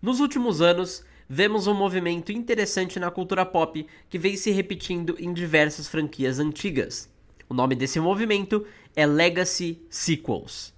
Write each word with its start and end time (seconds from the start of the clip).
Nos 0.00 0.20
últimos 0.20 0.60
anos, 0.60 1.04
vemos 1.28 1.66
um 1.66 1.74
movimento 1.74 2.30
interessante 2.30 3.00
na 3.00 3.10
cultura 3.10 3.44
pop 3.44 3.84
que 4.08 4.16
vem 4.16 4.36
se 4.36 4.52
repetindo 4.52 5.16
em 5.18 5.32
diversas 5.32 5.88
franquias 5.88 6.38
antigas. 6.38 7.10
O 7.48 7.54
nome 7.54 7.74
desse 7.74 7.98
movimento 7.98 8.64
é 8.94 9.04
Legacy 9.04 9.82
Sequels. 9.90 10.72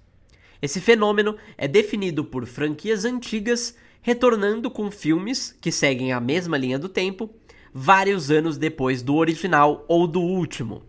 Esse 0.59 0.81
fenômeno 0.81 1.37
é 1.55 1.67
definido 1.67 2.25
por 2.25 2.47
franquias 2.47 3.05
antigas 3.05 3.75
retornando 4.01 4.71
com 4.71 4.89
filmes 4.89 5.55
que 5.61 5.71
seguem 5.71 6.11
a 6.11 6.19
mesma 6.19 6.57
linha 6.57 6.79
do 6.79 6.89
tempo 6.89 7.29
vários 7.71 8.31
anos 8.31 8.57
depois 8.57 9.03
do 9.03 9.15
original 9.15 9.85
ou 9.87 10.07
do 10.07 10.19
último. 10.19 10.81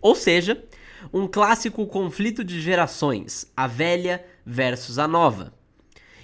Ou 0.00 0.14
seja, 0.14 0.64
um 1.12 1.26
clássico 1.26 1.86
conflito 1.86 2.42
de 2.42 2.62
gerações, 2.62 3.52
a 3.54 3.66
velha 3.66 4.24
versus 4.44 4.98
a 4.98 5.06
nova. 5.06 5.52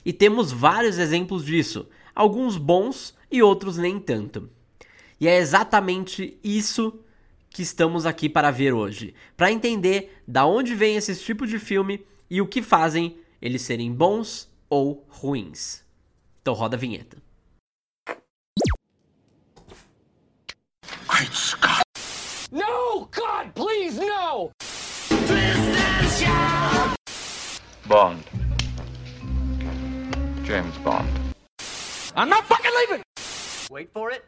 E 0.05 0.13
temos 0.13 0.53
vários 0.53 0.99
exemplos 0.99 1.45
disso, 1.45 1.89
alguns 2.15 2.57
bons 2.57 3.15
e 3.31 3.43
outros 3.43 3.77
nem 3.77 3.99
tanto. 3.99 4.51
E 5.21 5.29
é 5.29 5.37
exatamente 5.37 6.39
isso 6.43 6.99
que 7.51 7.63
estamos 7.63 8.07
aqui 8.07 8.29
para 8.29 8.51
ver 8.51 8.73
hoje, 8.73 9.15
para 9.37 9.53
entender 9.53 10.23
da 10.27 10.47
onde 10.47 10.75
vem 10.75 10.97
esse 10.97 11.15
tipo 11.17 11.47
de 11.47 11.59
filme 11.59 12.05
e 12.31 12.41
o 12.41 12.47
que 12.47 12.63
fazem 12.63 13.19
eles 13.43 13.63
serem 13.63 13.93
bons 13.93 14.49
ou 14.69 15.05
ruins. 15.09 15.85
Então 16.41 16.55
roda 16.55 16.77
a 16.77 16.79
vinheta. 16.79 17.19
Great 21.09 21.37
Scott. 21.37 21.83
No, 22.51 23.09
God, 23.13 23.53
please, 23.55 23.99
no! 23.99 24.51
Bond. 27.87 28.40
James 30.51 30.77
Bond. 30.79 31.09
I'm 32.17 32.29
not 32.29 32.45
fucking 32.47 32.73
leaving! 32.81 33.03
Wait 33.71 33.89
for 33.93 34.11
it. 34.11 34.25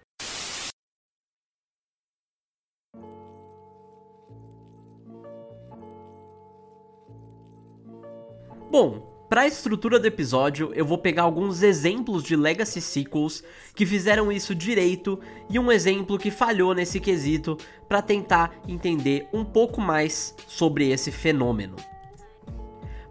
Bom, 8.71 9.01
para 9.29 9.41
a 9.41 9.47
estrutura 9.49 9.99
do 9.99 10.07
episódio, 10.07 10.73
eu 10.75 10.87
vou 10.87 10.97
pegar 10.97 11.25
alguns 11.25 11.61
exemplos 11.61 12.23
de 12.23 12.37
Legacy 12.37 12.81
Sequels 12.81 13.43
que 13.75 13.85
fizeram 13.85 14.31
isso 14.31 14.55
direito 14.55 15.19
e 15.51 15.59
um 15.59 15.73
exemplo 15.73 16.17
que 16.21 16.31
falhou 16.31 16.73
nesse 16.73 17.01
quesito 17.01 17.59
para 17.89 18.01
tentar 18.01 18.55
entender 18.69 19.27
um 19.33 19.45
pouco 19.45 19.81
mais 19.81 20.37
sobre 20.47 20.89
esse 20.89 21.11
fenômeno. 21.11 21.75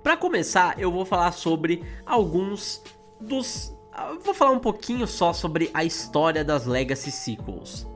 Para 0.01 0.15
começar, 0.15 0.79
eu 0.79 0.89
vou 0.89 1.05
falar 1.05 1.33
sobre 1.33 1.83
alguns 2.05 2.81
dos. 3.21 3.75
Vou 4.23 4.33
falar 4.33 4.51
um 4.51 4.59
pouquinho 4.59 5.05
só 5.05 5.33
sobre 5.33 5.69
a 5.73 5.83
história 5.83 6.43
das 6.43 6.65
Legacy 6.65 7.11
Sequels. 7.11 7.87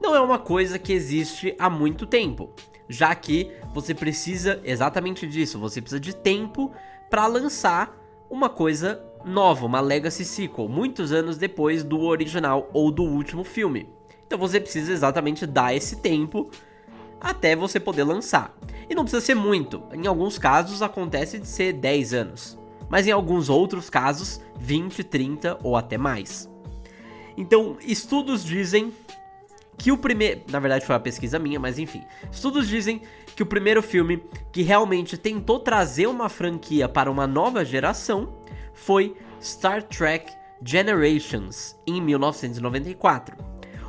Não 0.00 0.14
é 0.14 0.20
uma 0.20 0.38
coisa 0.38 0.78
que 0.78 0.92
existe 0.92 1.54
há 1.58 1.68
muito 1.68 2.06
tempo 2.06 2.52
já 2.88 3.14
que 3.14 3.50
você 3.74 3.94
precisa 3.94 4.60
exatamente 4.64 5.26
disso, 5.26 5.58
você 5.58 5.80
precisa 5.80 6.00
de 6.00 6.14
tempo 6.14 6.72
para 7.10 7.26
lançar 7.26 7.96
uma 8.30 8.48
coisa 8.48 9.02
nova, 9.24 9.66
uma 9.66 9.80
legacy 9.80 10.24
sequel, 10.24 10.68
muitos 10.68 11.12
anos 11.12 11.36
depois 11.36 11.82
do 11.82 12.00
original 12.02 12.70
ou 12.72 12.90
do 12.90 13.02
último 13.02 13.44
filme. 13.44 13.88
Então 14.26 14.38
você 14.38 14.60
precisa 14.60 14.92
exatamente 14.92 15.46
dar 15.46 15.74
esse 15.74 15.96
tempo 15.96 16.50
até 17.20 17.56
você 17.56 17.80
poder 17.80 18.04
lançar. 18.04 18.56
E 18.88 18.94
não 18.94 19.04
precisa 19.04 19.24
ser 19.24 19.34
muito, 19.34 19.82
em 19.92 20.06
alguns 20.06 20.38
casos 20.38 20.82
acontece 20.82 21.38
de 21.38 21.46
ser 21.46 21.72
10 21.72 22.14
anos, 22.14 22.58
mas 22.88 23.06
em 23.06 23.10
alguns 23.10 23.48
outros 23.48 23.90
casos 23.90 24.40
20, 24.58 25.04
30 25.04 25.58
ou 25.62 25.76
até 25.76 25.98
mais. 25.98 26.48
Então, 27.36 27.76
estudos 27.82 28.44
dizem 28.44 28.92
que 29.76 29.92
o 29.92 29.98
primeiro. 29.98 30.42
Na 30.50 30.58
verdade, 30.58 30.86
foi 30.86 30.94
uma 30.94 31.00
pesquisa 31.00 31.38
minha, 31.38 31.60
mas 31.60 31.78
enfim. 31.78 32.02
Estudos 32.32 32.68
dizem 32.68 33.02
que 33.34 33.42
o 33.42 33.46
primeiro 33.46 33.82
filme 33.82 34.22
que 34.50 34.62
realmente 34.62 35.18
tentou 35.18 35.60
trazer 35.60 36.06
uma 36.06 36.28
franquia 36.28 36.88
para 36.88 37.10
uma 37.10 37.26
nova 37.26 37.64
geração 37.64 38.32
foi 38.72 39.14
Star 39.40 39.82
Trek 39.82 40.32
Generations, 40.62 41.76
em 41.86 42.00
1994. 42.00 43.36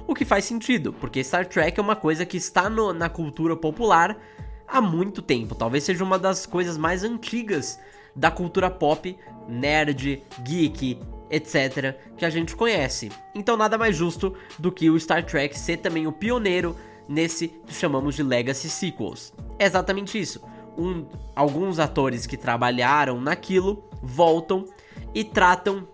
O 0.05 0.13
que 0.13 0.25
faz 0.25 0.45
sentido, 0.45 0.93
porque 0.93 1.23
Star 1.23 1.45
Trek 1.45 1.79
é 1.79 1.83
uma 1.83 1.95
coisa 1.95 2.25
que 2.25 2.37
está 2.37 2.69
no, 2.69 2.93
na 2.93 3.09
cultura 3.09 3.55
popular 3.55 4.17
há 4.67 4.81
muito 4.81 5.21
tempo. 5.21 5.55
Talvez 5.55 5.83
seja 5.83 6.03
uma 6.03 6.19
das 6.19 6.45
coisas 6.45 6.77
mais 6.77 7.03
antigas 7.03 7.79
da 8.17 8.31
cultura 8.31 8.69
pop, 8.69 9.15
nerd, 9.47 10.23
geek, 10.41 10.99
etc., 11.29 11.95
que 12.17 12.25
a 12.25 12.29
gente 12.29 12.55
conhece. 12.55 13.11
Então 13.35 13.55
nada 13.55 13.77
mais 13.77 13.95
justo 13.95 14.33
do 14.57 14.71
que 14.71 14.89
o 14.89 14.99
Star 14.99 15.23
Trek 15.23 15.57
ser 15.57 15.77
também 15.77 16.07
o 16.07 16.11
pioneiro 16.11 16.75
nesse 17.07 17.47
que 17.47 17.73
chamamos 17.73 18.15
de 18.15 18.23
Legacy 18.23 18.69
Sequels. 18.69 19.33
É 19.59 19.65
exatamente 19.65 20.19
isso. 20.19 20.41
Um, 20.77 21.05
alguns 21.35 21.79
atores 21.79 22.25
que 22.25 22.35
trabalharam 22.35 23.21
naquilo 23.21 23.83
voltam 24.01 24.65
e 25.13 25.23
tratam 25.23 25.87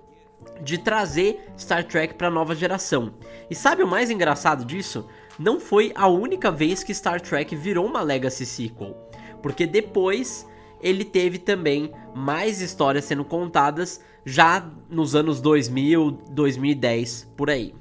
de 0.62 0.78
trazer 0.78 1.46
Star 1.58 1.84
Trek 1.84 2.14
para 2.14 2.28
a 2.28 2.32
nova 2.32 2.56
geração. 2.56 3.14
E 3.50 3.56
sabe 3.56 3.84
o 3.84 3.88
mais 3.88 4.10
engraçado 4.10 4.64
disso? 4.64 5.08
Não 5.38 5.60
foi 5.60 5.92
a 5.96 6.08
única 6.08 6.52
vez 6.52 6.84
que 6.84 6.94
Star 6.94 7.20
Trek 7.20 7.56
virou 7.56 7.86
uma 7.86 8.02
Legacy 8.02 8.46
Sequel, 8.46 8.96
porque 9.42 9.66
depois 9.66 10.48
ele 10.84 11.06
teve 11.06 11.40
também 11.40 11.92
mais 12.14 12.62
histórias 12.62 13.06
sendo 13.06 13.24
contadas 13.24 14.02
já 14.26 14.70
nos 14.90 15.16
anos 15.16 15.42
2000, 15.42 16.12
2010, 16.30 17.32
por 17.36 17.50
aí. 17.50 17.74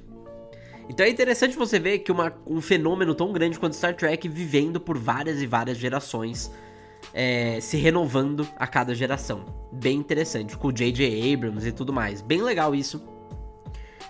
Então 0.88 1.04
é 1.04 1.08
interessante 1.08 1.56
você 1.56 1.78
ver 1.78 1.98
que 1.98 2.12
uma, 2.12 2.32
um 2.46 2.60
fenômeno 2.60 3.14
tão 3.14 3.32
grande 3.32 3.58
quanto 3.58 3.74
Star 3.74 3.94
Trek 3.94 4.28
vivendo 4.28 4.80
por 4.80 4.96
várias 4.96 5.42
e 5.42 5.46
várias 5.46 5.78
gerações, 5.78 6.50
é, 7.12 7.60
se 7.60 7.76
renovando 7.76 8.46
a 8.56 8.66
cada 8.66 8.94
geração. 8.94 9.44
Bem 9.72 9.98
interessante, 9.98 10.56
com 10.56 10.68
o 10.68 10.72
J.J. 10.72 11.32
Abrams 11.32 11.66
e 11.66 11.72
tudo 11.72 11.92
mais. 11.92 12.20
Bem 12.20 12.40
legal 12.40 12.74
isso. 12.74 13.02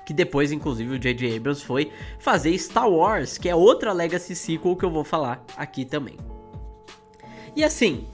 Que 0.05 0.13
depois, 0.13 0.51
inclusive, 0.51 0.97
o 0.97 0.99
J.J. 0.99 1.37
Abrams 1.37 1.65
foi 1.65 1.93
fazer 2.19 2.57
Star 2.59 2.91
Wars, 2.91 3.39
que 3.39 3.49
é 3.49 3.55
outra 3.55 3.93
Legacy 3.93 4.35
Sequel 4.35 4.77
que 4.77 4.85
eu 4.85 4.91
vou 4.91 5.05
falar 5.05 5.45
aqui 5.57 5.85
também. 5.85 6.17
E 7.55 7.63
assim, 7.63 8.07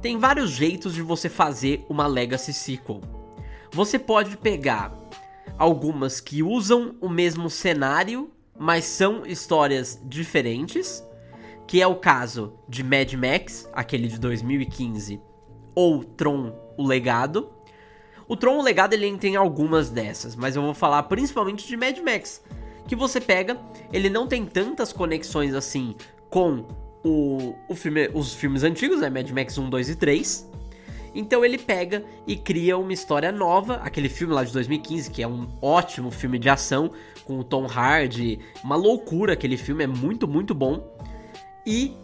tem 0.00 0.18
vários 0.18 0.50
jeitos 0.50 0.94
de 0.94 1.02
você 1.02 1.28
fazer 1.28 1.84
uma 1.88 2.06
Legacy 2.06 2.52
Sequel. 2.52 3.00
Você 3.72 3.98
pode 3.98 4.36
pegar 4.36 4.94
algumas 5.58 6.20
que 6.20 6.42
usam 6.42 6.94
o 7.00 7.08
mesmo 7.08 7.50
cenário, 7.50 8.30
mas 8.58 8.84
são 8.84 9.26
histórias 9.26 10.00
diferentes, 10.04 11.04
que 11.66 11.82
é 11.82 11.86
o 11.86 11.96
caso 11.96 12.54
de 12.68 12.82
Mad 12.82 13.12
Max, 13.14 13.68
aquele 13.72 14.08
de 14.08 14.18
2015, 14.18 15.20
ou 15.74 16.02
Tron: 16.02 16.52
O 16.76 16.86
Legado. 16.86 17.50
O 18.26 18.36
Tron: 18.36 18.58
O 18.58 18.62
Legado 18.62 18.94
ele 18.94 19.18
tem 19.18 19.36
algumas 19.36 19.90
dessas, 19.90 20.34
mas 20.34 20.56
eu 20.56 20.62
vou 20.62 20.74
falar 20.74 21.02
principalmente 21.04 21.66
de 21.66 21.76
Mad 21.76 21.98
Max, 21.98 22.42
que 22.86 22.96
você 22.96 23.20
pega, 23.20 23.60
ele 23.92 24.08
não 24.08 24.26
tem 24.26 24.46
tantas 24.46 24.92
conexões 24.92 25.54
assim 25.54 25.94
com 26.30 26.66
o, 27.04 27.54
o 27.68 27.74
filme, 27.74 28.10
os 28.12 28.34
filmes 28.34 28.62
antigos, 28.62 29.00
né? 29.00 29.10
Mad 29.10 29.30
Max 29.30 29.56
1, 29.56 29.70
2 29.70 29.90
e 29.90 29.96
3. 29.96 30.50
Então 31.14 31.44
ele 31.44 31.58
pega 31.58 32.04
e 32.26 32.36
cria 32.36 32.76
uma 32.76 32.92
história 32.92 33.32
nova, 33.32 33.76
aquele 33.76 34.08
filme 34.08 34.34
lá 34.34 34.44
de 34.44 34.52
2015, 34.52 35.10
que 35.10 35.22
é 35.22 35.28
um 35.28 35.48
ótimo 35.60 36.10
filme 36.10 36.38
de 36.38 36.48
ação, 36.48 36.92
com 37.24 37.38
o 37.38 37.44
Tom 37.44 37.66
Hardy, 37.66 38.38
uma 38.62 38.76
loucura 38.76 39.32
aquele 39.32 39.56
filme, 39.56 39.84
é 39.84 39.86
muito, 39.86 40.28
muito 40.28 40.54
bom. 40.54 40.86
E 41.66 41.96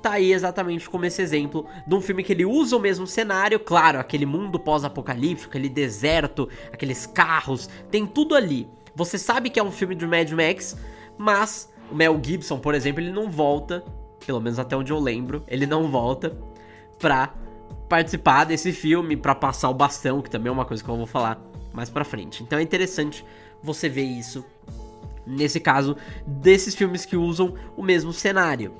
tá 0.00 0.12
aí 0.12 0.32
exatamente 0.32 0.88
como 0.88 1.04
esse 1.04 1.20
exemplo 1.20 1.66
de 1.86 1.94
um 1.94 2.00
filme 2.00 2.22
que 2.22 2.32
ele 2.32 2.44
usa 2.44 2.76
o 2.76 2.80
mesmo 2.80 3.06
cenário, 3.06 3.60
claro, 3.60 3.98
aquele 3.98 4.24
mundo 4.24 4.58
pós-apocalíptico, 4.58 5.50
aquele 5.50 5.68
deserto, 5.68 6.48
aqueles 6.72 7.06
carros, 7.06 7.68
tem 7.90 8.06
tudo 8.06 8.34
ali. 8.34 8.68
Você 8.94 9.18
sabe 9.18 9.50
que 9.50 9.58
é 9.58 9.62
um 9.62 9.70
filme 9.70 9.94
de 9.94 10.06
Mad 10.06 10.30
Max, 10.32 10.76
mas 11.18 11.72
o 11.90 11.94
Mel 11.94 12.18
Gibson, 12.22 12.58
por 12.58 12.74
exemplo, 12.74 13.02
ele 13.02 13.12
não 13.12 13.30
volta, 13.30 13.84
pelo 14.24 14.40
menos 14.40 14.58
até 14.58 14.76
onde 14.76 14.92
eu 14.92 14.98
lembro, 14.98 15.42
ele 15.48 15.66
não 15.66 15.90
volta 15.90 16.36
pra 16.98 17.34
participar 17.88 18.44
desse 18.44 18.72
filme 18.72 19.16
para 19.16 19.34
passar 19.34 19.68
o 19.68 19.74
bastão, 19.74 20.22
que 20.22 20.30
também 20.30 20.48
é 20.48 20.52
uma 20.52 20.64
coisa 20.64 20.82
que 20.82 20.88
eu 20.88 20.96
vou 20.96 21.06
falar 21.06 21.40
mais 21.72 21.90
para 21.90 22.04
frente. 22.04 22.42
Então 22.42 22.58
é 22.58 22.62
interessante 22.62 23.24
você 23.62 23.88
ver 23.88 24.04
isso 24.04 24.44
nesse 25.26 25.60
caso 25.60 25.96
desses 26.26 26.74
filmes 26.74 27.04
que 27.04 27.16
usam 27.16 27.54
o 27.76 27.82
mesmo 27.82 28.12
cenário. 28.12 28.72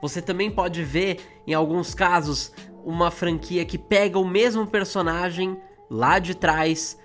Você 0.00 0.20
também 0.20 0.50
pode 0.50 0.82
ver 0.82 1.42
em 1.46 1.54
alguns 1.54 1.94
casos 1.94 2.52
uma 2.84 3.10
franquia 3.10 3.64
que 3.64 3.78
pega 3.78 4.18
o 4.18 4.26
mesmo 4.26 4.66
personagem 4.66 5.56
lá 5.88 6.18
de 6.18 6.34
trás, 6.34 6.98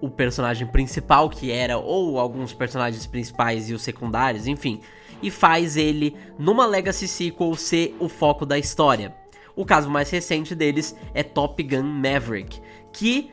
o 0.00 0.10
personagem 0.10 0.66
principal 0.66 1.30
que 1.30 1.50
era 1.52 1.78
ou 1.78 2.18
alguns 2.18 2.52
personagens 2.52 3.06
principais 3.06 3.70
e 3.70 3.74
os 3.74 3.82
secundários, 3.82 4.46
enfim, 4.46 4.80
e 5.22 5.30
faz 5.30 5.76
ele 5.76 6.16
numa 6.38 6.66
Legacy 6.66 7.06
Sequel 7.06 7.54
ser 7.54 7.94
o 8.00 8.08
foco 8.08 8.44
da 8.44 8.58
história. 8.58 9.14
O 9.54 9.64
caso 9.64 9.90
mais 9.90 10.10
recente 10.10 10.54
deles 10.54 10.96
é 11.14 11.22
Top 11.22 11.62
Gun 11.62 11.82
Maverick, 11.82 12.60
que 12.92 13.30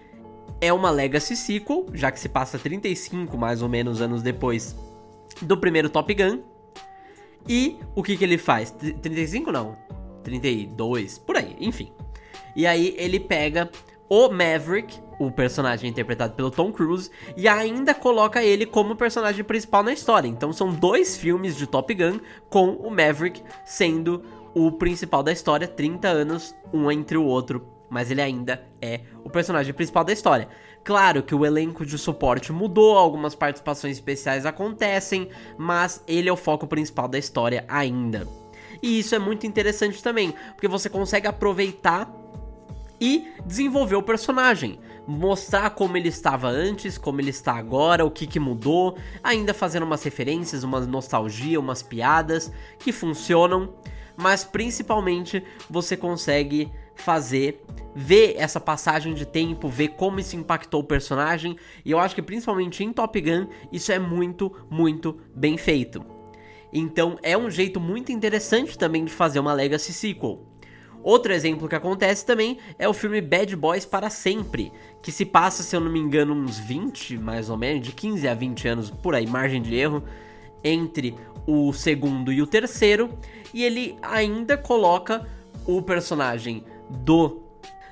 é 0.61 0.71
uma 0.71 0.89
Legacy 0.89 1.35
Sequel, 1.35 1.85
já 1.93 2.11
que 2.11 2.19
se 2.19 2.29
passa 2.29 2.59
35 2.59 3.37
mais 3.37 3.61
ou 3.61 3.69
menos 3.69 4.01
anos 4.01 4.21
depois 4.21 4.75
do 5.41 5.57
primeiro 5.57 5.89
Top 5.89 6.13
Gun. 6.13 6.41
E 7.47 7.77
o 7.95 8.03
que 8.03 8.17
que 8.17 8.23
ele 8.23 8.37
faz? 8.37 8.71
35 8.71 9.51
não, 9.51 9.77
32, 10.23 11.17
por 11.17 11.37
aí, 11.37 11.55
enfim. 11.59 11.91
E 12.55 12.67
aí 12.67 12.93
ele 12.97 13.19
pega 13.19 13.69
o 14.09 14.29
Maverick, 14.29 14.99
o 15.19 15.29
personagem 15.29 15.89
interpretado 15.89 16.33
pelo 16.33 16.49
Tom 16.49 16.71
Cruise, 16.71 17.11
e 17.35 17.47
ainda 17.47 17.93
coloca 17.93 18.41
ele 18.41 18.65
como 18.65 18.95
personagem 18.95 19.43
principal 19.43 19.83
na 19.83 19.91
história. 19.91 20.27
Então 20.27 20.53
são 20.53 20.71
dois 20.71 21.17
filmes 21.17 21.55
de 21.57 21.67
Top 21.67 21.93
Gun 21.93 22.19
com 22.49 22.69
o 22.71 22.89
Maverick 22.89 23.43
sendo 23.65 24.23
o 24.55 24.71
principal 24.71 25.21
da 25.21 25.31
história, 25.31 25.67
30 25.67 26.07
anos 26.07 26.55
um 26.73 26.89
entre 26.89 27.17
o 27.17 27.25
outro, 27.25 27.67
mas 27.89 28.09
ele 28.09 28.21
ainda 28.21 28.63
é 28.81 29.01
o 29.23 29.29
personagem 29.29 29.73
principal 29.73 30.03
da 30.03 30.13
história. 30.13 30.47
Claro 30.83 31.21
que 31.21 31.35
o 31.35 31.45
elenco 31.45 31.85
de 31.85 31.97
suporte 31.97 32.51
mudou, 32.51 32.97
algumas 32.97 33.35
participações 33.35 33.97
especiais 33.97 34.45
acontecem, 34.45 35.29
mas 35.57 36.03
ele 36.07 36.29
é 36.29 36.31
o 36.31 36.37
foco 36.37 36.65
principal 36.65 37.07
da 37.07 37.17
história 37.17 37.65
ainda. 37.67 38.27
E 38.81 38.99
isso 38.99 39.13
é 39.13 39.19
muito 39.19 39.45
interessante 39.45 40.01
também, 40.01 40.33
porque 40.55 40.67
você 40.67 40.89
consegue 40.89 41.27
aproveitar 41.27 42.09
e 42.99 43.27
desenvolver 43.45 43.95
o 43.95 44.03
personagem, 44.03 44.79
mostrar 45.07 45.69
como 45.71 45.97
ele 45.97 46.09
estava 46.09 46.47
antes, 46.47 46.97
como 46.97 47.19
ele 47.21 47.29
está 47.29 47.53
agora, 47.53 48.05
o 48.05 48.11
que, 48.11 48.27
que 48.27 48.39
mudou, 48.39 48.97
ainda 49.23 49.53
fazendo 49.53 49.83
umas 49.83 50.03
referências, 50.03 50.63
uma 50.63 50.79
nostalgia, 50.81 51.59
umas 51.59 51.81
piadas 51.81 52.51
que 52.77 52.91
funcionam, 52.91 53.73
mas 54.15 54.43
principalmente 54.43 55.43
você 55.69 55.95
consegue 55.95 56.71
fazer 56.95 57.63
ver 57.95 58.35
essa 58.37 58.59
passagem 58.59 59.13
de 59.13 59.25
tempo, 59.25 59.67
ver 59.67 59.89
como 59.89 60.19
isso 60.19 60.35
impactou 60.35 60.81
o 60.81 60.85
personagem, 60.85 61.55
e 61.83 61.91
eu 61.91 61.99
acho 61.99 62.13
que 62.13 62.21
principalmente 62.21 62.83
em 62.83 62.93
Top 62.93 63.19
Gun 63.19 63.47
isso 63.71 63.91
é 63.91 63.99
muito, 63.99 64.53
muito 64.69 65.19
bem 65.35 65.57
feito. 65.57 66.03
Então 66.71 67.17
é 67.23 67.37
um 67.37 67.49
jeito 67.49 67.79
muito 67.79 68.11
interessante 68.11 68.77
também 68.77 69.03
de 69.03 69.11
fazer 69.11 69.39
uma 69.39 69.53
Legacy 69.53 69.91
Sequel. 69.91 70.48
Outro 71.01 71.31
exemplo 71.31 71.67
que 71.67 71.75
acontece 71.75 72.25
também 72.25 72.57
é 72.77 72.87
o 72.87 72.93
filme 72.93 73.21
Bad 73.21 73.55
Boys 73.55 73.85
para 73.85 74.09
Sempre, 74.09 74.71
que 75.01 75.11
se 75.11 75.25
passa, 75.25 75.63
se 75.63 75.75
eu 75.75 75.79
não 75.79 75.91
me 75.91 75.99
engano, 75.99 76.33
uns 76.33 76.59
20, 76.59 77.17
mais 77.17 77.49
ou 77.49 77.57
menos, 77.57 77.85
de 77.85 77.93
15 77.93 78.27
a 78.27 78.33
20 78.33 78.67
anos, 78.67 78.89
por 78.89 79.15
aí, 79.15 79.25
margem 79.25 79.61
de 79.61 79.75
erro, 79.75 80.03
entre 80.63 81.15
o 81.47 81.71
segundo 81.71 82.33
e 82.33 82.41
o 82.41 82.47
terceiro, 82.47 83.09
e 83.53 83.63
ele 83.63 83.97
ainda 84.01 84.57
coloca 84.57 85.25
o 85.65 85.81
personagem 85.81 86.63
do 86.89 87.43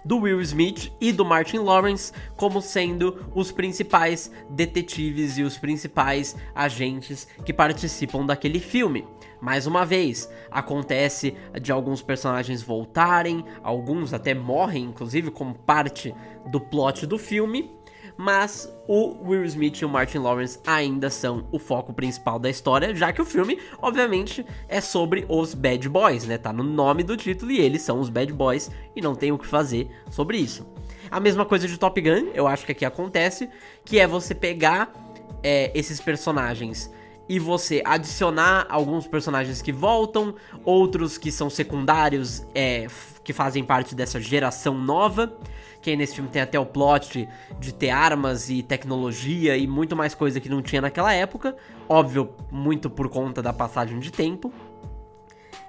do 0.07 0.19
Will 0.19 0.39
Smith 0.39 0.89
e 1.01 1.11
do 1.11 1.25
Martin 1.25 1.57
Lawrence 1.57 2.13
como 2.37 2.61
sendo 2.61 3.29
os 3.35 3.51
principais 3.51 4.31
detetives 4.49 5.37
e 5.37 5.43
os 5.43 5.57
principais 5.57 6.33
agentes 6.55 7.27
que 7.43 7.51
participam 7.51 8.25
daquele 8.25 8.61
filme. 8.61 9.05
Mais 9.39 9.67
uma 9.67 9.85
vez, 9.85 10.29
acontece 10.49 11.35
de 11.61 11.71
alguns 11.71 12.01
personagens 12.01 12.61
voltarem, 12.61 13.45
alguns 13.61 14.13
até 14.13 14.33
morrem, 14.33 14.85
inclusive, 14.85 15.29
como 15.31 15.53
parte 15.53 16.13
do 16.47 16.59
plot 16.59 17.05
do 17.05 17.17
filme 17.17 17.77
mas 18.17 18.67
o 18.87 19.15
Will 19.29 19.45
Smith 19.45 19.79
e 19.79 19.85
o 19.85 19.89
Martin 19.89 20.17
Lawrence 20.17 20.59
ainda 20.65 21.09
são 21.09 21.47
o 21.51 21.59
foco 21.59 21.93
principal 21.93 22.39
da 22.39 22.49
história, 22.49 22.93
já 22.95 23.13
que 23.13 23.21
o 23.21 23.25
filme, 23.25 23.59
obviamente, 23.79 24.43
é 24.67 24.81
sobre 24.81 25.23
os 25.29 25.53
Bad 25.53 25.87
Boys, 25.87 26.25
né? 26.25 26.37
Tá 26.37 26.51
no 26.51 26.63
nome 26.63 27.03
do 27.03 27.15
título 27.15 27.51
e 27.51 27.59
eles 27.59 27.83
são 27.83 27.99
os 27.99 28.09
Bad 28.09 28.33
Boys 28.33 28.71
e 28.95 29.01
não 29.01 29.13
tem 29.13 29.31
o 29.31 29.37
que 29.37 29.45
fazer 29.45 29.87
sobre 30.09 30.37
isso. 30.37 30.65
A 31.11 31.19
mesma 31.19 31.45
coisa 31.45 31.67
de 31.67 31.77
Top 31.77 32.01
Gun, 32.01 32.31
eu 32.33 32.47
acho 32.47 32.65
que 32.65 32.71
aqui 32.71 32.83
acontece, 32.83 33.47
que 33.85 33.99
é 33.99 34.07
você 34.07 34.33
pegar 34.33 34.91
é, 35.43 35.71
esses 35.77 36.01
personagens 36.01 36.91
e 37.29 37.39
você 37.39 37.81
adicionar 37.85 38.65
alguns 38.69 39.07
personagens 39.07 39.61
que 39.61 39.71
voltam, 39.71 40.35
outros 40.63 41.17
que 41.17 41.31
são 41.31 41.49
secundários, 41.49 42.45
é, 42.55 42.87
que 43.23 43.33
fazem 43.33 43.63
parte 43.63 43.93
dessa 43.93 44.19
geração 44.19 44.77
nova 44.77 45.37
que 45.81 45.95
nesse 45.95 46.15
filme 46.15 46.29
tem 46.29 46.41
até 46.41 46.59
o 46.59 46.65
plot 46.65 47.29
de 47.59 47.73
ter 47.73 47.91
armas 47.91 48.49
e 48.49 48.61
tecnologia 48.61 49.55
e 49.55 49.65
muito 49.65 49.95
mais 49.95 50.13
coisa 50.13 50.39
que 50.39 50.49
não 50.49 50.61
tinha 50.61 50.81
naquela 50.81 51.13
época. 51.13 51.55
Óbvio, 51.87 52.33
muito 52.51 52.89
por 52.89 53.07
conta 53.07 53.41
da 53.41 53.53
passagem 53.53 53.97
de 53.99 54.11
tempo. 54.11 54.51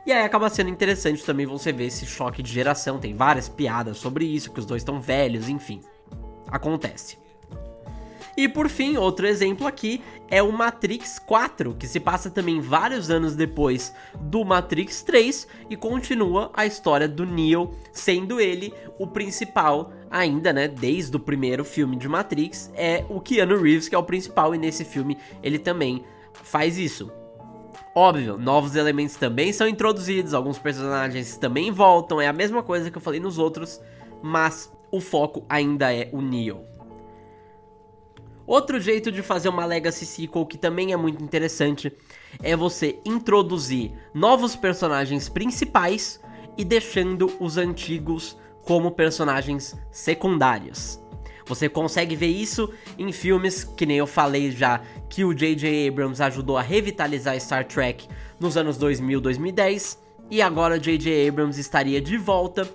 E 0.04 0.12
aí 0.12 0.25
acaba 0.25 0.49
sendo 0.50 0.70
interessante 0.70 1.25
também 1.25 1.46
você 1.46 1.72
ver 1.72 1.87
esse 1.87 2.04
choque 2.04 2.43
de 2.43 2.50
geração. 2.50 2.99
Tem 2.99 3.14
várias 3.14 3.49
piadas 3.49 3.99
sobre 3.99 4.25
isso, 4.25 4.50
que 4.50 4.58
os 4.58 4.66
dois 4.66 4.82
estão 4.82 5.00
velhos, 5.00 5.49
enfim. 5.49 5.82
Acontece. 6.50 7.19
E 8.38 8.46
por 8.46 8.69
fim, 8.69 8.96
outro 8.96 9.26
exemplo 9.26 9.67
aqui 9.67 10.00
é 10.31 10.40
o 10.40 10.52
Matrix 10.52 11.19
4, 11.19 11.75
que 11.75 11.88
se 11.88 11.99
passa 11.99 12.31
também 12.31 12.61
vários 12.61 13.11
anos 13.11 13.35
depois 13.35 13.93
do 14.20 14.44
Matrix 14.44 15.02
3 15.02 15.49
e 15.69 15.75
continua 15.75 16.49
a 16.55 16.64
história 16.64 17.08
do 17.08 17.26
Neo, 17.26 17.75
sendo 17.90 18.40
ele 18.40 18.73
o 18.96 19.08
principal 19.08 19.93
ainda, 20.08 20.52
né, 20.52 20.69
desde 20.69 21.17
o 21.17 21.19
primeiro 21.19 21.64
filme 21.64 21.96
de 21.96 22.08
Matrix, 22.08 22.70
é 22.76 23.05
o 23.08 23.20
Keanu 23.20 23.61
Reeves 23.61 23.88
que 23.88 23.96
é 23.96 23.99
o 23.99 24.05
principal 24.05 24.55
e 24.55 24.58
nesse 24.58 24.85
filme 24.85 25.19
ele 25.43 25.58
também 25.58 26.05
faz 26.32 26.79
isso. 26.79 27.11
Óbvio, 27.93 28.38
novos 28.38 28.76
elementos 28.76 29.17
também 29.17 29.52
são 29.52 29.67
introduzidos, 29.67 30.32
alguns 30.32 30.61
personagens 30.61 31.37
também 31.37 31.73
voltam, 31.73 32.20
é 32.20 32.29
a 32.29 32.32
mesma 32.32 32.62
coisa 32.62 32.88
que 32.88 32.99
eu 32.99 33.02
falei 33.02 33.19
nos 33.19 33.37
outros, 33.37 33.81
mas 34.23 34.73
o 34.93 35.00
foco 35.00 35.44
ainda 35.49 35.93
é 35.93 36.08
o 36.12 36.20
Neo. 36.20 36.77
Outro 38.48 38.80
jeito 38.80 39.12
de 39.12 39.20
fazer 39.20 39.50
uma 39.50 39.66
Legacy 39.66 40.06
Sequel 40.06 40.46
que 40.46 40.56
também 40.56 40.94
é 40.94 40.96
muito 40.96 41.22
interessante 41.22 41.92
é 42.42 42.56
você 42.56 42.98
introduzir 43.04 43.92
novos 44.14 44.56
personagens 44.56 45.28
principais 45.28 46.18
e 46.56 46.64
deixando 46.64 47.30
os 47.38 47.58
antigos 47.58 48.38
como 48.64 48.90
personagens 48.90 49.76
secundários. 49.90 50.98
Você 51.44 51.68
consegue 51.68 52.16
ver 52.16 52.28
isso 52.28 52.72
em 52.98 53.12
filmes 53.12 53.64
que 53.64 53.84
nem 53.84 53.98
eu 53.98 54.06
falei 54.06 54.50
já, 54.50 54.80
que 55.10 55.26
o 55.26 55.34
J.J. 55.34 55.86
Abrams 55.86 56.22
ajudou 56.22 56.56
a 56.56 56.62
revitalizar 56.62 57.38
Star 57.38 57.66
Trek 57.66 58.08
nos 58.40 58.56
anos 58.56 58.78
2000, 58.78 59.20
2010, 59.20 60.02
e 60.30 60.40
agora 60.40 60.80
J.J. 60.80 61.28
Abrams 61.28 61.60
estaria 61.60 62.00
de 62.00 62.16
volta 62.16 62.66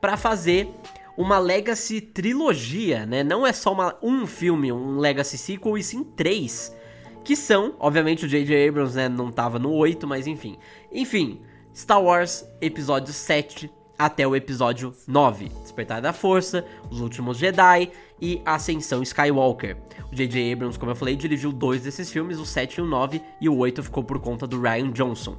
para 0.00 0.16
fazer 0.16 0.74
uma 1.20 1.38
Legacy 1.38 2.00
trilogia, 2.00 3.04
né? 3.04 3.22
Não 3.22 3.46
é 3.46 3.52
só 3.52 3.74
uma, 3.74 3.94
um 4.02 4.26
filme, 4.26 4.72
um 4.72 4.98
Legacy 4.98 5.36
sequel, 5.36 5.76
e 5.76 5.82
sim 5.82 6.02
três. 6.02 6.74
Que 7.22 7.36
são, 7.36 7.74
obviamente 7.78 8.24
o 8.24 8.28
J.J. 8.28 8.66
Abrams 8.66 8.96
né, 8.96 9.06
não 9.06 9.30
tava 9.30 9.58
no 9.58 9.70
8, 9.70 10.06
mas 10.06 10.26
enfim. 10.26 10.56
Enfim, 10.90 11.42
Star 11.76 12.02
Wars 12.02 12.48
episódio 12.58 13.12
7 13.12 13.70
até 13.98 14.26
o 14.26 14.34
episódio 14.34 14.94
9. 15.06 15.50
Despertar 15.60 16.00
da 16.00 16.14
Força, 16.14 16.64
Os 16.90 17.00
Últimos 17.02 17.36
Jedi 17.36 17.90
e 18.18 18.40
Ascensão 18.46 19.02
Skywalker. 19.02 19.76
O 20.10 20.16
J.J. 20.16 20.54
Abrams, 20.54 20.78
como 20.78 20.92
eu 20.92 20.96
falei, 20.96 21.16
dirigiu 21.16 21.52
dois 21.52 21.82
desses 21.82 22.10
filmes, 22.10 22.38
o 22.38 22.46
7 22.46 22.76
e 22.76 22.80
o 22.80 22.86
9, 22.86 23.20
e 23.42 23.46
o 23.46 23.58
8 23.58 23.82
ficou 23.82 24.02
por 24.02 24.18
conta 24.20 24.46
do 24.46 24.58
Ryan 24.58 24.90
Johnson. 24.90 25.36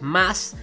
Mas 0.00 0.56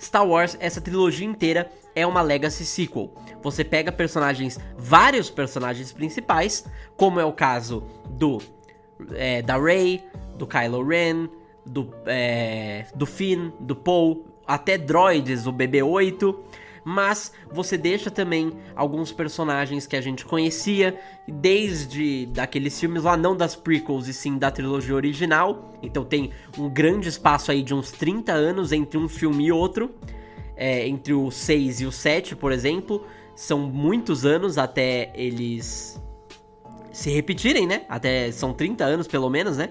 Star 0.00 0.26
Wars, 0.26 0.56
essa 0.58 0.80
trilogia 0.80 1.26
inteira, 1.26 1.70
é 1.94 2.06
uma 2.06 2.22
Legacy 2.22 2.64
Sequel. 2.64 3.12
Você 3.42 3.64
pega 3.64 3.90
personagens, 3.90 4.58
vários 4.76 5.30
personagens 5.30 5.92
principais, 5.92 6.64
como 6.96 7.20
é 7.20 7.24
o 7.24 7.32
caso 7.32 7.82
do 8.10 8.38
é, 9.14 9.42
da 9.42 9.58
Rey, 9.58 10.02
do 10.36 10.46
Kylo 10.46 10.86
Ren, 10.86 11.28
do, 11.66 11.92
é, 12.06 12.86
do 12.94 13.06
Finn, 13.06 13.50
do 13.58 13.74
Poe, 13.74 14.22
até 14.46 14.78
droids, 14.78 15.46
o 15.46 15.52
BB-8 15.52 16.36
mas 16.84 17.32
você 17.50 17.76
deixa 17.76 18.10
também 18.10 18.52
alguns 18.74 19.12
personagens 19.12 19.86
que 19.86 19.96
a 19.96 20.00
gente 20.00 20.24
conhecia 20.24 20.98
desde 21.28 22.26
daqueles 22.26 22.78
filmes 22.78 23.04
lá, 23.04 23.16
não 23.16 23.36
das 23.36 23.54
prequels 23.54 24.08
e 24.08 24.14
sim 24.14 24.36
da 24.36 24.50
trilogia 24.50 24.94
original. 24.94 25.72
Então 25.82 26.04
tem 26.04 26.32
um 26.58 26.68
grande 26.68 27.08
espaço 27.08 27.50
aí 27.50 27.62
de 27.62 27.74
uns 27.74 27.92
30 27.92 28.32
anos 28.32 28.72
entre 28.72 28.98
um 28.98 29.08
filme 29.08 29.46
e 29.46 29.52
outro 29.52 29.94
é, 30.62 30.86
entre 30.86 31.12
o 31.12 31.28
6 31.28 31.80
e 31.80 31.86
o 31.86 31.90
7, 31.90 32.36
por 32.36 32.52
exemplo, 32.52 33.04
são 33.34 33.58
muitos 33.58 34.24
anos 34.24 34.56
até 34.56 35.10
eles 35.12 36.00
se 36.92 37.10
repetirem, 37.10 37.66
né? 37.66 37.84
Até 37.88 38.30
são 38.30 38.52
30 38.52 38.84
anos 38.84 39.08
pelo 39.08 39.28
menos, 39.28 39.56
né? 39.56 39.70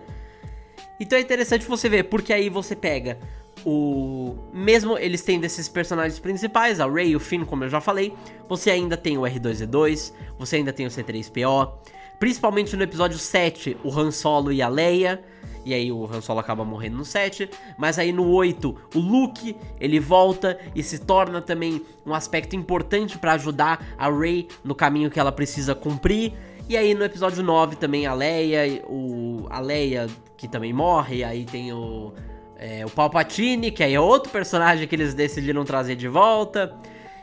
Então 0.99 1.17
é 1.17 1.21
interessante 1.21 1.65
você 1.65 1.87
ver, 1.87 2.03
porque 2.03 2.33
aí 2.33 2.49
você 2.49 2.75
pega 2.75 3.17
o. 3.65 4.35
Mesmo 4.51 4.97
eles 4.97 5.21
tendo 5.21 5.45
esses 5.45 5.69
personagens 5.69 6.19
principais, 6.19 6.81
a 6.81 6.91
Rey 6.91 7.11
e 7.11 7.15
o 7.15 7.21
Finn, 7.21 7.45
como 7.45 7.63
eu 7.63 7.69
já 7.69 7.79
falei, 7.79 8.13
você 8.49 8.69
ainda 8.69 8.97
tem 8.97 9.17
o 9.17 9.21
R2D2, 9.21 10.11
você 10.37 10.57
ainda 10.57 10.73
tem 10.73 10.85
o 10.85 10.89
C3PO. 10.89 11.71
Principalmente 12.19 12.75
no 12.75 12.83
episódio 12.83 13.17
7, 13.17 13.77
o 13.81 13.97
Han 13.97 14.11
Solo 14.11 14.51
e 14.51 14.61
a 14.61 14.67
Leia. 14.67 15.23
E 15.65 15.73
aí 15.73 15.91
o 15.91 16.05
Han 16.05 16.21
Solo 16.21 16.39
acaba 16.39 16.65
morrendo 16.65 16.97
no 16.97 17.05
7. 17.05 17.49
Mas 17.77 17.99
aí 17.99 18.11
no 18.11 18.29
8, 18.31 18.75
o 18.95 18.99
Luke, 18.99 19.55
ele 19.79 19.99
volta 19.99 20.59
e 20.75 20.81
se 20.83 20.99
torna 20.99 21.41
também 21.41 21.81
um 22.05 22.13
aspecto 22.13 22.55
importante 22.55 23.17
para 23.17 23.33
ajudar 23.33 23.85
a 23.97 24.09
Rey 24.09 24.47
no 24.63 24.73
caminho 24.73 25.09
que 25.09 25.19
ela 25.19 25.31
precisa 25.31 25.75
cumprir. 25.75 26.33
E 26.67 26.77
aí 26.77 26.93
no 26.93 27.03
episódio 27.03 27.43
9 27.43 27.75
também 27.75 28.05
a 28.05 28.13
Leia, 28.13 28.81
o, 28.87 29.45
a 29.49 29.59
Leia 29.59 30.07
que 30.37 30.47
também 30.47 30.73
morre, 30.73 31.23
aí 31.23 31.45
tem 31.45 31.71
o, 31.73 32.13
é, 32.57 32.85
o 32.85 32.89
Palpatine, 32.89 33.71
que 33.71 33.83
aí 33.83 33.93
é 33.93 33.99
outro 33.99 34.31
personagem 34.31 34.87
que 34.87 34.95
eles 34.95 35.13
decidiram 35.13 35.63
trazer 35.65 35.95
de 35.95 36.07
volta. 36.07 36.75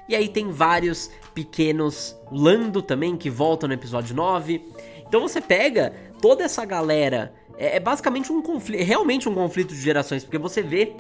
E 0.09 0.15
aí 0.15 0.29
tem 0.29 0.51
vários 0.51 1.11
pequenos 1.35 2.17
Lando 2.31 2.81
também 2.83 3.17
que 3.17 3.31
voltam 3.31 3.69
no 3.69 3.75
episódio 3.75 4.15
9. 4.15 4.65
Então 5.07 5.21
você 5.21 5.41
pega 5.41 5.93
toda 6.21 6.45
essa 6.45 6.65
galera, 6.65 7.35
é, 7.57 7.77
é 7.77 7.81
basicamente 7.81 8.33
um 8.33 8.43
conflito, 8.43 8.85
realmente 8.85 9.29
um 9.29 9.35
conflito 9.35 9.75
de 9.75 9.81
gerações, 9.81 10.25
porque 10.25 10.39
você 10.39 10.63
vê 10.63 10.95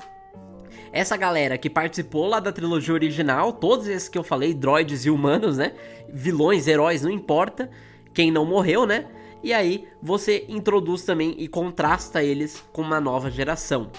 essa 0.92 1.16
galera 1.16 1.58
que 1.58 1.68
participou 1.68 2.26
lá 2.26 2.40
da 2.40 2.52
trilogia 2.52 2.94
original, 2.94 3.52
todos 3.52 3.86
esses 3.86 4.08
que 4.08 4.16
eu 4.18 4.22
falei, 4.22 4.54
droids 4.54 5.04
e 5.04 5.10
humanos, 5.10 5.58
né? 5.58 5.72
Vilões, 6.08 6.66
heróis, 6.66 7.02
não 7.02 7.10
importa. 7.10 7.70
Quem 8.14 8.30
não 8.30 8.44
morreu, 8.44 8.86
né? 8.86 9.06
E 9.42 9.52
aí 9.52 9.86
você 10.02 10.44
introduz 10.48 11.02
também 11.02 11.34
e 11.38 11.46
contrasta 11.46 12.22
eles 12.22 12.64
com 12.72 12.82
uma 12.82 13.00
nova 13.00 13.30
geração. 13.30 13.90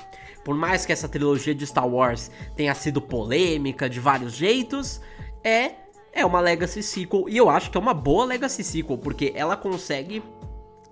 Por 0.44 0.56
mais 0.56 0.86
que 0.86 0.92
essa 0.92 1.08
trilogia 1.08 1.54
de 1.54 1.66
Star 1.66 1.88
Wars 1.88 2.32
tenha 2.56 2.74
sido 2.74 3.02
polêmica 3.02 3.90
de 3.90 4.00
vários 4.00 4.34
jeitos, 4.34 5.00
é 5.44 5.74
é 6.12 6.26
uma 6.26 6.40
legacy 6.40 6.82
sequel 6.82 7.30
e 7.30 7.38
eu 7.38 7.50
acho 7.52 7.70
que 7.70 7.78
é 7.78 7.80
uma 7.80 7.94
boa 7.94 8.26
legacy 8.26 8.64
sequel 8.64 8.98
porque 8.98 9.32
ela 9.36 9.56
consegue 9.56 10.24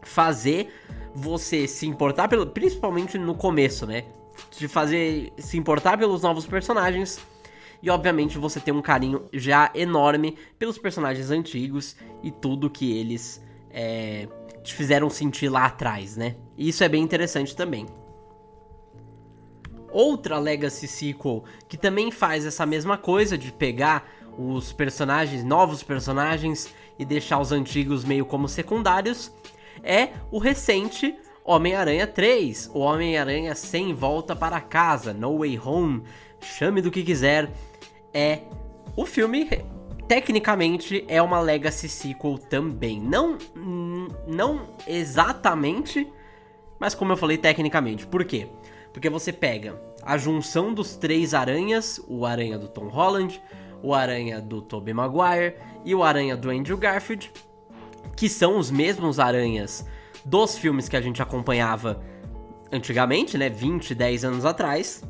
fazer 0.08 0.74
você 1.14 1.68
se 1.68 1.88
importar 1.88 2.28
pelo, 2.28 2.48
principalmente 2.48 3.18
no 3.18 3.36
começo, 3.36 3.86
né? 3.86 4.06
de 4.58 4.68
fazer 4.68 5.34
se 5.38 5.58
importar 5.58 5.98
pelos 5.98 6.22
novos 6.22 6.46
personagens. 6.46 7.20
E 7.82 7.90
obviamente 7.90 8.38
você 8.38 8.60
tem 8.60 8.74
um 8.74 8.82
carinho 8.82 9.26
já 9.32 9.72
enorme 9.76 10.38
pelos 10.58 10.78
personagens 10.78 11.30
antigos 11.30 11.96
e 12.24 12.32
tudo 12.32 12.70
que 12.70 12.98
eles 12.98 13.44
é, 13.70 14.28
te 14.64 14.74
fizeram 14.74 15.10
sentir 15.10 15.50
lá 15.50 15.66
atrás, 15.66 16.18
né? 16.18 16.36
E 16.58 16.70
isso 16.70 16.84
é 16.84 16.90
bem 16.90 17.04
interessante 17.04 17.56
também. 17.56 17.86
Outra 19.92 20.40
Legacy 20.40 20.88
Sequel 20.88 21.44
que 21.68 21.78
também 21.78 22.12
faz 22.12 22.46
essa 22.46 22.66
mesma 22.66 22.98
coisa 22.98 23.38
de 23.38 23.52
pegar 23.52 24.10
os 24.38 24.72
personagens, 24.74 25.44
novos 25.44 25.82
personagens, 25.82 26.74
e 27.00 27.06
deixar 27.06 27.40
os 27.40 27.52
antigos 27.52 28.04
meio 28.04 28.26
como 28.26 28.48
secundários, 28.48 29.32
é 29.84 30.10
o 30.32 30.40
recente 30.40 31.18
Homem-Aranha 31.44 32.06
3, 32.06 32.72
o 32.74 32.80
Homem-Aranha 32.80 33.56
sem 33.56 33.94
volta 33.94 34.36
para 34.36 34.60
casa, 34.60 35.14
No 35.14 35.40
Way 35.40 35.60
Home, 35.60 36.04
chame 36.42 36.82
do 36.82 36.92
que 36.92 37.04
quiser, 37.04 37.50
é 38.14 38.42
o 38.96 39.06
filme 39.06 39.48
tecnicamente 40.08 41.04
é 41.08 41.22
uma 41.22 41.40
legacy 41.40 41.90
sequel 41.90 42.38
também. 42.38 43.00
Não 43.00 43.38
não 44.26 44.70
exatamente, 44.88 46.08
mas 46.80 46.96
como 46.96 47.12
eu 47.12 47.18
falei 47.18 47.38
tecnicamente. 47.38 48.08
Por 48.08 48.24
quê? 48.26 48.48
Porque 48.94 49.10
você 49.10 49.32
pega 49.32 49.80
a 50.02 50.18
junção 50.18 50.74
dos 50.74 50.96
três 50.96 51.34
aranhas, 51.34 52.02
o 52.08 52.26
aranha 52.26 52.58
do 52.58 52.68
Tom 52.68 52.88
Holland, 52.88 53.42
o 53.84 53.94
aranha 53.94 54.42
do 54.42 54.62
Tobey 54.62 54.94
Maguire 54.94 55.56
e 55.86 55.94
o 55.94 56.04
aranha 56.04 56.36
do 56.36 56.50
Andrew 56.50 56.78
Garfield, 56.78 57.32
que 58.16 58.30
são 58.30 58.58
os 58.58 58.72
mesmos 58.72 59.20
aranhas 59.20 59.86
dos 60.26 60.58
filmes 60.58 60.90
que 60.90 60.98
a 60.98 61.02
gente 61.02 61.22
acompanhava 61.22 62.02
antigamente, 62.72 63.38
né, 63.38 63.50
20, 63.50 63.96
10 63.96 64.26
anos 64.26 64.46
atrás. 64.46 65.04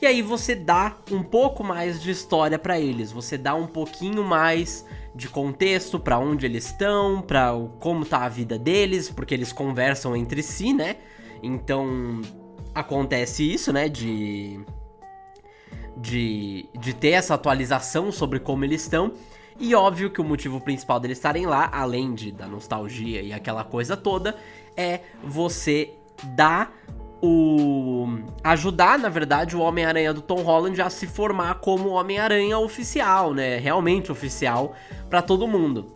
E 0.00 0.06
aí 0.06 0.20
você 0.20 0.54
dá 0.54 0.96
um 1.10 1.22
pouco 1.22 1.62
mais 1.62 2.02
de 2.02 2.10
história 2.10 2.58
para 2.58 2.78
eles, 2.78 3.12
você 3.12 3.38
dá 3.38 3.54
um 3.54 3.66
pouquinho 3.66 4.24
mais 4.24 4.84
de 5.14 5.28
contexto 5.28 6.00
para 6.00 6.18
onde 6.18 6.46
eles 6.46 6.66
estão, 6.66 7.22
para 7.22 7.52
como 7.78 8.04
tá 8.04 8.24
a 8.24 8.28
vida 8.28 8.58
deles, 8.58 9.10
porque 9.10 9.34
eles 9.34 9.52
conversam 9.52 10.16
entre 10.16 10.42
si, 10.42 10.72
né? 10.72 10.96
Então 11.42 12.20
acontece 12.74 13.48
isso, 13.52 13.72
né, 13.72 13.88
de 13.88 14.60
de 15.96 16.68
de 16.80 16.94
ter 16.94 17.10
essa 17.10 17.34
atualização 17.34 18.10
sobre 18.10 18.40
como 18.40 18.64
eles 18.64 18.82
estão. 18.82 19.12
E 19.58 19.74
óbvio 19.74 20.10
que 20.10 20.20
o 20.20 20.24
motivo 20.24 20.60
principal 20.60 20.98
deles 20.98 21.18
estarem 21.18 21.46
lá, 21.46 21.68
além 21.72 22.14
de 22.14 22.32
da 22.32 22.46
nostalgia 22.46 23.22
e 23.22 23.32
aquela 23.32 23.64
coisa 23.64 23.96
toda, 23.96 24.36
é 24.76 25.00
você 25.22 25.94
dar 26.24 26.72
o 27.22 28.18
ajudar, 28.42 28.98
na 28.98 29.08
verdade, 29.08 29.56
o 29.56 29.60
Homem-Aranha 29.60 30.12
do 30.12 30.20
Tom 30.20 30.42
Holland 30.42 30.82
a 30.82 30.90
se 30.90 31.06
formar 31.06 31.60
como 31.60 31.90
Homem-Aranha 31.90 32.58
oficial, 32.58 33.32
né? 33.32 33.58
Realmente 33.58 34.10
oficial 34.10 34.74
para 35.08 35.22
todo 35.22 35.46
mundo. 35.46 35.92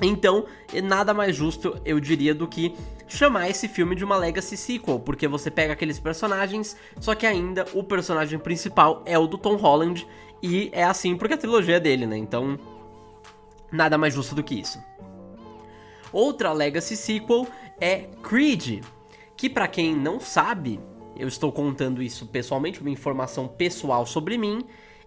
Então, 0.00 0.46
nada 0.82 1.12
mais 1.12 1.36
justo, 1.36 1.78
eu 1.84 2.00
diria, 2.00 2.34
do 2.34 2.46
que 2.46 2.74
chamar 3.06 3.48
esse 3.48 3.68
filme 3.68 3.94
de 3.94 4.04
uma 4.04 4.16
Legacy 4.16 4.56
Sequel, 4.56 4.98
porque 4.98 5.28
você 5.28 5.50
pega 5.50 5.74
aqueles 5.74 5.98
personagens, 5.98 6.76
só 7.00 7.14
que 7.14 7.26
ainda 7.26 7.66
o 7.72 7.82
personagem 7.82 8.38
principal 8.38 9.02
é 9.06 9.18
o 9.18 9.26
do 9.26 9.38
Tom 9.38 9.56
Holland, 9.56 10.06
e 10.42 10.70
é 10.72 10.84
assim 10.84 11.16
porque 11.16 11.34
a 11.34 11.38
trilogia 11.38 11.76
é 11.76 11.80
dele, 11.80 12.06
né? 12.06 12.16
Então, 12.16 12.58
Nada 13.76 13.98
mais 13.98 14.14
justo 14.14 14.34
do 14.34 14.42
que 14.42 14.54
isso. 14.54 14.82
Outra 16.10 16.50
Legacy 16.52 16.96
Sequel 16.96 17.46
é 17.78 18.08
Creed, 18.22 18.82
que 19.36 19.50
para 19.50 19.68
quem 19.68 19.94
não 19.94 20.18
sabe, 20.18 20.80
eu 21.14 21.28
estou 21.28 21.52
contando 21.52 22.02
isso 22.02 22.26
pessoalmente, 22.26 22.80
uma 22.80 22.88
informação 22.88 23.46
pessoal 23.46 24.06
sobre 24.06 24.38
mim, 24.38 24.64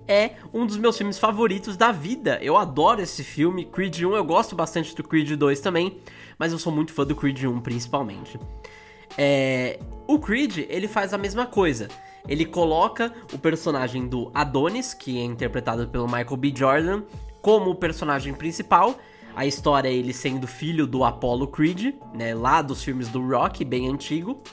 é 0.07 0.33
um 0.53 0.67
dos 0.67 0.77
meus 0.77 0.97
filmes 0.97 1.17
favoritos 1.17 1.75
da 1.75 1.91
vida. 1.91 2.37
Eu 2.43 2.55
adoro 2.57 3.01
esse 3.01 3.23
filme, 3.23 3.65
Creed 3.65 4.03
1, 4.03 4.15
eu 4.15 4.23
gosto 4.23 4.55
bastante 4.55 4.95
do 4.95 5.03
Creed 5.03 5.31
2 5.31 5.59
também, 5.61 5.97
mas 6.37 6.51
eu 6.51 6.59
sou 6.59 6.71
muito 6.71 6.93
fã 6.93 7.03
do 7.03 7.15
Creed 7.15 7.43
1 7.43 7.61
principalmente. 7.61 8.39
É... 9.17 9.79
O 10.07 10.19
Creed, 10.19 10.65
ele 10.69 10.87
faz 10.87 11.11
a 11.11 11.17
mesma 11.17 11.47
coisa. 11.47 11.87
Ele 12.27 12.45
coloca 12.45 13.13
o 13.33 13.37
personagem 13.39 14.07
do 14.07 14.31
Adonis, 14.33 14.93
que 14.93 15.19
é 15.19 15.23
interpretado 15.23 15.87
pelo 15.87 16.05
Michael 16.05 16.37
B. 16.37 16.53
Jordan, 16.55 17.03
como 17.49 17.71
o 17.71 17.75
personagem 17.75 18.31
principal. 18.31 18.99
A 19.35 19.43
história 19.43 19.89
é 19.89 19.93
ele 19.93 20.13
sendo 20.13 20.45
filho 20.45 20.85
do 20.85 21.03
Apollo 21.03 21.47
Creed, 21.47 21.95
né, 22.13 22.35
lá 22.35 22.61
dos 22.61 22.83
filmes 22.83 23.07
do 23.07 23.27
Rock, 23.27 23.65
bem 23.65 23.89
antigo. 23.89 24.43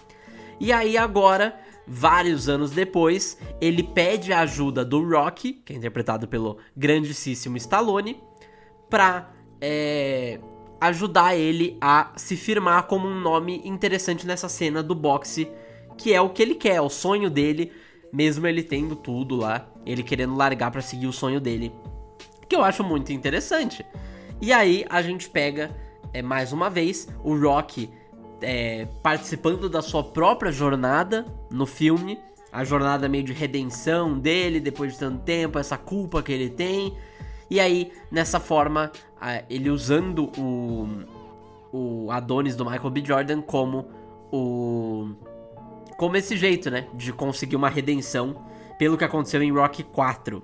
E 0.59 0.73
aí 0.73 0.97
agora, 0.97 1.61
vários 1.87 2.49
anos 2.49 2.71
depois, 2.71 3.39
ele 3.61 3.83
pede 3.83 4.33
a 4.33 4.41
ajuda 4.41 4.83
do 4.83 5.07
Rock, 5.07 5.53
que 5.53 5.75
é 5.75 5.77
interpretado 5.77 6.27
pelo 6.27 6.57
grandíssimo 6.75 7.59
Stallone, 7.59 8.19
pra 8.89 9.31
é, 9.61 10.41
ajudar 10.81 11.37
ele 11.37 11.77
a 11.79 12.13
se 12.17 12.35
firmar 12.35 12.85
como 12.85 13.07
um 13.07 13.21
nome 13.21 13.61
interessante 13.63 14.27
nessa 14.27 14.49
cena 14.49 14.83
do 14.83 14.95
boxe, 14.95 15.51
que 15.99 16.15
é 16.15 16.21
o 16.23 16.31
que 16.31 16.41
ele 16.41 16.55
quer, 16.55 16.77
é 16.77 16.81
o 16.81 16.89
sonho 16.89 17.29
dele, 17.29 17.73
mesmo 18.11 18.47
ele 18.47 18.63
tendo 18.63 18.97
tudo 18.97 19.37
lá, 19.37 19.69
ele 19.85 20.03
querendo 20.03 20.35
largar 20.35 20.71
para 20.71 20.81
seguir 20.81 21.07
o 21.07 21.13
sonho 21.13 21.43
dele 21.43 21.71
que 22.49 22.57
eu 22.57 22.63
acho 22.63 22.83
muito 22.85 23.13
interessante. 23.13 23.85
E 24.41 24.53
aí 24.53 24.85
a 24.89 25.03
gente 25.03 25.29
pega, 25.29 25.71
é, 26.13 26.23
mais 26.23 26.53
uma 26.53 26.69
vez, 26.69 27.09
o 27.25 27.37
Rock 27.39 27.91
é, 28.41 28.87
participando 29.03 29.69
da 29.69 29.81
sua 29.81 30.05
própria 30.05 30.53
jornada 30.53 31.27
no 31.51 31.67
filme, 31.67 32.19
a 32.53 32.65
jornada 32.65 33.09
meio 33.09 33.25
de 33.25 33.33
redenção 33.33 34.19
dele 34.19 34.61
depois 34.61 34.93
de 34.93 34.99
tanto 34.99 35.23
tempo, 35.23 35.59
essa 35.59 35.77
culpa 35.77 36.23
que 36.23 36.33
ele 36.33 36.51
tem. 36.51 36.97
E 37.51 37.61
aí, 37.61 37.93
nessa 38.11 38.41
forma, 38.41 38.91
ele 39.49 39.71
usando 39.71 40.31
o, 40.39 40.89
o 41.73 42.11
Adonis 42.11 42.57
do 42.57 42.65
Michael 42.65 42.91
B. 42.91 43.05
Jordan 43.05 43.41
como 43.41 43.87
o. 44.33 45.11
como 45.97 46.17
esse 46.17 46.37
jeito, 46.37 46.71
né? 46.71 46.89
De 46.95 47.13
conseguir 47.13 47.57
uma 47.57 47.69
redenção 47.69 48.37
pelo 48.79 48.97
que 48.97 49.05
aconteceu 49.05 49.43
em 49.43 49.53
Rock 49.53 49.83
4. 49.83 50.43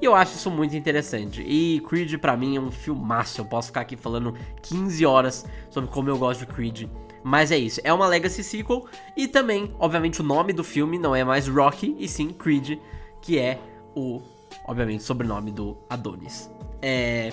E 0.00 0.04
eu 0.04 0.14
acho 0.14 0.34
isso 0.34 0.50
muito 0.50 0.76
interessante. 0.76 1.42
E 1.42 1.80
Creed 1.88 2.18
para 2.18 2.36
mim 2.36 2.56
é 2.56 2.60
um 2.60 2.70
filmaço. 2.70 3.40
Eu 3.40 3.44
posso 3.44 3.68
ficar 3.68 3.82
aqui 3.82 3.96
falando 3.96 4.34
15 4.62 5.06
horas 5.06 5.46
sobre 5.70 5.90
como 5.90 6.08
eu 6.08 6.18
gosto 6.18 6.40
de 6.40 6.46
Creed. 6.46 6.88
Mas 7.22 7.52
é 7.52 7.56
isso, 7.56 7.80
é 7.84 7.92
uma 7.92 8.06
Legacy 8.06 8.42
Sequel 8.42 8.84
e 9.16 9.28
também, 9.28 9.72
obviamente, 9.78 10.20
o 10.20 10.24
nome 10.24 10.52
do 10.52 10.64
filme 10.64 10.98
não 10.98 11.14
é 11.14 11.22
mais 11.22 11.46
Rocky 11.46 11.94
e 11.98 12.08
sim 12.08 12.30
Creed, 12.30 12.78
que 13.20 13.38
é 13.38 13.60
o, 13.94 14.20
obviamente, 14.66 15.04
sobrenome 15.04 15.52
do 15.52 15.76
Adonis. 15.88 16.50
É... 16.80 17.32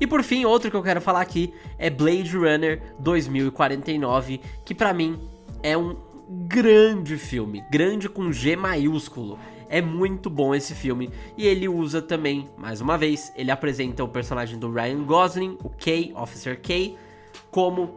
E 0.00 0.06
por 0.06 0.22
fim, 0.22 0.44
outro 0.46 0.70
que 0.70 0.76
eu 0.76 0.82
quero 0.82 1.00
falar 1.00 1.20
aqui 1.20 1.52
é 1.78 1.90
Blade 1.90 2.34
Runner 2.36 2.82
2049, 2.98 4.40
que 4.64 4.74
para 4.74 4.94
mim 4.94 5.20
é 5.62 5.76
um 5.76 5.94
grande 6.48 7.18
filme, 7.18 7.62
grande 7.70 8.08
com 8.08 8.32
G 8.32 8.56
maiúsculo. 8.56 9.38
É 9.72 9.80
muito 9.80 10.28
bom 10.28 10.54
esse 10.54 10.74
filme. 10.74 11.08
E 11.34 11.46
ele 11.46 11.66
usa 11.66 12.02
também, 12.02 12.50
mais 12.58 12.82
uma 12.82 12.98
vez, 12.98 13.32
ele 13.34 13.50
apresenta 13.50 14.04
o 14.04 14.08
personagem 14.08 14.58
do 14.58 14.70
Ryan 14.70 15.02
Gosling, 15.02 15.56
o 15.64 15.70
K, 15.70 16.12
Officer 16.14 16.60
K, 16.60 16.94
como 17.50 17.94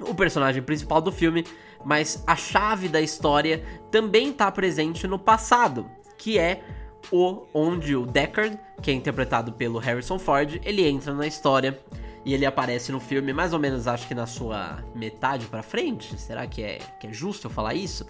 o 0.00 0.14
personagem 0.14 0.62
principal 0.62 1.02
do 1.02 1.12
filme, 1.12 1.44
mas 1.84 2.24
a 2.26 2.34
chave 2.34 2.88
da 2.88 3.02
história 3.02 3.62
também 3.90 4.30
está 4.30 4.50
presente 4.50 5.06
no 5.06 5.18
passado, 5.18 5.84
que 6.16 6.38
é 6.38 6.64
o 7.12 7.42
onde 7.52 7.94
o 7.94 8.06
Deckard, 8.06 8.58
que 8.80 8.90
é 8.90 8.94
interpretado 8.94 9.52
pelo 9.52 9.78
Harrison 9.78 10.18
Ford, 10.18 10.58
ele 10.64 10.88
entra 10.88 11.12
na 11.12 11.26
história 11.26 11.78
e 12.24 12.32
ele 12.32 12.46
aparece 12.46 12.90
no 12.90 12.98
filme 12.98 13.30
mais 13.34 13.52
ou 13.52 13.58
menos, 13.58 13.86
acho 13.86 14.08
que 14.08 14.14
na 14.14 14.26
sua 14.26 14.82
metade 14.94 15.44
para 15.48 15.62
frente. 15.62 16.18
Será 16.18 16.46
que 16.46 16.62
é, 16.62 16.78
que 16.98 17.08
é 17.08 17.12
justo 17.12 17.46
eu 17.46 17.50
falar 17.50 17.74
isso? 17.74 18.06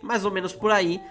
Mais 0.00 0.24
ou 0.24 0.30
menos 0.30 0.54
por 0.54 0.70
aí. 0.70 1.02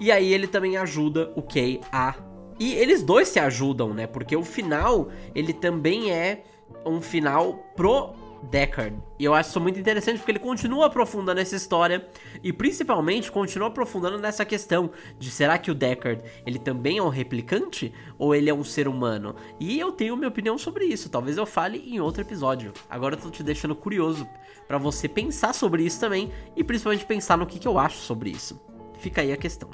E 0.00 0.12
aí 0.12 0.32
ele 0.32 0.46
também 0.46 0.76
ajuda 0.76 1.32
o 1.34 1.42
Kay 1.42 1.80
a. 1.92 2.14
E 2.58 2.74
eles 2.74 3.02
dois 3.02 3.28
se 3.28 3.38
ajudam, 3.38 3.94
né? 3.94 4.06
Porque 4.06 4.36
o 4.36 4.44
final, 4.44 5.08
ele 5.34 5.52
também 5.52 6.10
é 6.10 6.42
um 6.84 7.00
final 7.00 7.54
pro 7.76 8.14
Deckard. 8.42 8.96
E 9.18 9.24
eu 9.24 9.34
acho 9.34 9.50
isso 9.50 9.60
muito 9.60 9.78
interessante 9.78 10.18
porque 10.18 10.30
ele 10.30 10.38
continua 10.38 10.86
aprofundando 10.86 11.40
essa 11.40 11.56
história 11.56 12.06
e 12.42 12.52
principalmente 12.52 13.30
continua 13.30 13.68
aprofundando 13.68 14.18
nessa 14.18 14.44
questão 14.44 14.90
de 15.18 15.30
será 15.30 15.58
que 15.58 15.70
o 15.70 15.74
Deckard 15.74 16.22
ele 16.46 16.58
também 16.58 16.98
é 16.98 17.02
um 17.02 17.08
replicante 17.08 17.92
ou 18.16 18.34
ele 18.34 18.48
é 18.48 18.54
um 18.54 18.64
ser 18.64 18.86
humano? 18.86 19.34
E 19.58 19.78
eu 19.78 19.92
tenho 19.92 20.16
minha 20.16 20.28
opinião 20.28 20.56
sobre 20.56 20.84
isso, 20.84 21.10
talvez 21.10 21.36
eu 21.36 21.46
fale 21.46 21.78
em 21.78 22.00
outro 22.00 22.22
episódio. 22.22 22.72
Agora 22.88 23.14
eu 23.16 23.20
tô 23.20 23.30
te 23.30 23.42
deixando 23.42 23.74
curioso 23.74 24.26
para 24.66 24.78
você 24.78 25.08
pensar 25.08 25.52
sobre 25.52 25.82
isso 25.82 25.98
também 25.98 26.30
e 26.54 26.62
principalmente 26.62 27.04
pensar 27.04 27.36
no 27.36 27.46
que, 27.46 27.58
que 27.58 27.66
eu 27.66 27.78
acho 27.78 27.98
sobre 27.98 28.30
isso. 28.30 28.60
Fica 28.98 29.22
aí 29.22 29.32
a 29.32 29.36
questão. 29.36 29.68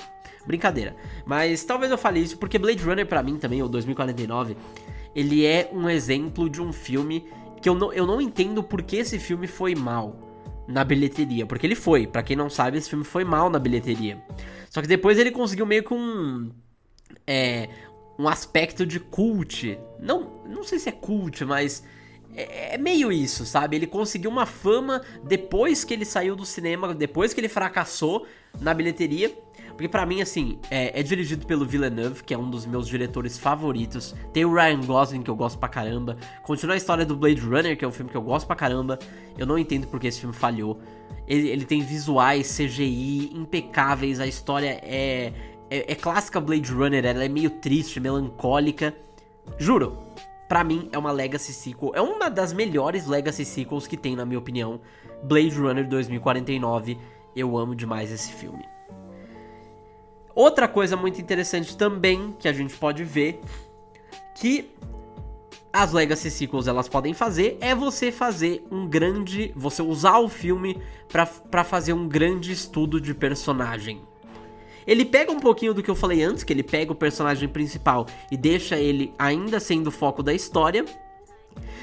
Brincadeira. 0.46 0.94
Mas 1.24 1.64
talvez 1.64 1.90
eu 1.90 1.98
fale 1.98 2.20
isso 2.20 2.36
porque 2.38 2.58
Blade 2.58 2.82
Runner 2.82 3.06
para 3.06 3.22
mim 3.22 3.36
também, 3.36 3.62
o 3.62 3.68
2049, 3.68 4.56
ele 5.14 5.46
é 5.46 5.70
um 5.72 5.88
exemplo 5.88 6.48
de 6.48 6.60
um 6.60 6.72
filme 6.72 7.26
que 7.60 7.68
eu 7.68 7.74
não, 7.74 7.92
eu 7.92 8.06
não 8.06 8.20
entendo 8.20 8.62
por 8.62 8.82
que 8.82 8.96
esse 8.96 9.18
filme 9.18 9.46
foi 9.46 9.74
mal 9.74 10.16
na 10.68 10.84
bilheteria. 10.84 11.46
Porque 11.46 11.66
ele 11.66 11.74
foi, 11.74 12.06
para 12.06 12.22
quem 12.22 12.36
não 12.36 12.50
sabe, 12.50 12.78
esse 12.78 12.90
filme 12.90 13.04
foi 13.04 13.24
mal 13.24 13.48
na 13.48 13.58
bilheteria. 13.58 14.22
Só 14.70 14.82
que 14.82 14.88
depois 14.88 15.18
ele 15.18 15.30
conseguiu 15.30 15.66
meio 15.66 15.82
que 15.82 15.94
um. 15.94 16.50
É, 17.26 17.68
um 18.18 18.28
aspecto 18.28 18.86
de 18.86 19.00
cult. 19.00 19.78
Não, 19.98 20.42
não 20.46 20.62
sei 20.62 20.78
se 20.78 20.88
é 20.88 20.92
cult, 20.92 21.44
mas 21.44 21.82
é, 22.34 22.74
é 22.74 22.78
meio 22.78 23.12
isso, 23.12 23.46
sabe? 23.46 23.76
Ele 23.76 23.86
conseguiu 23.86 24.30
uma 24.30 24.46
fama 24.46 25.02
depois 25.22 25.84
que 25.84 25.94
ele 25.94 26.04
saiu 26.04 26.34
do 26.34 26.44
cinema, 26.44 26.94
depois 26.94 27.32
que 27.32 27.40
ele 27.40 27.48
fracassou 27.48 28.26
na 28.60 28.74
bilheteria. 28.74 29.32
Porque 29.70 29.88
para 29.88 30.06
mim, 30.06 30.22
assim, 30.22 30.58
é, 30.70 31.00
é, 31.00 31.02
dirigido 31.02 31.46
pelo 31.46 31.66
Villeneuve, 31.66 32.22
que 32.22 32.32
é 32.32 32.38
um 32.38 32.48
dos 32.48 32.64
meus 32.64 32.86
diretores 32.86 33.36
favoritos. 33.36 34.14
Tem 34.32 34.44
o 34.44 34.54
Ryan 34.54 34.80
Gosling, 34.80 35.22
que 35.22 35.30
eu 35.30 35.34
gosto 35.34 35.58
pra 35.58 35.68
caramba. 35.68 36.16
Continua 36.44 36.74
a 36.74 36.76
história 36.76 37.04
do 37.04 37.16
Blade 37.16 37.40
Runner, 37.40 37.76
que 37.76 37.84
é 37.84 37.88
um 37.88 37.92
filme 37.92 38.10
que 38.10 38.16
eu 38.16 38.22
gosto 38.22 38.46
pra 38.46 38.54
caramba. 38.54 38.98
Eu 39.36 39.46
não 39.46 39.58
entendo 39.58 39.88
porque 39.88 40.06
esse 40.06 40.20
filme 40.20 40.34
falhou. 40.34 40.80
Ele, 41.26 41.48
ele 41.48 41.64
tem 41.64 41.82
visuais, 41.82 42.56
CGI 42.56 43.32
impecáveis. 43.34 44.20
A 44.20 44.26
história 44.28 44.78
é, 44.82 45.32
é, 45.68 45.92
é 45.92 45.94
clássica 45.96 46.40
Blade 46.40 46.70
Runner, 46.70 47.04
ela 47.04 47.24
é 47.24 47.28
meio 47.28 47.50
triste, 47.50 47.98
melancólica. 47.98 48.94
Juro, 49.58 49.98
para 50.48 50.62
mim 50.62 50.88
é 50.92 50.98
uma 50.98 51.12
Legacy 51.12 51.52
Sequel. 51.52 51.92
É 51.94 52.00
uma 52.00 52.28
das 52.28 52.52
melhores 52.52 53.06
Legacy 53.06 53.44
Sequels 53.44 53.86
que 53.86 53.96
tem, 53.96 54.14
na 54.14 54.24
minha 54.24 54.38
opinião. 54.38 54.80
Blade 55.22 55.56
Runner 55.58 55.88
2049. 55.88 56.98
Eu 57.34 57.56
amo 57.56 57.74
demais 57.74 58.12
esse 58.12 58.32
filme. 58.32 58.64
Outra 60.34 60.66
coisa 60.66 60.96
muito 60.96 61.20
interessante 61.20 61.76
também 61.76 62.34
que 62.38 62.48
a 62.48 62.52
gente 62.52 62.76
pode 62.76 63.04
ver 63.04 63.40
que 64.34 64.70
as 65.72 65.92
Legacy 65.92 66.30
Sequels 66.30 66.68
elas 66.68 66.88
podem 66.88 67.14
fazer 67.14 67.56
é 67.60 67.74
você 67.74 68.12
fazer 68.12 68.64
um 68.70 68.86
grande, 68.86 69.52
você 69.56 69.82
usar 69.82 70.18
o 70.18 70.28
filme 70.28 70.80
para 71.08 71.64
fazer 71.64 71.92
um 71.92 72.06
grande 72.06 72.52
estudo 72.52 73.00
de 73.00 73.14
personagem. 73.14 74.02
Ele 74.86 75.04
pega 75.04 75.32
um 75.32 75.40
pouquinho 75.40 75.74
do 75.74 75.82
que 75.82 75.90
eu 75.90 75.94
falei 75.94 76.22
antes, 76.22 76.44
que 76.44 76.52
ele 76.52 76.62
pega 76.62 76.92
o 76.92 76.94
personagem 76.94 77.48
principal 77.48 78.06
e 78.30 78.36
deixa 78.36 78.76
ele 78.76 79.12
ainda 79.18 79.58
sendo 79.60 79.88
o 79.88 79.90
foco 79.92 80.22
da 80.22 80.34
história, 80.34 80.84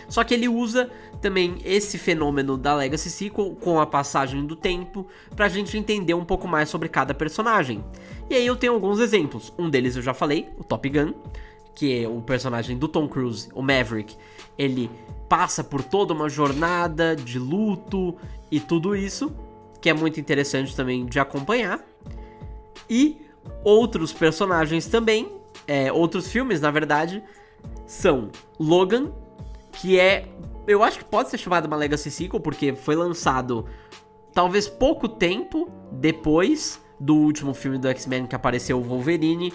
só 0.08 0.24
que 0.24 0.34
ele 0.34 0.48
usa 0.50 0.90
também 1.22 1.58
esse 1.64 1.98
fenômeno 1.98 2.58
da 2.58 2.76
Legacy 2.76 3.10
Sequel 3.10 3.56
com 3.62 3.80
a 3.80 3.86
passagem 3.86 4.46
do 4.46 4.56
tempo 4.58 5.08
pra 5.36 5.48
gente 5.48 5.78
entender 5.78 6.14
um 6.14 6.26
pouco 6.26 6.48
mais 6.48 6.68
sobre 6.68 6.90
cada 6.90 7.14
personagem. 7.14 7.84
E 8.30 8.36
aí 8.36 8.46
eu 8.46 8.58
tenho 8.58 8.74
alguns 8.74 9.00
exemplos. 9.00 9.54
Um 9.58 9.70
deles 9.70 9.96
eu 9.96 10.02
já 10.02 10.14
falei, 10.14 10.50
o 10.58 10.64
Top 10.64 10.88
Gun, 10.90 11.14
que 11.74 12.04
é 12.04 12.08
o 12.08 12.22
personagem 12.22 12.78
do 12.78 12.88
Tom 12.88 13.08
Cruise, 13.08 13.50
o 13.54 13.62
Maverick. 13.62 14.18
Ele 14.58 14.92
passa 15.30 15.64
por 15.64 15.82
toda 15.82 16.14
uma 16.14 16.28
jornada 16.28 17.16
de 17.16 17.40
luto 17.40 18.18
e 18.52 18.60
tudo 18.60 18.94
isso, 18.94 19.34
que 19.80 19.90
é 19.90 19.94
muito 19.94 20.20
interessante 20.20 20.76
também 20.76 21.06
de 21.06 21.20
acompanhar. 21.20 21.80
E 22.92 23.22
outros 23.64 24.12
personagens 24.12 24.86
também, 24.86 25.32
é, 25.66 25.90
outros 25.94 26.30
filmes 26.30 26.60
na 26.60 26.70
verdade, 26.70 27.24
são 27.86 28.30
Logan, 28.60 29.14
que 29.72 29.98
é. 29.98 30.28
Eu 30.68 30.84
acho 30.84 30.98
que 30.98 31.06
pode 31.06 31.30
ser 31.30 31.38
chamado 31.38 31.68
uma 31.68 31.78
Legacy 31.78 32.12
Sequel, 32.12 32.42
porque 32.42 32.76
foi 32.76 32.98
lançado 32.98 33.66
talvez 34.34 34.68
pouco 34.68 35.08
tempo 35.08 35.72
depois 35.90 36.82
do 37.00 37.16
último 37.16 37.54
filme 37.54 37.78
do 37.78 37.88
X-Men 37.88 38.28
que 38.28 38.36
apareceu 38.36 38.78
o 38.78 38.84
Wolverine. 38.84 39.54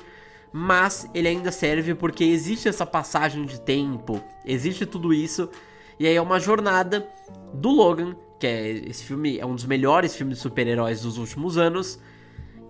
Mas 0.51 1.07
ele 1.13 1.29
ainda 1.29 1.53
serve 1.53 1.95
porque 1.95 2.25
existe 2.25 2.67
essa 2.67 2.87
passagem 2.87 3.45
de 3.45 3.61
tempo, 3.61 4.19
existe 4.47 4.87
tudo 4.87 5.13
isso. 5.13 5.51
E 5.99 6.07
aí 6.07 6.17
é 6.17 6.23
uma 6.23 6.41
jornada 6.41 7.07
do 7.53 7.69
Logan, 7.69 8.17
que 8.41 8.47
é 8.47 8.71
esse 8.71 9.05
filme 9.05 9.39
é 9.39 9.45
um 9.45 9.55
dos 9.55 9.67
melhores 9.67 10.17
filmes 10.17 10.39
de 10.39 10.43
super-heróis 10.43 11.03
dos 11.03 11.19
últimos 11.19 11.59
anos. 11.59 11.99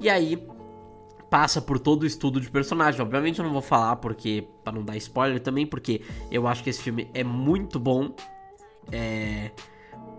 E 0.00 0.10
aí 0.10 0.36
passa 1.30 1.60
por 1.60 1.78
todo 1.78 2.02
o 2.02 2.06
estudo 2.06 2.40
de 2.40 2.50
personagem. 2.50 3.00
Obviamente 3.00 3.38
eu 3.38 3.44
não 3.44 3.52
vou 3.52 3.62
falar 3.62 3.96
porque 3.96 4.46
para 4.62 4.72
não 4.72 4.84
dar 4.84 4.96
spoiler 4.96 5.40
também, 5.40 5.66
porque 5.66 6.02
eu 6.30 6.46
acho 6.46 6.62
que 6.62 6.70
esse 6.70 6.82
filme 6.82 7.08
é 7.14 7.24
muito 7.24 7.78
bom. 7.78 8.14
É 8.92 9.50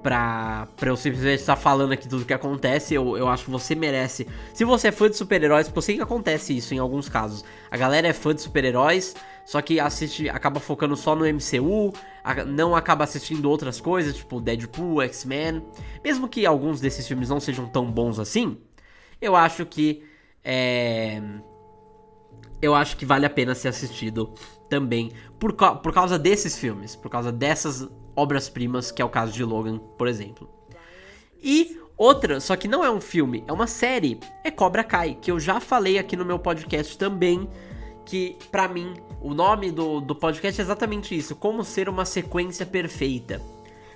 pra, 0.08 0.68
pra 0.78 0.90
eu 0.90 0.96
simplesmente 0.96 1.40
estar 1.40 1.56
falando 1.56 1.92
aqui 1.92 2.08
tudo 2.08 2.24
que 2.24 2.34
acontece, 2.34 2.94
eu, 2.94 3.18
eu 3.18 3.28
acho 3.28 3.46
que 3.46 3.52
você 3.52 3.76
merece. 3.76 4.28
Se 4.54 4.64
você 4.64 4.88
é 4.88 4.92
fã 4.92 5.10
de 5.10 5.18
super-heróis, 5.18 5.70
eu 5.74 5.82
sei 5.82 5.98
que 5.98 6.02
acontece 6.02 6.56
isso 6.56 6.74
em 6.74 6.80
alguns 6.80 7.10
casos. 7.10 7.44
A 7.70 7.76
galera 7.76 8.08
é 8.08 8.14
fã 8.14 8.34
de 8.34 8.42
super-heróis, 8.42 9.16
só 9.46 9.62
que 9.62 9.80
assiste, 9.80 10.30
acaba 10.30 10.60
focando 10.60 10.96
só 10.96 11.16
no 11.16 11.26
MCU, 11.26 11.94
não 12.48 12.74
acaba 12.74 13.04
assistindo 13.04 13.50
outras 13.50 13.82
coisas, 13.82 14.16
tipo 14.16 14.40
Deadpool, 14.40 15.02
X-Men. 15.02 15.62
Mesmo 16.04 16.28
que 16.28 16.46
alguns 16.46 16.80
desses 16.80 17.06
filmes 17.08 17.30
não 17.30 17.40
sejam 17.40 17.68
tão 17.68 17.92
bons 17.92 18.20
assim, 18.20 18.58
eu 19.22 19.36
acho 19.36 19.66
que 19.66 20.04
é, 20.44 21.22
eu 22.62 22.74
acho 22.74 22.98
que 22.98 23.06
vale 23.06 23.26
a 23.26 23.30
pena 23.30 23.54
ser 23.54 23.68
assistido 23.68 24.34
também 24.70 25.12
por, 25.40 25.54
por 25.54 25.94
causa 25.94 26.18
desses 26.18 26.58
filmes, 26.58 26.96
por 26.96 27.10
causa 27.10 27.32
dessas 27.32 27.88
obras-primas, 28.16 28.92
que 28.92 29.02
é 29.02 29.06
o 29.06 29.10
caso 29.10 29.32
de 29.32 29.44
Logan, 29.44 29.78
por 29.98 30.08
exemplo. 30.08 30.50
E 31.42 31.80
outra, 31.96 32.40
só 32.40 32.56
que 32.56 32.68
não 32.68 32.84
é 32.84 32.90
um 32.90 33.00
filme, 33.00 33.44
é 33.48 33.54
uma 33.54 33.68
série, 33.68 34.20
é 34.44 34.50
Cobra 34.50 34.84
Kai, 34.84 35.18
que 35.22 35.32
eu 35.32 35.40
já 35.40 35.60
falei 35.60 35.98
aqui 36.00 36.16
no 36.16 36.26
meu 36.26 36.40
podcast 36.40 36.98
também, 36.98 37.48
que 38.06 38.38
para 38.52 38.68
mim 38.68 38.96
o 39.22 39.34
nome 39.34 39.72
do, 39.72 40.00
do 40.00 40.16
podcast 40.16 40.60
é 40.60 40.64
exatamente 40.64 41.16
isso, 41.16 41.36
como 41.36 41.64
ser 41.64 41.88
uma 41.88 42.06
sequência 42.06 42.66
perfeita. 42.66 43.42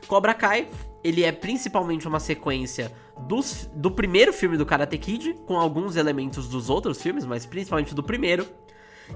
Cobra 0.07 0.33
Kai, 0.33 0.69
ele 1.03 1.23
é 1.23 1.31
principalmente 1.31 2.07
uma 2.07 2.19
sequência 2.19 2.91
dos, 3.27 3.69
do 3.73 3.91
primeiro 3.91 4.31
filme 4.31 4.57
do 4.57 4.65
Karate 4.65 4.97
Kid, 4.97 5.35
com 5.45 5.57
alguns 5.57 5.95
elementos 5.95 6.47
dos 6.47 6.69
outros 6.69 7.01
filmes, 7.01 7.25
mas 7.25 7.45
principalmente 7.45 7.95
do 7.95 8.03
primeiro. 8.03 8.47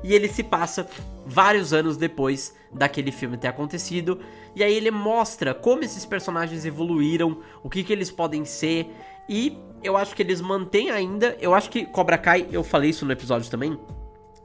E 0.03 0.13
ele 0.13 0.27
se 0.27 0.43
passa 0.43 0.87
vários 1.25 1.73
anos 1.73 1.95
depois 1.95 2.55
daquele 2.71 3.11
filme 3.11 3.37
ter 3.37 3.47
acontecido. 3.47 4.19
E 4.55 4.63
aí 4.63 4.73
ele 4.73 4.91
mostra 4.91 5.53
como 5.53 5.83
esses 5.83 6.05
personagens 6.05 6.65
evoluíram, 6.65 7.39
o 7.63 7.69
que, 7.69 7.83
que 7.83 7.93
eles 7.93 8.11
podem 8.11 8.45
ser. 8.45 8.93
E 9.29 9.57
eu 9.83 9.95
acho 9.95 10.15
que 10.15 10.21
eles 10.21 10.41
mantêm 10.41 10.91
ainda. 10.91 11.37
Eu 11.39 11.53
acho 11.53 11.69
que 11.69 11.85
Cobra 11.85 12.17
Kai, 12.17 12.47
eu 12.51 12.63
falei 12.63 12.89
isso 12.89 13.05
no 13.05 13.11
episódio 13.11 13.49
também. 13.49 13.79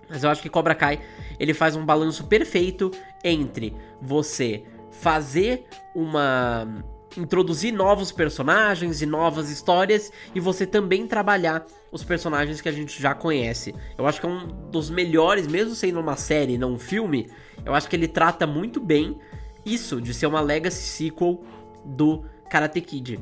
Mas 0.08 0.24
eu 0.24 0.30
acho 0.30 0.42
que 0.42 0.48
Cobra 0.48 0.74
Kai 0.74 1.00
ele 1.38 1.54
faz 1.54 1.76
um 1.76 1.84
balanço 1.84 2.26
perfeito 2.26 2.90
entre 3.24 3.74
você 4.00 4.64
fazer 4.90 5.66
uma 5.94 6.84
introduzir 7.16 7.72
novos 7.72 8.12
personagens 8.12 9.02
e 9.02 9.06
novas 9.06 9.50
histórias 9.50 10.12
e 10.34 10.40
você 10.40 10.66
também 10.66 11.06
trabalhar 11.06 11.66
os 11.90 12.04
personagens 12.04 12.60
que 12.60 12.68
a 12.68 12.72
gente 12.72 13.00
já 13.00 13.14
conhece. 13.14 13.74
Eu 13.98 14.06
acho 14.06 14.20
que 14.20 14.26
é 14.26 14.28
um 14.28 14.46
dos 14.70 14.90
melhores, 14.90 15.46
mesmo 15.46 15.74
sendo 15.74 15.98
uma 16.00 16.16
série, 16.16 16.56
não 16.56 16.74
um 16.74 16.78
filme, 16.78 17.28
eu 17.64 17.74
acho 17.74 17.88
que 17.88 17.96
ele 17.96 18.08
trata 18.08 18.46
muito 18.46 18.80
bem 18.80 19.18
isso 19.64 20.00
de 20.00 20.14
ser 20.14 20.26
uma 20.26 20.40
legacy 20.40 20.82
sequel 20.82 21.42
do 21.84 22.24
Karate 22.48 22.80
Kid. 22.80 23.20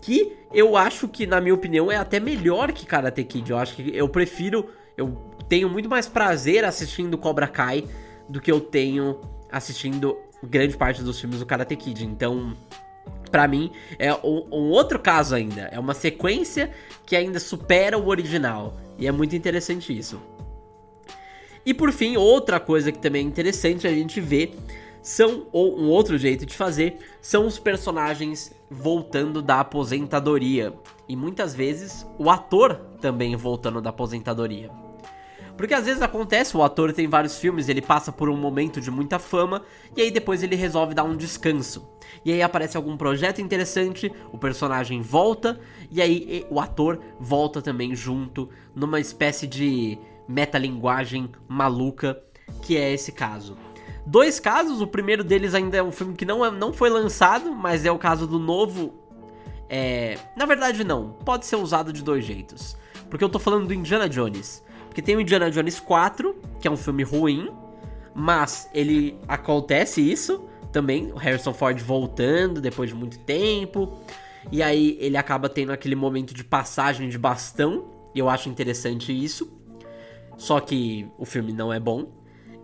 Que 0.00 0.36
eu 0.52 0.76
acho 0.76 1.08
que, 1.08 1.26
na 1.26 1.40
minha 1.40 1.54
opinião, 1.54 1.90
é 1.90 1.96
até 1.96 2.18
melhor 2.18 2.72
que 2.72 2.86
Karate 2.86 3.24
Kid. 3.24 3.50
Eu 3.50 3.58
acho 3.58 3.74
que 3.74 3.90
eu 3.94 4.08
prefiro, 4.08 4.68
eu 4.96 5.16
tenho 5.48 5.68
muito 5.68 5.88
mais 5.88 6.06
prazer 6.08 6.64
assistindo 6.64 7.18
Cobra 7.18 7.48
Kai 7.48 7.84
do 8.28 8.40
que 8.40 8.50
eu 8.50 8.60
tenho 8.60 9.20
assistindo 9.50 10.16
grande 10.42 10.76
parte 10.76 11.02
dos 11.02 11.20
filmes 11.20 11.40
do 11.40 11.46
Karate 11.46 11.76
Kid. 11.76 12.04
Então, 12.04 12.56
para 13.30 13.46
mim, 13.46 13.70
é 13.98 14.12
um, 14.14 14.46
um, 14.50 14.70
outro 14.70 14.98
caso 14.98 15.34
ainda. 15.34 15.62
É 15.72 15.78
uma 15.78 15.94
sequência 15.94 16.70
que 17.06 17.14
ainda 17.14 17.38
supera 17.38 17.98
o 17.98 18.08
original. 18.08 18.76
E 18.98 19.06
é 19.06 19.12
muito 19.12 19.34
interessante 19.34 19.96
isso. 19.96 20.20
E 21.64 21.72
por 21.72 21.92
fim, 21.92 22.16
outra 22.16 22.58
coisa 22.58 22.90
que 22.90 22.98
também 22.98 23.24
é 23.24 23.28
interessante 23.28 23.86
a 23.86 23.90
gente 23.90 24.20
ver 24.20 24.56
são, 25.02 25.46
ou 25.52 25.78
um 25.78 25.88
outro 25.88 26.18
jeito 26.18 26.44
de 26.44 26.54
fazer, 26.54 26.98
são 27.20 27.46
os 27.46 27.58
personagens 27.58 28.52
voltando 28.70 29.40
da 29.42 29.60
aposentadoria. 29.60 30.72
E 31.08 31.16
muitas 31.16 31.54
vezes 31.54 32.06
o 32.18 32.30
ator 32.30 32.76
também 33.00 33.34
voltando 33.36 33.80
da 33.80 33.90
aposentadoria. 33.90 34.70
Porque 35.60 35.74
às 35.74 35.84
vezes 35.84 36.00
acontece, 36.00 36.56
o 36.56 36.62
ator 36.62 36.90
tem 36.90 37.06
vários 37.06 37.38
filmes, 37.38 37.68
ele 37.68 37.82
passa 37.82 38.10
por 38.10 38.30
um 38.30 38.36
momento 38.36 38.80
de 38.80 38.90
muita 38.90 39.18
fama 39.18 39.62
e 39.94 40.00
aí 40.00 40.10
depois 40.10 40.42
ele 40.42 40.56
resolve 40.56 40.94
dar 40.94 41.04
um 41.04 41.14
descanso. 41.14 41.86
E 42.24 42.32
aí 42.32 42.40
aparece 42.40 42.78
algum 42.78 42.96
projeto 42.96 43.42
interessante, 43.42 44.10
o 44.32 44.38
personagem 44.38 45.02
volta 45.02 45.60
e 45.90 46.00
aí 46.00 46.46
o 46.48 46.58
ator 46.58 46.98
volta 47.20 47.60
também 47.60 47.94
junto 47.94 48.48
numa 48.74 48.98
espécie 49.00 49.46
de 49.46 49.98
metalinguagem 50.26 51.30
maluca 51.46 52.18
que 52.62 52.78
é 52.78 52.94
esse 52.94 53.12
caso. 53.12 53.54
Dois 54.06 54.40
casos, 54.40 54.80
o 54.80 54.86
primeiro 54.86 55.22
deles 55.22 55.54
ainda 55.54 55.76
é 55.76 55.82
um 55.82 55.92
filme 55.92 56.14
que 56.14 56.24
não, 56.24 56.42
é, 56.42 56.50
não 56.50 56.72
foi 56.72 56.88
lançado, 56.88 57.54
mas 57.54 57.84
é 57.84 57.92
o 57.92 57.98
caso 57.98 58.26
do 58.26 58.38
novo. 58.38 58.94
É, 59.68 60.16
na 60.34 60.46
verdade, 60.46 60.82
não. 60.84 61.10
Pode 61.22 61.44
ser 61.44 61.56
usado 61.56 61.92
de 61.92 62.02
dois 62.02 62.24
jeitos. 62.24 62.78
Porque 63.10 63.22
eu 63.22 63.28
tô 63.28 63.38
falando 63.38 63.66
do 63.66 63.74
Indiana 63.74 64.08
Jones. 64.08 64.64
Porque 65.00 65.06
tem 65.06 65.16
o 65.16 65.20
Indiana 65.22 65.50
Jones 65.50 65.80
4, 65.80 66.36
que 66.60 66.68
é 66.68 66.70
um 66.70 66.76
filme 66.76 67.02
ruim, 67.02 67.50
mas 68.14 68.68
ele 68.74 69.18
acontece 69.26 69.98
isso 69.98 70.44
também, 70.70 71.10
o 71.10 71.16
Harrison 71.16 71.54
Ford 71.54 71.80
voltando 71.80 72.60
depois 72.60 72.90
de 72.90 72.94
muito 72.94 73.18
tempo. 73.20 73.98
E 74.52 74.62
aí 74.62 74.98
ele 75.00 75.16
acaba 75.16 75.48
tendo 75.48 75.72
aquele 75.72 75.96
momento 75.96 76.34
de 76.34 76.44
passagem 76.44 77.08
de 77.08 77.16
bastão, 77.16 77.86
e 78.14 78.18
eu 78.18 78.28
acho 78.28 78.50
interessante 78.50 79.10
isso. 79.10 79.50
Só 80.36 80.60
que 80.60 81.08
o 81.16 81.24
filme 81.24 81.54
não 81.54 81.72
é 81.72 81.80
bom. 81.80 82.12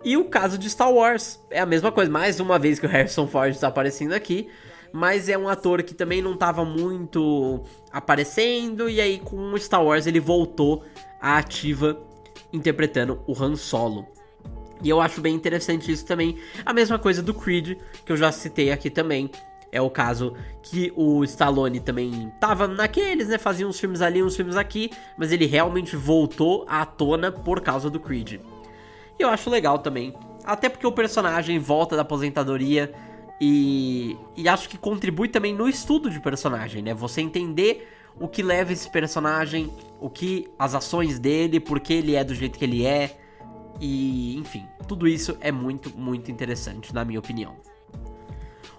E 0.05 0.15
o 0.15 0.25
caso 0.25 0.59
de 0.59 0.69
Star 0.69 0.93
Wars 0.93 1.41
é 1.49 1.59
a 1.59 1.65
mesma 1.65 1.91
coisa, 1.91 2.11
mais 2.11 2.39
uma 2.39 2.59
vez 2.59 2.77
que 2.77 2.85
o 2.85 2.89
Harrison 2.89 3.25
Ford 3.25 3.51
está 3.51 3.69
aparecendo 3.69 4.13
aqui, 4.13 4.47
mas 4.93 5.27
é 5.27 5.35
um 5.35 5.49
ator 5.49 5.81
que 5.81 5.95
também 5.95 6.21
não 6.21 6.35
estava 6.35 6.63
muito 6.63 7.63
aparecendo 7.91 8.87
e 8.87 9.01
aí 9.01 9.17
com 9.17 9.53
o 9.53 9.57
Star 9.57 9.83
Wars 9.83 10.05
ele 10.05 10.19
voltou 10.19 10.83
à 11.19 11.39
ativa 11.39 12.06
interpretando 12.51 13.21
o 13.27 13.33
Han 13.33 13.55
Solo. 13.55 14.07
E 14.81 14.89
eu 14.89 15.01
acho 15.01 15.21
bem 15.21 15.35
interessante 15.35 15.91
isso 15.91 16.05
também. 16.05 16.37
A 16.65 16.73
mesma 16.73 16.99
coisa 16.99 17.21
do 17.23 17.33
Creed, 17.33 17.77
que 18.05 18.11
eu 18.11 18.17
já 18.17 18.31
citei 18.31 18.71
aqui 18.71 18.89
também. 18.89 19.29
É 19.71 19.81
o 19.81 19.89
caso 19.89 20.33
que 20.63 20.93
o 20.95 21.23
Stallone 21.25 21.79
também 21.79 22.31
tava 22.39 22.67
naqueles, 22.67 23.27
né? 23.27 23.37
Fazia 23.37 23.67
uns 23.67 23.79
filmes 23.79 24.01
ali, 24.01 24.23
uns 24.23 24.35
filmes 24.35 24.55
aqui, 24.55 24.89
mas 25.17 25.31
ele 25.31 25.45
realmente 25.45 25.95
voltou 25.95 26.65
à 26.69 26.85
tona 26.85 27.31
por 27.31 27.59
causa 27.61 27.89
do 27.89 27.99
Creed. 27.99 28.39
E 29.19 29.21
eu 29.21 29.29
acho 29.29 29.49
legal 29.49 29.79
também. 29.79 30.13
Até 30.45 30.69
porque 30.69 30.87
o 30.87 30.91
personagem 30.91 31.59
volta 31.59 31.95
da 31.95 32.03
aposentadoria 32.03 32.93
e, 33.41 34.17
e 34.35 34.47
acho 34.47 34.69
que 34.69 34.77
contribui 34.77 35.27
também 35.27 35.53
no 35.53 35.67
estudo 35.67 36.09
de 36.09 36.19
personagem, 36.19 36.81
né? 36.81 36.93
Você 36.93 37.21
entender 37.21 37.87
o 38.19 38.27
que 38.27 38.41
leva 38.41 38.73
esse 38.73 38.89
personagem, 38.89 39.71
o 39.99 40.09
que 40.09 40.49
as 40.57 40.73
ações 40.73 41.19
dele, 41.19 41.59
por 41.59 41.79
que 41.79 41.93
ele 41.93 42.15
é 42.15 42.23
do 42.23 42.33
jeito 42.33 42.57
que 42.57 42.65
ele 42.65 42.85
é. 42.85 43.17
E, 43.79 44.35
enfim, 44.37 44.65
tudo 44.87 45.07
isso 45.07 45.37
é 45.39 45.51
muito, 45.51 45.95
muito 45.95 46.31
interessante, 46.31 46.93
na 46.93 47.05
minha 47.05 47.19
opinião. 47.19 47.55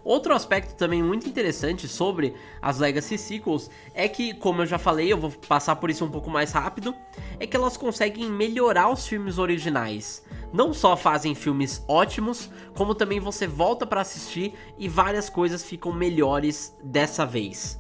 Outro 0.08 0.32
aspecto 0.32 0.74
também 0.74 1.02
muito 1.02 1.28
interessante 1.28 1.86
sobre 1.86 2.34
as 2.62 2.78
Legacy 2.78 3.18
Sequels 3.18 3.70
é 3.92 4.08
que, 4.08 4.32
como 4.32 4.62
eu 4.62 4.66
já 4.66 4.78
falei, 4.78 5.12
eu 5.12 5.18
vou 5.18 5.30
passar 5.30 5.76
por 5.76 5.90
isso 5.90 6.02
um 6.02 6.10
pouco 6.10 6.30
mais 6.30 6.50
rápido, 6.50 6.94
é 7.38 7.46
que 7.46 7.54
elas 7.54 7.76
conseguem 7.76 8.30
melhorar 8.30 8.90
os 8.90 9.06
filmes 9.06 9.36
originais. 9.36 10.24
Não 10.50 10.72
só 10.72 10.96
fazem 10.96 11.34
filmes 11.34 11.84
ótimos, 11.86 12.50
como 12.74 12.94
também 12.94 13.20
você 13.20 13.46
volta 13.46 13.86
para 13.86 14.00
assistir 14.00 14.54
e 14.78 14.88
várias 14.88 15.28
coisas 15.28 15.62
ficam 15.62 15.92
melhores 15.92 16.74
dessa 16.82 17.26
vez. 17.26 17.78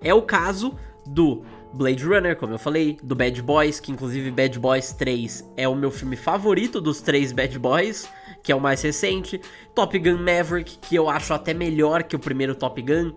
É 0.00 0.14
o 0.14 0.22
caso 0.22 0.74
do 1.06 1.42
Blade 1.72 2.04
Runner, 2.04 2.36
como 2.36 2.54
eu 2.54 2.58
falei, 2.58 2.98
do 3.02 3.14
Bad 3.14 3.40
Boys, 3.42 3.80
que 3.80 3.92
inclusive 3.92 4.30
Bad 4.30 4.58
Boys 4.58 4.92
3 4.92 5.52
é 5.56 5.68
o 5.68 5.74
meu 5.74 5.90
filme 5.90 6.16
favorito 6.16 6.80
dos 6.80 7.00
três 7.00 7.32
Bad 7.32 7.58
Boys, 7.58 8.08
que 8.42 8.50
é 8.50 8.54
o 8.54 8.60
mais 8.60 8.80
recente, 8.82 9.40
Top 9.74 9.98
Gun 9.98 10.18
Maverick, 10.18 10.78
que 10.78 10.94
eu 10.96 11.08
acho 11.08 11.34
até 11.34 11.52
melhor 11.52 12.02
que 12.02 12.16
o 12.16 12.18
primeiro 12.18 12.54
Top 12.54 12.80
Gun, 12.80 13.12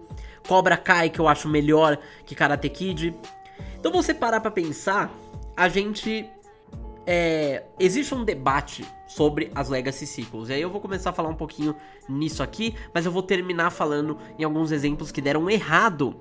Cobra 0.48 0.76
Kai, 0.76 1.10
que 1.10 1.20
eu 1.20 1.28
acho 1.28 1.48
melhor 1.48 1.98
que 2.26 2.36
Karate 2.36 2.70
Kid. 2.70 3.16
Então 3.80 3.92
você 3.92 4.14
parar 4.14 4.42
pra 4.42 4.52
pensar, 4.52 5.12
a 5.56 5.70
gente. 5.70 6.30
É, 7.12 7.64
existe 7.80 8.14
um 8.14 8.24
debate 8.24 8.86
sobre 9.08 9.52
as 9.56 9.68
Legacy 9.68 10.06
Sequels. 10.06 10.50
E 10.50 10.54
aí 10.54 10.62
eu 10.62 10.70
vou 10.70 10.80
começar 10.80 11.10
a 11.10 11.14
falar 11.14 11.30
um 11.30 11.36
pouquinho 11.36 11.76
nisso 12.08 12.44
aqui, 12.44 12.76
mas 12.94 13.06
eu 13.06 13.12
vou 13.12 13.24
terminar 13.24 13.72
falando 13.72 14.18
em 14.38 14.44
alguns 14.44 14.72
exemplos 14.72 15.12
que 15.12 15.20
deram 15.20 15.50
errado 15.50 16.16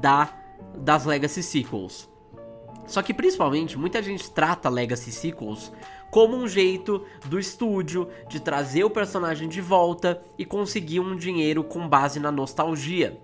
da 0.00 0.32
das 0.76 1.04
Legacy 1.04 1.42
Sequels. 1.42 2.08
Só 2.86 3.02
que 3.02 3.14
principalmente 3.14 3.78
muita 3.78 4.02
gente 4.02 4.30
trata 4.30 4.68
Legacy 4.68 5.10
Sequels 5.10 5.72
como 6.10 6.36
um 6.36 6.46
jeito 6.46 7.04
do 7.26 7.40
estúdio 7.40 8.08
de 8.28 8.38
trazer 8.38 8.84
o 8.84 8.90
personagem 8.90 9.48
de 9.48 9.60
volta 9.60 10.22
e 10.38 10.44
conseguir 10.44 11.00
um 11.00 11.16
dinheiro 11.16 11.64
com 11.64 11.88
base 11.88 12.20
na 12.20 12.30
nostalgia. 12.30 13.20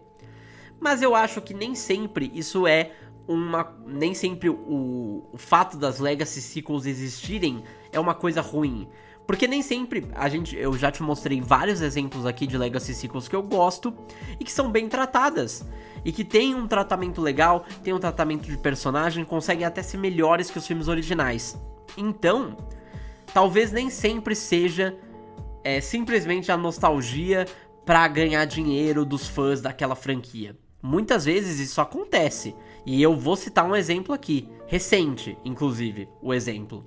Mas 0.81 1.03
eu 1.03 1.15
acho 1.15 1.41
que 1.41 1.55
nem 1.55 1.75
sempre 1.75 2.33
isso 2.35 2.67
é 2.67 2.93
uma. 3.29 3.77
Nem 3.87 4.15
sempre 4.15 4.49
o, 4.49 5.25
o 5.33 5.39
fato 5.39 5.77
das 5.77 6.01
Legacy 6.01 6.41
Sequels 6.41 6.87
existirem 6.87 7.63
é 7.93 8.01
uma 8.01 8.15
coisa 8.15 8.41
ruim. 8.41 8.89
Porque 9.31 9.47
nem 9.47 9.63
sempre 9.63 10.09
a 10.17 10.29
gente, 10.29 10.57
eu 10.57 10.77
já 10.77 10.91
te 10.91 11.05
mostrei 11.05 11.41
vários 11.41 11.81
exemplos 11.81 12.27
aqui 12.27 12.49
de 12.49 12.59
Legacy 12.59 12.93
Sequels 12.93 13.29
que 13.29 13.37
eu 13.37 13.45
gosto 13.45 13.95
e 14.41 14.45
que 14.45 14.51
são 14.51 14.73
bem 14.73 14.89
tratadas 14.89 15.65
e 16.05 16.11
que 16.11 16.25
tem 16.25 16.53
um 16.53 16.67
tratamento 16.67 17.21
legal, 17.21 17.65
tem 17.85 17.95
um 17.95 18.01
tratamento 18.01 18.51
de 18.51 18.59
personagem, 18.59 19.25
conseguem 19.25 19.65
até 19.65 19.85
ser 19.85 19.99
melhores 19.99 20.51
que 20.51 20.59
os 20.59 20.67
filmes 20.67 20.89
originais. 20.89 21.57
Então, 21.97 22.57
talvez 23.33 23.71
nem 23.71 23.89
sempre 23.89 24.35
seja 24.35 24.99
é, 25.63 25.81
simplesmente 25.81 26.51
a 26.51 26.57
nostalgia 26.57 27.47
para 27.87 28.09
ganhar 28.09 28.45
dinheiro 28.47 29.05
dos 29.05 29.29
fãs 29.29 29.61
daquela 29.61 29.95
franquia. 29.95 30.59
Muitas 30.83 31.27
vezes 31.27 31.61
isso 31.61 31.81
acontece. 31.81 32.53
E 32.85 33.01
eu 33.01 33.15
vou 33.15 33.37
citar 33.37 33.65
um 33.65 33.77
exemplo 33.77 34.13
aqui, 34.13 34.49
recente, 34.67 35.39
inclusive, 35.45 36.09
o 36.21 36.35
exemplo. 36.35 36.85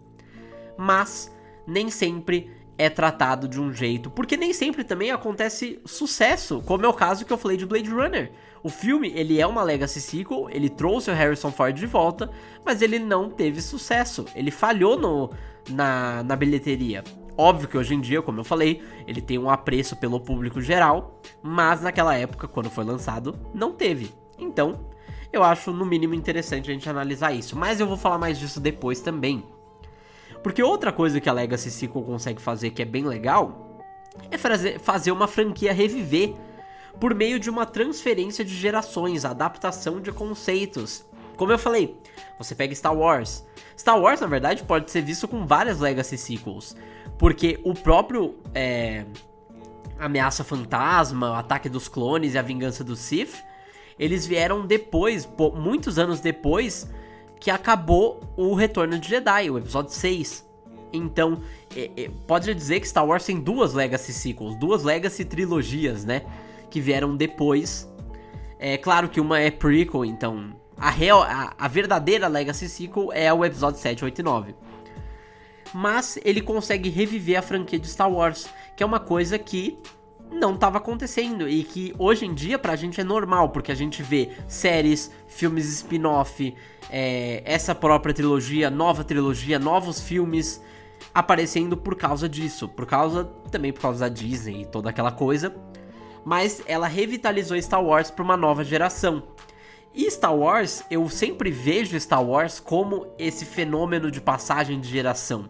Mas 0.78 1.32
nem 1.66 1.90
sempre 1.90 2.52
é 2.78 2.90
tratado 2.90 3.48
de 3.48 3.62
um 3.62 3.72
jeito, 3.72 4.10
porque 4.10 4.36
nem 4.36 4.52
sempre 4.52 4.84
também 4.84 5.12
acontece 5.12 5.80
sucesso, 5.86 6.62
como 6.66 6.86
é 6.86 6.90
o 6.90 6.94
caso 6.94 7.26
que 7.26 7.32
eu 7.32 7.38
falei 7.38 7.58
de 7.58 7.66
Blade 7.66 7.90
Runner. 7.90 8.32
O 8.64 8.70
filme, 8.70 9.12
ele 9.14 9.40
é 9.40 9.46
uma 9.46 9.62
legacy 9.62 10.00
sequel, 10.00 10.48
ele 10.50 10.70
trouxe 10.70 11.12
o 11.12 11.14
Harrison 11.14 11.52
Ford 11.52 11.76
de 11.76 11.86
volta, 11.86 12.32
mas 12.66 12.82
ele 12.82 12.98
não 12.98 13.30
teve 13.30 13.62
sucesso. 13.62 14.26
Ele 14.34 14.52
falhou 14.52 14.98
no, 14.98 15.30
na, 15.70 16.24
na 16.24 16.36
bilheteria. 16.36 17.04
Óbvio 17.38 17.68
que 17.68 17.78
hoje 17.78 17.94
em 17.94 18.00
dia, 18.00 18.22
como 18.22 18.40
eu 18.40 18.44
falei, 18.44 18.82
ele 19.06 19.22
tem 19.22 19.38
um 19.38 19.50
apreço 19.50 19.96
pelo 19.96 20.20
público 20.20 20.62
geral, 20.62 21.20
mas 21.42 21.82
naquela 21.82 22.16
época, 22.16 22.48
quando 22.48 22.70
foi 22.70 22.86
lançado, 22.86 23.38
não 23.54 23.74
teve. 23.74 24.14
Então, 24.38 24.80
eu 25.32 25.44
acho 25.44 25.72
no 25.72 25.86
mínimo 25.86 26.14
interessante 26.14 26.70
a 26.70 26.74
gente 26.74 26.88
analisar 26.88 27.34
isso. 27.34 27.58
Mas 27.58 27.80
eu 27.80 27.88
vou 27.88 27.98
falar 27.98 28.18
mais 28.18 28.38
disso 28.38 28.60
depois 28.60 29.02
também. 29.02 29.44
Porque 30.44 30.62
outra 30.62 30.92
coisa 30.92 31.22
que 31.22 31.30
a 31.30 31.34
Legacy 31.34 31.72
Sequel 31.72 32.04
consegue 32.04 32.42
fazer 32.42 32.72
que 32.72 32.82
é 32.82 32.86
bem 32.86 33.06
legal 33.06 33.82
é 34.30 34.38
fazer, 34.38 35.12
uma 35.12 35.28
franquia 35.28 35.74
reviver 35.74 36.36
por 37.00 37.16
meio 37.16 37.40
de 37.40 37.50
uma 37.50 37.66
transferência 37.66 38.46
de 38.46 38.54
gerações, 38.54 39.26
adaptação 39.26 40.00
de 40.00 40.12
conceitos. 40.12 41.06
Como 41.38 41.52
eu 41.52 41.58
falei, 41.58 41.98
você 42.38 42.54
pega 42.54 42.76
Star 42.76 42.96
Wars. 42.96 43.44
Star 43.76 44.00
Wars, 44.00 44.20
na 44.22 44.28
verdade, 44.28 44.64
pode 44.64 44.92
ser 44.92 45.02
visto 45.02 45.28
com 45.28 45.48
várias 45.48 45.80
Legacy 45.80 46.18
Sequels, 46.18 46.76
porque 47.18 47.60
o 47.64 47.74
próprio 47.74 48.36
é, 48.54 49.06
Ameaça 49.98 50.44
Fantasma, 50.44 51.32
o 51.32 51.34
Ataque 51.34 51.70
dos 51.70 51.88
Clones 51.88 52.36
e 52.36 52.38
a 52.38 52.42
Vingança 52.42 52.84
do 52.84 52.96
Sith, 52.96 53.44
eles 53.98 54.28
vieram 54.28 54.68
depois, 54.68 55.28
muitos 55.56 55.98
anos 55.98 56.20
depois, 56.20 56.88
que 57.44 57.52
acabou 57.52 58.22
o 58.38 58.56
Retorno 58.56 58.98
de 58.98 59.10
Jedi, 59.10 59.50
o 59.50 59.58
episódio 59.58 59.92
6. 59.92 60.48
Então, 60.94 61.42
é, 61.76 61.92
é, 61.98 62.10
pode 62.26 62.54
dizer 62.56 62.80
que 62.80 62.88
Star 62.88 63.06
Wars 63.06 63.26
tem 63.26 63.38
duas 63.38 63.74
Legacy 63.74 64.14
Sequels, 64.14 64.56
duas 64.56 64.82
Legacy 64.82 65.26
trilogias, 65.26 66.06
né? 66.06 66.22
que 66.70 66.80
vieram 66.80 67.18
depois. 67.18 67.86
É 68.58 68.78
claro 68.78 69.10
que 69.10 69.20
uma 69.20 69.42
é 69.42 69.52
prequel, 69.52 70.06
então 70.06 70.56
a, 70.78 70.90
real, 70.90 71.22
a, 71.22 71.54
a 71.60 71.68
verdadeira 71.68 72.30
Legacy 72.30 72.70
Sequel 72.70 73.12
é 73.12 73.32
o 73.34 73.44
episódio 73.44 73.78
7, 73.78 74.06
8 74.06 74.20
e 74.20 74.24
9. 74.24 74.56
Mas 75.74 76.18
ele 76.24 76.40
consegue 76.40 76.88
reviver 76.88 77.38
a 77.38 77.42
franquia 77.42 77.78
de 77.78 77.90
Star 77.90 78.10
Wars, 78.10 78.48
que 78.78 78.84
é 78.84 78.86
uma 78.86 79.02
coisa 79.02 79.38
que 79.38 79.78
não 80.34 80.56
estava 80.56 80.78
acontecendo 80.78 81.48
e 81.48 81.64
que 81.64 81.94
hoje 81.98 82.26
em 82.26 82.34
dia 82.34 82.60
pra 82.60 82.76
gente 82.76 83.00
é 83.00 83.04
normal, 83.04 83.50
porque 83.50 83.72
a 83.72 83.76
gente 83.76 84.04
vê 84.04 84.32
séries, 84.48 85.12
filmes 85.28 85.66
spin-off, 85.68 86.54
é, 86.90 87.42
essa 87.46 87.74
própria 87.74 88.14
trilogia, 88.14 88.70
nova 88.70 89.04
trilogia, 89.04 89.58
novos 89.58 90.02
filmes 90.02 90.62
aparecendo 91.14 91.78
por 91.78 91.96
causa 91.96 92.28
disso, 92.28 92.68
por 92.68 92.86
causa 92.86 93.26
também 93.52 93.72
por 93.72 93.82
causa 93.82 94.00
da 94.02 94.10
Disney 94.10 94.62
e 94.62 94.66
toda 94.66 94.90
aquela 94.90 95.12
coisa. 95.12 95.56
Mas 96.26 96.64
ela 96.66 96.88
revitalizou 96.88 97.62
Star 97.62 97.84
Wars 97.84 98.10
para 98.10 98.24
uma 98.24 98.38
nova 98.38 98.64
geração. 98.64 99.24
E 99.94 100.10
Star 100.10 100.36
Wars, 100.36 100.84
eu 100.90 101.08
sempre 101.08 101.52
vejo 101.52 102.00
Star 102.00 102.24
Wars 102.24 102.60
como 102.60 103.08
esse 103.20 103.46
fenômeno 103.46 104.10
de 104.10 104.20
passagem 104.20 104.80
de 104.80 104.90
geração. 104.90 105.50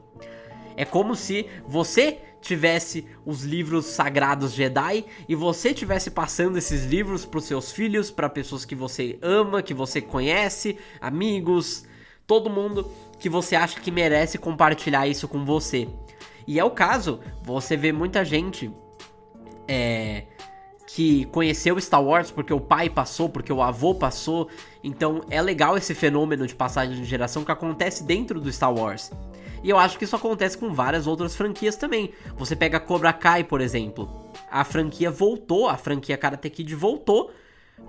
É 0.76 0.84
como 0.84 1.15
se 1.15 1.48
você 1.65 2.19
tivesse 2.43 3.08
os 3.25 3.43
livros 3.43 3.86
sagrados 3.86 4.53
Jedi 4.53 5.06
e 5.27 5.34
você 5.34 5.73
tivesse 5.73 6.12
passando 6.12 6.58
esses 6.58 6.84
livros 6.86 7.25
para 7.25 7.38
os 7.38 7.45
seus 7.45 7.71
filhos, 7.71 8.12
para 8.12 8.29
pessoas 8.29 8.65
que 8.65 8.75
você 8.75 9.17
ama, 9.21 9.63
que 9.63 9.73
você 9.73 10.01
conhece, 10.01 10.77
amigos, 10.99 11.86
todo 12.27 12.49
mundo 12.49 12.86
que 13.17 13.29
você 13.29 13.56
acha 13.56 13.79
que 13.79 13.89
merece 13.89 14.38
compartilhar 14.38 15.08
isso 15.08 15.27
com 15.27 15.45
você. 15.45 15.88
E 16.45 16.60
é 16.60 16.63
o 16.63 16.71
caso, 16.71 17.21
você 17.41 17.77
vê 17.77 17.93
muita 17.93 18.25
gente 18.25 18.69
é, 19.65 20.23
que 20.86 21.23
conheceu 21.25 21.79
Star 21.79 22.03
Wars 22.03 22.29
porque 22.29 22.53
o 22.53 22.60
pai 22.60 22.89
passou, 22.89 23.29
porque 23.29 23.53
o 23.53 23.62
avô 23.62 23.95
passou. 23.95 24.49
Então 24.84 25.21
é 25.29 25.41
legal 25.41 25.77
esse 25.77 25.95
fenômeno 25.95 26.45
de 26.45 26.53
passagem 26.53 26.97
de 26.97 27.06
geração 27.06 27.45
que 27.45 27.51
acontece 27.53 28.03
dentro 28.03 28.41
do 28.41 28.51
Star 28.51 28.73
Wars. 28.73 29.10
E 29.63 29.69
eu 29.69 29.80
acho 29.80 29.97
que 29.97 30.04
isso 30.04 30.15
acontece 30.15 30.58
com 30.58 30.73
várias 30.73 31.08
outras 31.08 31.36
franquias 31.36 31.78
também. 31.78 32.12
Você 32.36 32.56
pega 32.56 32.80
Cobra 32.80 33.13
Kai, 33.13 33.45
por 33.45 33.62
exemplo. 33.62 34.10
A 34.52 34.63
franquia 34.65 35.10
voltou, 35.10 35.69
a 35.69 35.78
franquia 35.78 36.17
Karate 36.17 36.49
Kid 36.49 36.76
voltou 36.76 37.32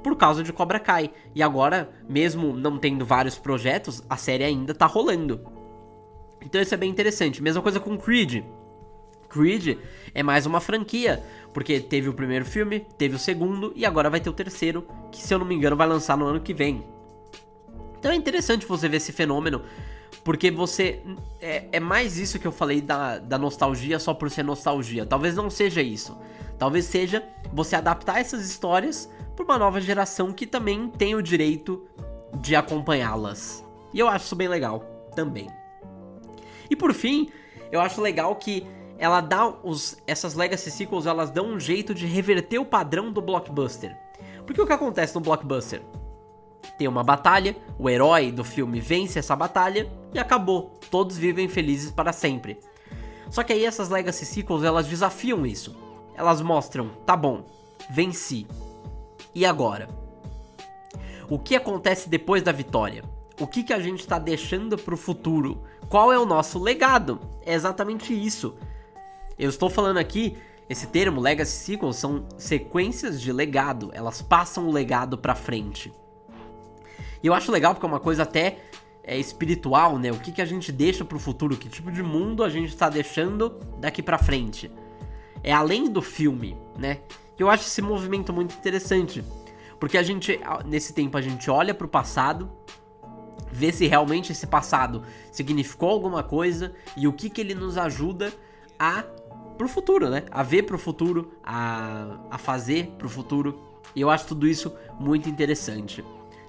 por 0.03 0.17
causa 0.17 0.43
de 0.43 0.53
Cobra 0.53 0.79
Kai. 0.79 1.11
E 1.35 1.43
agora, 1.43 1.91
mesmo 2.09 2.55
não 2.55 2.79
tendo 2.79 3.05
vários 3.05 3.37
projetos, 3.37 4.03
a 4.09 4.17
série 4.17 4.45
ainda 4.45 4.73
tá 4.73 4.87
rolando. 4.87 5.41
Então 6.41 6.61
isso 6.61 6.75
é 6.75 6.77
bem 6.77 6.91
interessante. 6.91 7.43
Mesma 7.43 7.61
coisa 7.61 7.81
com 7.81 7.99
Creed. 7.99 8.45
Creed 9.29 9.77
é 10.15 10.23
mais 10.23 10.47
uma 10.47 10.61
franquia, 10.61 11.21
porque 11.53 11.81
teve 11.81 12.09
o 12.09 12.15
primeiro 12.15 12.45
filme, 12.45 12.87
teve 12.97 13.17
o 13.17 13.19
segundo 13.19 13.73
e 13.75 13.85
agora 13.85 14.09
vai 14.09 14.21
ter 14.21 14.31
o 14.31 14.33
terceiro, 14.35 14.87
que 15.11 15.21
se 15.21 15.35
eu 15.35 15.41
não 15.41 15.47
me 15.47 15.57
engano 15.57 15.75
vai 15.75 15.89
lançar 15.89 16.17
no 16.17 16.27
ano 16.27 16.41
que 16.41 16.55
vem. 16.55 16.85
Então 17.99 18.13
é 18.13 18.15
interessante 18.15 18.65
você 18.65 18.89
ver 18.89 18.99
esse 18.99 19.11
fenômeno 19.11 19.63
porque 20.25 20.51
você. 20.51 21.03
É, 21.41 21.67
é 21.73 21.81
mais 21.81 22.19
isso 22.19 22.39
que 22.39 22.47
eu 22.47 22.53
falei 22.53 22.81
da, 22.81 23.19
da 23.19 23.37
nostalgia 23.37 23.99
só 23.99 24.15
por 24.15 24.31
ser 24.31 24.43
nostalgia. 24.43 25.05
Talvez 25.05 25.37
não 25.37 25.51
seja 25.51 25.83
isso. 25.83 26.17
Talvez 26.59 26.87
seja 26.87 27.23
você 27.53 27.77
adaptar 27.77 28.19
essas 28.19 28.49
histórias 28.49 29.11
para 29.37 29.45
uma 29.45 29.59
nova 29.59 29.81
geração 29.81 30.33
que 30.33 30.47
também 30.47 30.89
tem 30.89 31.15
o 31.15 31.23
direito 31.23 31.87
de 32.41 32.57
acompanhá-las. 32.57 33.63
E 33.93 34.01
eu 34.01 34.09
acho 34.09 34.25
isso 34.25 34.37
bem 34.37 34.49
legal 34.49 34.81
também. 35.15 35.49
E 36.71 36.75
por 36.75 36.95
fim, 36.95 37.29
eu 37.71 37.81
acho 37.81 38.01
legal 38.01 38.35
que 38.37 38.67
ela 38.99 39.21
dá 39.21 39.47
os 39.63 39.99
essas 40.07 40.35
legacy 40.35 40.71
sequels, 40.71 41.07
elas 41.07 41.31
dão 41.31 41.49
um 41.49 41.61
jeito 41.61 41.93
de 41.93 42.07
reverter 42.07 42.59
o 42.59 42.65
padrão 42.65 43.13
do 43.13 43.21
blockbuster. 43.21 43.95
Porque 44.47 44.61
o 44.61 44.67
que 44.67 44.73
acontece 44.73 45.15
no 45.15 45.21
blockbuster? 45.21 45.83
Tem 46.79 46.89
uma 46.89 47.05
batalha, 47.05 47.57
o 47.79 47.91
herói 47.91 48.33
do 48.33 48.43
filme 48.43 48.81
vence 48.81 49.19
essa 49.19 49.37
batalha 49.37 49.91
e 50.15 50.19
acabou. 50.19 50.79
Todos 50.91 51.19
vivem 51.19 51.49
felizes 51.49 51.91
para 51.91 52.13
sempre. 52.13 52.59
Só 53.31 53.43
que 53.43 53.53
aí 53.53 53.65
essas 53.65 53.89
Legacy 53.89 54.25
Sequels, 54.25 54.63
elas 54.63 54.87
desafiam 54.87 55.45
isso. 55.45 55.77
Elas 56.15 56.41
mostram, 56.41 56.91
tá 57.05 57.17
bom, 57.17 57.45
venci. 57.91 58.47
E 59.35 59.45
agora? 59.45 59.89
O 61.29 61.39
que 61.39 61.57
acontece 61.57 62.09
depois 62.09 62.43
da 62.43 62.53
vitória? 62.53 63.03
O 63.41 63.47
que, 63.47 63.65
que 63.65 63.73
a 63.73 63.81
gente 63.81 64.01
está 64.01 64.19
deixando 64.19 64.79
para 64.79 64.95
o 64.95 64.99
futuro? 64.99 65.63
Qual 65.89 66.13
é 66.13 66.19
o 66.19 66.27
nosso 66.27 66.59
legado? 66.59 67.19
É 67.45 67.53
exatamente 67.53 68.15
isso. 68.15 68.55
Eu 69.37 69.51
estou 69.51 69.69
falando 69.69 69.97
aqui, 69.97 70.37
esse 70.69 70.87
termo 70.87 71.21
Legacy 71.21 71.57
Sequels 71.57 71.97
são 71.97 72.27
sequências 72.39 73.21
de 73.21 73.33
legado. 73.33 73.91
Elas 73.93 74.23
passam 74.23 74.69
o 74.69 74.73
legado 74.73 75.19
para 75.19 75.35
frente. 75.35 75.93
E 77.23 77.27
eu 77.27 77.35
acho 77.35 77.51
legal 77.51 77.75
porque 77.75 77.87
é 77.87 77.89
uma 77.89 77.99
coisa 77.99 78.23
até 78.23 78.59
é, 79.05 79.19
espiritual, 79.19 79.99
né? 79.99 80.11
O 80.11 80.19
que, 80.19 80.33
que 80.33 80.43
a 80.43 80.47
gente 80.47 80.73
deixa 80.73 81.05
pro 81.05 81.19
futuro, 81.19 81.57
que 81.57 81.69
tipo 81.69 81.93
de 81.93 82.03
mundo 82.03 82.43
a 82.43 82.49
gente 82.49 82.75
tá 82.77 82.89
deixando 82.89 83.61
daqui 83.79 84.03
pra 84.03 84.19
frente. 84.19 84.71
É 85.43 85.53
além 85.53 85.91
do 85.91 86.01
filme, 86.01 86.57
né? 86.77 87.01
Eu 87.39 87.51
acho 87.51 87.65
esse 87.65 87.83
movimento 87.83 88.33
muito 88.33 88.55
interessante. 88.55 89.23
Porque 89.79 89.99
a 89.99 90.03
gente, 90.03 90.41
nesse 90.65 90.95
tempo, 90.95 91.19
a 91.19 91.21
gente 91.21 91.51
olha 91.51 91.75
pro 91.75 91.87
passado, 91.87 92.51
vê 93.53 93.71
se 93.71 93.87
realmente 93.87 94.33
esse 94.33 94.47
passado 94.47 95.03
significou 95.31 95.91
alguma 95.91 96.23
coisa 96.23 96.75
e 96.97 97.07
o 97.07 97.13
que, 97.13 97.29
que 97.29 97.41
ele 97.41 97.55
nos 97.55 97.77
ajuda 97.77 98.33
a 98.79 99.05
pro 99.59 99.69
futuro, 99.69 100.09
né? 100.09 100.25
A 100.31 100.43
ver 100.43 100.63
pro 100.63 100.79
futuro, 100.79 101.33
a, 101.43 102.19
a 102.31 102.39
fazer 102.39 102.95
pro 102.99 103.09
futuro. 103.09 103.61
E 103.95 104.01
eu 104.01 104.11
acho 104.11 104.27
tudo 104.27 104.47
isso 104.47 104.73
muito 104.99 105.29
interessante. 105.29 106.03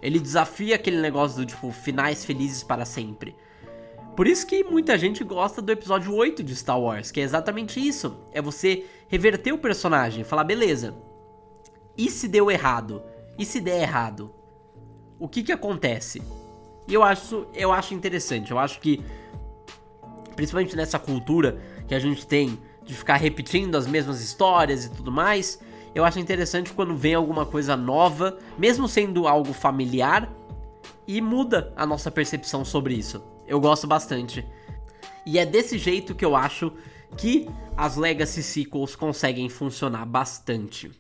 Ele 0.06 0.20
desafia 0.20 0.76
aquele 0.76 1.02
negócio 1.02 1.40
do 1.40 1.48
tipo 1.48 1.72
finais 1.72 2.24
felizes 2.24 2.62
para 2.62 2.86
sempre. 2.86 3.36
Por 4.16 4.28
isso 4.28 4.46
que 4.46 4.64
muita 4.64 5.00
gente 5.00 5.24
gosta 5.24 5.64
do 5.64 5.72
episódio 5.72 6.14
8 6.14 6.44
de 6.44 6.56
Star 6.56 6.80
Wars, 6.80 7.10
que 7.10 7.20
é 7.20 7.24
exatamente 7.24 7.80
isso. 7.80 8.16
É 8.32 8.40
você 8.40 8.86
reverter 9.08 9.52
o 9.52 9.58
personagem, 9.58 10.24
falar, 10.24 10.44
beleza. 10.44 10.96
E 11.98 12.08
se 12.12 12.28
deu 12.28 12.52
errado? 12.52 13.02
E 13.36 13.44
se 13.44 13.60
der 13.60 13.82
errado? 13.82 14.32
O 15.18 15.28
que 15.28 15.42
que 15.42 15.52
acontece? 15.52 16.22
E 16.88 16.94
eu 16.94 17.02
acho, 17.02 17.48
eu 17.56 17.72
acho 17.72 17.96
interessante. 17.96 18.52
Eu 18.52 18.60
acho 18.60 18.80
que 18.80 19.04
principalmente 20.36 20.76
nessa 20.76 21.00
cultura 21.00 21.60
que 21.88 21.96
a 21.96 22.00
gente 22.00 22.28
tem 22.28 22.60
de 22.84 22.94
ficar 22.94 23.16
repetindo 23.16 23.76
as 23.76 23.88
mesmas 23.88 24.22
histórias 24.22 24.86
e 24.86 24.92
tudo 24.92 25.12
mais, 25.12 25.60
eu 25.96 26.04
acho 26.04 26.20
interessante 26.20 26.74
quando 26.74 26.94
vem 26.94 27.16
alguma 27.16 27.46
coisa 27.46 27.78
nova, 27.78 28.38
mesmo 28.58 28.86
sendo 28.86 29.30
algo 29.30 29.54
familiar, 29.54 30.30
e 31.08 31.22
muda 31.22 31.72
a 31.74 31.86
nossa 31.86 32.12
percepção 32.12 32.66
sobre 32.66 32.94
isso. 32.94 33.24
Eu 33.48 33.62
gosto 33.62 33.88
bastante. 33.88 34.46
E 35.26 35.40
é 35.40 35.46
desse 35.46 35.78
jeito 35.78 36.14
que 36.14 36.26
eu 36.26 36.36
acho 36.36 36.74
que 37.18 37.48
as 37.78 37.96
Legacy 37.96 38.44
Sequels 38.44 38.94
conseguem 38.94 39.48
funcionar 39.48 40.06
bastante. 40.06 40.92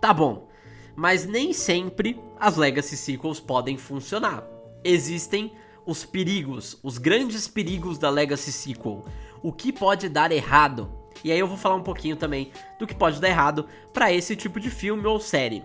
Tá 0.00 0.14
bom, 0.14 0.48
mas 0.96 1.26
nem 1.26 1.52
sempre 1.52 2.18
as 2.38 2.56
Legacy 2.56 2.96
Sequels 2.96 3.40
podem 3.40 3.76
funcionar. 3.76 4.42
Existem 4.82 5.52
os 5.84 6.02
perigos, 6.02 6.78
os 6.82 6.96
grandes 6.96 7.46
perigos 7.46 7.98
da 7.98 8.08
Legacy 8.08 8.50
Sequel. 8.50 9.04
O 9.42 9.52
que 9.52 9.70
pode 9.70 10.08
dar 10.08 10.32
errado 10.32 10.99
e 11.24 11.30
aí 11.30 11.38
eu 11.38 11.46
vou 11.46 11.56
falar 11.56 11.74
um 11.74 11.82
pouquinho 11.82 12.16
também 12.16 12.50
do 12.78 12.86
que 12.86 12.94
pode 12.94 13.20
dar 13.20 13.28
errado 13.28 13.66
para 13.92 14.12
esse 14.12 14.34
tipo 14.34 14.58
de 14.58 14.70
filme 14.70 15.06
ou 15.06 15.20
série. 15.20 15.62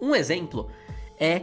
Um 0.00 0.14
exemplo 0.14 0.70
é 1.18 1.42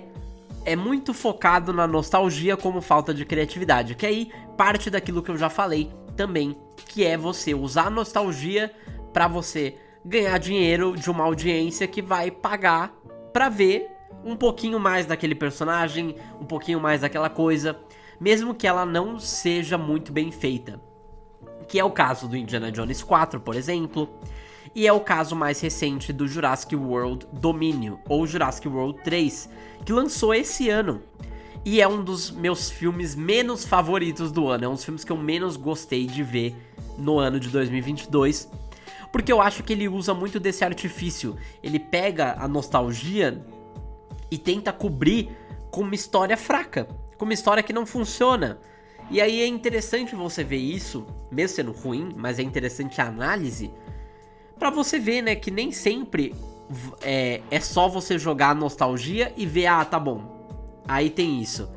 é 0.65 0.76
muito 0.76 1.13
focado 1.13 1.71
na 1.71 1.88
nostalgia 1.88 2.58
como 2.58 2.82
falta 2.82 3.13
de 3.13 3.23
criatividade, 3.23 3.95
que 3.95 4.06
aí 4.06 4.32
parte 4.58 4.89
daquilo 4.89 5.23
que 5.23 5.32
eu 5.32 5.38
já 5.38 5.50
falei 5.50 5.89
também, 6.17 6.58
que 6.89 7.06
é 7.06 7.15
você 7.15 7.54
usar 7.54 7.88
a 7.88 7.89
nostalgia 7.89 8.73
para 9.13 9.30
você 9.30 9.78
ganhar 10.04 10.38
dinheiro 10.38 10.93
de 10.97 11.10
uma 11.10 11.23
audiência 11.23 11.88
que 11.88 12.02
vai 12.02 12.30
pagar 12.30 12.93
para 13.32 13.47
ver 13.47 13.88
um 14.26 14.36
pouquinho 14.36 14.78
mais 14.78 15.06
daquele 15.06 15.36
personagem, 15.36 16.17
um 16.41 16.45
pouquinho 16.45 16.82
mais 16.82 17.00
daquela 17.00 17.30
coisa, 17.30 17.80
mesmo 18.19 18.54
que 18.54 18.67
ela 18.67 18.86
não 18.86 19.17
seja 19.19 19.78
muito 19.78 20.12
bem 20.12 20.34
feita 20.34 20.82
que 21.67 21.80
é 21.80 21.84
o 21.84 21.91
caso 21.91 22.27
do 22.27 22.38
Indiana 22.38 22.71
Jones 22.71 23.03
4, 23.03 23.39
por 23.39 23.56
exemplo, 23.56 24.10
e 24.73 24.86
é 24.86 24.93
o 24.93 24.99
caso 24.99 25.36
mais 25.36 25.60
recente 25.60 26.13
do 26.13 26.27
Jurassic 26.27 26.75
World 26.75 27.25
Domínio, 27.34 27.99
ou 28.08 28.27
Jurassic 28.27 28.67
World 28.67 29.01
3, 29.03 29.49
que 29.86 29.91
lançou 29.91 30.34
esse 30.34 30.69
ano. 30.69 31.01
E 31.65 31.82
é 31.82 31.88
um 31.88 32.03
dos 32.03 32.32
meus 32.32 32.69
filmes 32.69 33.15
menos 33.15 33.65
favoritos 33.65 34.32
do 34.32 34.47
ano, 34.47 34.65
é 34.65 34.67
um 34.67 34.73
dos 34.73 34.86
filmes 34.86 35.03
que 35.03 35.12
eu 35.12 35.17
menos 35.17 35.58
gostei 35.58 36.06
de 36.06 36.23
ver 36.23 36.56
no 36.97 37.19
ano 37.19 37.39
de 37.39 37.49
2022, 37.49 38.49
porque 39.12 39.32
eu 39.32 39.41
acho 39.41 39.63
que 39.63 39.73
ele 39.73 39.88
usa 39.88 40.13
muito 40.13 40.39
desse 40.39 40.63
artifício. 40.63 41.36
Ele 41.62 41.80
pega 41.80 42.36
a 42.39 42.47
nostalgia 42.47 43.43
e 44.30 44.38
tenta 44.38 44.71
cobrir 44.71 45.36
com 45.71 45.82
uma 45.82 45.95
história 45.95 46.38
fraca, 46.38 46.88
com 47.17 47.25
uma 47.25 47.34
história 47.34 47.63
que 47.63 47.73
não 47.73 47.86
funciona. 47.86 48.60
E 49.10 49.22
aí 49.22 49.41
é 49.41 49.48
interessante 49.48 50.15
você 50.15 50.43
ver 50.43 50.58
isso, 50.58 51.06
mesmo 51.32 51.56
sendo 51.56 51.72
ruim, 51.72 52.13
mas 52.15 52.39
é 52.39 52.43
interessante 52.43 53.00
a 53.00 53.08
análise, 53.08 53.72
para 54.60 54.70
você 54.70 55.00
ver, 55.00 55.22
né, 55.22 55.36
que 55.36 55.52
nem 55.52 55.72
sempre 55.72 56.36
é, 57.02 57.41
é 57.50 57.60
só 57.60 57.88
você 57.88 58.17
jogar 58.17 58.50
a 58.50 58.56
nostalgia 58.56 59.32
e 59.38 59.46
ver, 59.46 59.67
ah, 59.67 59.86
tá 59.86 60.00
bom, 60.00 60.22
aí 60.88 61.10
tem 61.10 61.41
isso. 61.41 61.70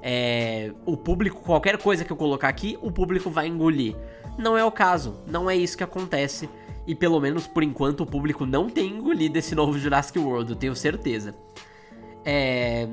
É, 0.00 0.72
o 0.86 0.96
público, 0.96 1.42
qualquer 1.42 1.76
coisa 1.76 2.04
que 2.04 2.12
eu 2.12 2.16
colocar 2.16 2.48
aqui, 2.48 2.78
o 2.80 2.90
público 2.90 3.28
vai 3.28 3.48
engolir. 3.48 3.94
Não 4.38 4.56
é 4.56 4.64
o 4.64 4.70
caso, 4.70 5.20
não 5.26 5.50
é 5.50 5.56
isso 5.56 5.76
que 5.76 5.84
acontece. 5.84 6.48
E 6.86 6.94
pelo 6.94 7.20
menos 7.20 7.46
por 7.46 7.62
enquanto 7.62 8.00
o 8.00 8.06
público 8.06 8.46
não 8.46 8.70
tem 8.70 8.92
engolido 8.96 9.36
esse 9.36 9.54
novo 9.54 9.78
Jurassic 9.78 10.18
World, 10.18 10.52
eu 10.52 10.56
tenho 10.56 10.74
certeza. 10.74 11.36
É, 12.24 12.88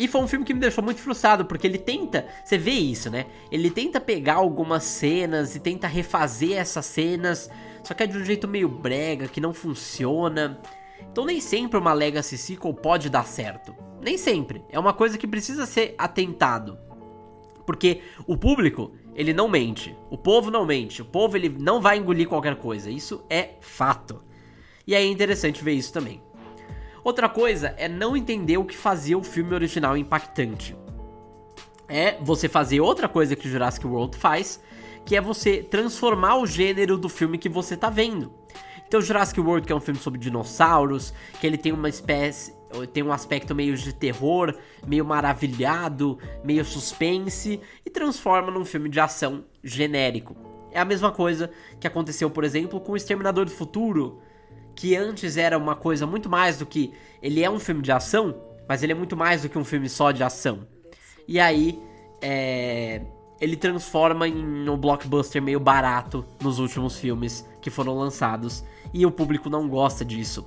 E 0.00 0.08
foi 0.08 0.22
um 0.22 0.26
filme 0.26 0.46
que 0.46 0.54
me 0.54 0.60
deixou 0.60 0.82
muito 0.82 0.98
frustrado, 0.98 1.44
porque 1.44 1.66
ele 1.66 1.76
tenta, 1.76 2.26
você 2.42 2.56
vê 2.56 2.70
isso, 2.70 3.10
né? 3.10 3.26
Ele 3.52 3.70
tenta 3.70 4.00
pegar 4.00 4.36
algumas 4.36 4.82
cenas 4.82 5.54
e 5.54 5.60
tenta 5.60 5.86
refazer 5.86 6.56
essas 6.56 6.86
cenas, 6.86 7.50
só 7.84 7.92
que 7.92 8.04
é 8.04 8.06
de 8.06 8.16
um 8.16 8.24
jeito 8.24 8.48
meio 8.48 8.66
brega, 8.66 9.28
que 9.28 9.42
não 9.42 9.52
funciona. 9.52 10.58
Então 11.12 11.26
nem 11.26 11.38
sempre 11.38 11.78
uma 11.78 11.92
Legacy 11.92 12.38
Sequel 12.38 12.72
pode 12.72 13.10
dar 13.10 13.26
certo. 13.26 13.76
Nem 14.00 14.16
sempre. 14.16 14.64
É 14.70 14.78
uma 14.78 14.94
coisa 14.94 15.18
que 15.18 15.26
precisa 15.26 15.66
ser 15.66 15.94
atentado. 15.98 16.78
Porque 17.66 18.00
o 18.26 18.38
público, 18.38 18.92
ele 19.14 19.34
não 19.34 19.48
mente. 19.48 19.94
O 20.08 20.16
povo 20.16 20.50
não 20.50 20.64
mente. 20.64 21.02
O 21.02 21.04
povo, 21.04 21.36
ele 21.36 21.50
não 21.50 21.78
vai 21.78 21.98
engolir 21.98 22.26
qualquer 22.26 22.56
coisa. 22.56 22.90
Isso 22.90 23.22
é 23.28 23.50
fato. 23.60 24.24
E 24.86 24.94
é 24.94 25.04
interessante 25.04 25.62
ver 25.62 25.74
isso 25.74 25.92
também. 25.92 26.22
Outra 27.02 27.28
coisa 27.28 27.74
é 27.76 27.88
não 27.88 28.16
entender 28.16 28.58
o 28.58 28.64
que 28.64 28.76
fazia 28.76 29.16
o 29.16 29.22
filme 29.22 29.54
original 29.54 29.96
impactante. 29.96 30.76
É 31.88 32.16
você 32.20 32.48
fazer 32.48 32.80
outra 32.80 33.08
coisa 33.08 33.34
que 33.34 33.48
Jurassic 33.48 33.86
World 33.86 34.16
faz, 34.16 34.62
que 35.04 35.16
é 35.16 35.20
você 35.20 35.62
transformar 35.62 36.36
o 36.36 36.46
gênero 36.46 36.98
do 36.98 37.08
filme 37.08 37.38
que 37.38 37.48
você 37.48 37.76
tá 37.76 37.90
vendo. 37.90 38.32
Então, 38.86 39.00
Jurassic 39.00 39.40
World, 39.40 39.66
que 39.66 39.72
é 39.72 39.76
um 39.76 39.80
filme 39.80 40.00
sobre 40.00 40.18
dinossauros, 40.18 41.14
que 41.40 41.46
ele 41.46 41.56
tem 41.56 41.72
uma 41.72 41.88
espécie, 41.88 42.54
tem 42.92 43.02
um 43.02 43.12
aspecto 43.12 43.54
meio 43.54 43.76
de 43.76 43.92
terror, 43.92 44.54
meio 44.86 45.04
maravilhado, 45.04 46.18
meio 46.44 46.64
suspense, 46.64 47.60
e 47.86 47.90
transforma 47.90 48.50
num 48.50 48.64
filme 48.64 48.88
de 48.88 49.00
ação 49.00 49.44
genérico. 49.62 50.36
É 50.72 50.80
a 50.80 50.84
mesma 50.84 51.10
coisa 51.10 51.50
que 51.80 51.86
aconteceu, 51.86 52.30
por 52.30 52.44
exemplo, 52.44 52.80
com 52.80 52.92
o 52.92 52.96
Exterminador 52.96 53.44
do 53.44 53.50
Futuro, 53.50 54.20
que 54.74 54.96
antes 54.96 55.36
era 55.36 55.56
uma 55.58 55.76
coisa 55.76 56.06
muito 56.06 56.28
mais 56.28 56.58
do 56.58 56.66
que. 56.66 56.92
Ele 57.22 57.42
é 57.42 57.50
um 57.50 57.58
filme 57.58 57.82
de 57.82 57.92
ação, 57.92 58.34
mas 58.68 58.82
ele 58.82 58.92
é 58.92 58.94
muito 58.94 59.16
mais 59.16 59.42
do 59.42 59.48
que 59.48 59.58
um 59.58 59.64
filme 59.64 59.88
só 59.88 60.10
de 60.10 60.22
ação. 60.22 60.66
E 61.28 61.38
aí, 61.38 61.78
é, 62.22 63.02
ele 63.40 63.56
transforma 63.56 64.28
em 64.28 64.68
um 64.68 64.76
blockbuster 64.76 65.40
meio 65.40 65.58
barato 65.58 66.24
nos 66.40 66.58
últimos 66.58 66.96
filmes 66.98 67.48
que 67.60 67.70
foram 67.70 67.96
lançados. 67.96 68.62
E 68.92 69.06
o 69.06 69.10
público 69.10 69.48
não 69.48 69.68
gosta 69.68 70.04
disso. 70.04 70.46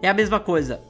É 0.00 0.08
a 0.08 0.14
mesma 0.14 0.40
coisa. 0.40 0.82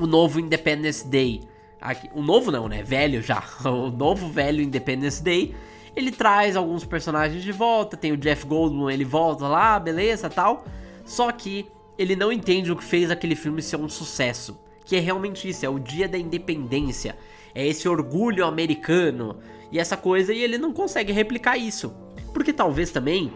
O 0.00 0.06
novo 0.06 0.40
Independence 0.40 1.06
Day. 1.06 1.42
Aqui, 1.80 2.08
o 2.14 2.22
novo 2.22 2.50
não, 2.50 2.68
né? 2.68 2.82
Velho 2.82 3.22
já. 3.22 3.42
O 3.64 3.90
novo 3.90 4.28
velho 4.28 4.62
Independence 4.62 5.22
Day. 5.22 5.54
Ele 5.94 6.10
traz 6.10 6.56
alguns 6.56 6.84
personagens 6.84 7.42
de 7.42 7.52
volta. 7.52 7.96
Tem 7.96 8.12
o 8.12 8.16
Jeff 8.16 8.46
Goldblum, 8.46 8.90
ele 8.90 9.04
volta 9.04 9.46
lá, 9.46 9.78
beleza, 9.78 10.30
tal. 10.30 10.64
Só 11.04 11.30
que 11.32 11.66
ele 11.98 12.14
não 12.14 12.30
entende 12.30 12.70
o 12.70 12.76
que 12.76 12.84
fez 12.84 13.10
aquele 13.10 13.34
filme 13.34 13.62
ser 13.62 13.76
um 13.76 13.88
sucesso. 13.88 14.58
Que 14.84 14.96
é 14.96 15.00
realmente 15.00 15.48
isso, 15.48 15.64
é 15.64 15.68
o 15.68 15.78
dia 15.78 16.08
da 16.08 16.18
independência. 16.18 17.16
É 17.54 17.66
esse 17.66 17.88
orgulho 17.88 18.44
americano 18.44 19.38
e 19.72 19.78
essa 19.78 19.96
coisa, 19.96 20.32
e 20.32 20.42
ele 20.42 20.58
não 20.58 20.72
consegue 20.72 21.12
replicar 21.12 21.56
isso. 21.56 21.92
Porque 22.32 22.52
talvez 22.52 22.90
também 22.90 23.32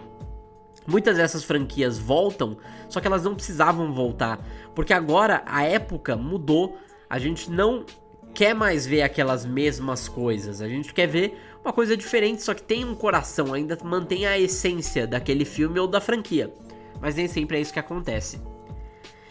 muitas 0.87 1.17
dessas 1.17 1.43
franquias 1.43 1.99
voltam, 1.99 2.57
só 2.89 3.01
que 3.01 3.07
elas 3.07 3.25
não 3.25 3.35
precisavam 3.35 3.93
voltar. 3.93 4.47
Porque 4.75 4.93
agora 4.93 5.43
a 5.47 5.65
época 5.65 6.17
mudou, 6.17 6.79
a 7.09 7.19
gente 7.19 7.51
não 7.51 7.85
quer 8.33 8.55
mais 8.55 8.87
ver 8.87 9.03
aquelas 9.03 9.45
mesmas 9.45 10.09
coisas, 10.09 10.61
a 10.61 10.69
gente 10.69 10.95
quer 10.95 11.09
ver 11.09 11.37
uma 11.65 11.73
coisa 11.73 11.97
diferente, 11.97 12.43
só 12.43 12.55
que 12.55 12.63
tem 12.63 12.85
um 12.85 12.95
coração, 12.95 13.53
ainda 13.53 13.77
mantém 13.83 14.25
a 14.25 14.39
essência 14.39 15.07
daquele 15.07 15.45
filme 15.45 15.81
ou 15.81 15.89
da 15.89 16.01
franquia 16.01 16.55
mas 17.01 17.15
nem 17.15 17.27
sempre 17.27 17.57
é 17.57 17.61
isso 17.61 17.73
que 17.73 17.79
acontece. 17.79 18.41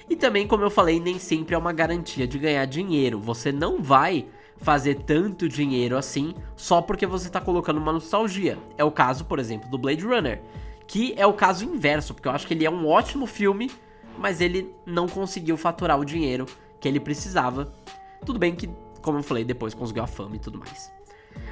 E 0.09 0.15
também, 0.15 0.47
como 0.47 0.63
eu 0.63 0.71
falei, 0.71 0.99
nem 0.99 1.19
sempre 1.19 1.53
é 1.53 1.57
uma 1.57 1.71
garantia 1.71 2.27
de 2.27 2.39
ganhar 2.39 2.65
dinheiro. 2.65 3.19
Você 3.19 3.51
não 3.51 3.81
vai 3.81 4.25
fazer 4.57 4.95
tanto 5.03 5.47
dinheiro 5.47 5.95
assim 5.95 6.33
só 6.55 6.81
porque 6.81 7.05
você 7.05 7.27
está 7.27 7.39
colocando 7.39 7.77
uma 7.77 7.93
nostalgia. 7.93 8.57
É 8.77 8.83
o 8.83 8.91
caso, 8.91 9.25
por 9.25 9.39
exemplo, 9.39 9.69
do 9.69 9.77
Blade 9.77 10.03
Runner, 10.03 10.41
que 10.87 11.13
é 11.15 11.25
o 11.25 11.33
caso 11.33 11.63
inverso, 11.63 12.13
porque 12.13 12.27
eu 12.27 12.31
acho 12.31 12.47
que 12.47 12.53
ele 12.53 12.65
é 12.65 12.71
um 12.71 12.87
ótimo 12.87 13.27
filme, 13.27 13.71
mas 14.17 14.41
ele 14.41 14.73
não 14.85 15.07
conseguiu 15.07 15.55
faturar 15.55 15.99
o 15.99 16.03
dinheiro 16.03 16.47
que 16.79 16.87
ele 16.87 16.99
precisava. 16.99 17.71
Tudo 18.25 18.39
bem 18.39 18.55
que, 18.55 18.69
como 19.01 19.19
eu 19.19 19.23
falei, 19.23 19.43
depois 19.43 19.75
conseguiu 19.75 20.03
a 20.03 20.07
fama 20.07 20.35
e 20.35 20.39
tudo 20.39 20.57
mais. 20.57 20.91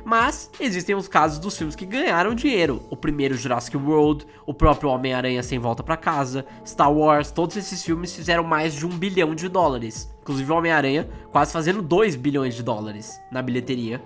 Mas 0.05 0.49
existem 0.57 0.95
os 0.95 1.07
casos 1.07 1.37
dos 1.37 1.57
filmes 1.57 1.75
que 1.75 1.85
ganharam 1.85 2.33
dinheiro. 2.33 2.81
O 2.89 2.95
primeiro 2.95 3.35
Jurassic 3.35 3.75
World, 3.75 4.25
o 4.45 4.53
próprio 4.53 4.89
Homem-Aranha 4.89 5.43
Sem 5.43 5.59
Volta 5.59 5.83
para 5.83 5.97
Casa, 5.97 6.45
Star 6.65 6.89
Wars, 6.93 7.29
todos 7.29 7.57
esses 7.57 7.83
filmes 7.83 8.15
fizeram 8.15 8.43
mais 8.43 8.73
de 8.73 8.85
um 8.85 8.89
bilhão 8.89 9.35
de 9.35 9.49
dólares. 9.49 10.09
Inclusive 10.21 10.49
o 10.49 10.55
Homem-Aranha 10.55 11.09
quase 11.29 11.51
fazendo 11.51 11.81
2 11.81 12.15
bilhões 12.15 12.55
de 12.55 12.63
dólares 12.63 13.19
na 13.29 13.41
bilheteria. 13.41 14.01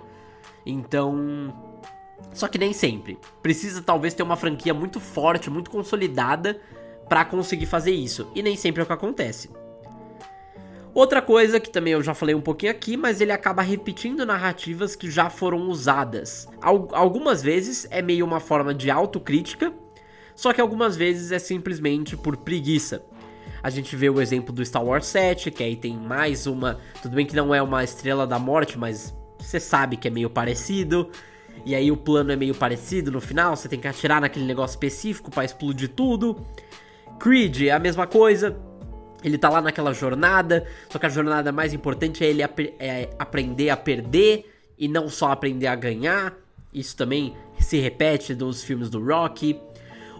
Então. 0.66 1.54
Só 2.32 2.48
que 2.48 2.58
nem 2.58 2.72
sempre. 2.72 3.16
Precisa 3.40 3.80
talvez 3.80 4.12
ter 4.12 4.24
uma 4.24 4.36
franquia 4.36 4.74
muito 4.74 4.98
forte, 4.98 5.50
muito 5.50 5.70
consolidada 5.70 6.60
para 7.08 7.24
conseguir 7.24 7.66
fazer 7.66 7.92
isso. 7.92 8.26
E 8.34 8.42
nem 8.42 8.56
sempre 8.56 8.80
é 8.80 8.84
o 8.84 8.86
que 8.86 8.92
acontece. 8.92 9.50
Outra 10.94 11.22
coisa 11.22 11.58
que 11.58 11.70
também 11.70 11.94
eu 11.94 12.02
já 12.02 12.12
falei 12.12 12.34
um 12.34 12.40
pouquinho 12.40 12.70
aqui, 12.70 12.98
mas 12.98 13.20
ele 13.22 13.32
acaba 13.32 13.62
repetindo 13.62 14.26
narrativas 14.26 14.94
que 14.94 15.10
já 15.10 15.30
foram 15.30 15.68
usadas. 15.70 16.46
Algumas 16.60 17.42
vezes 17.42 17.86
é 17.90 18.02
meio 18.02 18.26
uma 18.26 18.40
forma 18.40 18.74
de 18.74 18.90
autocrítica, 18.90 19.72
só 20.34 20.52
que 20.52 20.60
algumas 20.60 20.94
vezes 20.94 21.32
é 21.32 21.38
simplesmente 21.38 22.14
por 22.14 22.36
preguiça. 22.36 23.02
A 23.62 23.70
gente 23.70 23.96
vê 23.96 24.10
o 24.10 24.20
exemplo 24.20 24.52
do 24.52 24.64
Star 24.64 24.84
Wars 24.84 25.06
7, 25.06 25.50
que 25.50 25.62
aí 25.62 25.76
tem 25.76 25.96
mais 25.96 26.46
uma. 26.46 26.78
Tudo 27.00 27.14
bem 27.14 27.24
que 27.24 27.34
não 27.34 27.54
é 27.54 27.62
uma 27.62 27.82
estrela 27.82 28.26
da 28.26 28.38
morte, 28.38 28.76
mas 28.76 29.14
você 29.38 29.58
sabe 29.58 29.96
que 29.96 30.08
é 30.08 30.10
meio 30.10 30.28
parecido. 30.28 31.08
E 31.64 31.74
aí 31.74 31.90
o 31.90 31.96
plano 31.96 32.32
é 32.32 32.36
meio 32.36 32.54
parecido 32.54 33.10
no 33.10 33.20
final, 33.20 33.56
você 33.56 33.68
tem 33.68 33.78
que 33.78 33.88
atirar 33.88 34.20
naquele 34.20 34.44
negócio 34.44 34.74
específico 34.74 35.30
para 35.30 35.44
explodir 35.44 35.88
tudo. 35.88 36.44
Creed 37.18 37.62
é 37.62 37.70
a 37.70 37.78
mesma 37.78 38.06
coisa, 38.06 38.58
ele 39.22 39.38
tá 39.38 39.48
lá 39.48 39.60
naquela 39.60 39.92
jornada, 39.92 40.66
só 40.88 40.98
que 40.98 41.06
a 41.06 41.08
jornada 41.08 41.52
mais 41.52 41.72
importante 41.72 42.24
é 42.24 42.28
ele 42.28 42.42
ap 42.42 42.58
é 42.78 43.10
aprender 43.18 43.70
a 43.70 43.76
perder 43.76 44.50
e 44.78 44.88
não 44.88 45.08
só 45.08 45.32
aprender 45.32 45.66
a 45.66 45.74
ganhar. 45.74 46.34
Isso 46.72 46.96
também 46.96 47.36
se 47.58 47.78
repete 47.78 48.34
nos 48.34 48.64
filmes 48.64 48.88
do 48.88 49.04
Rocky. 49.04 49.60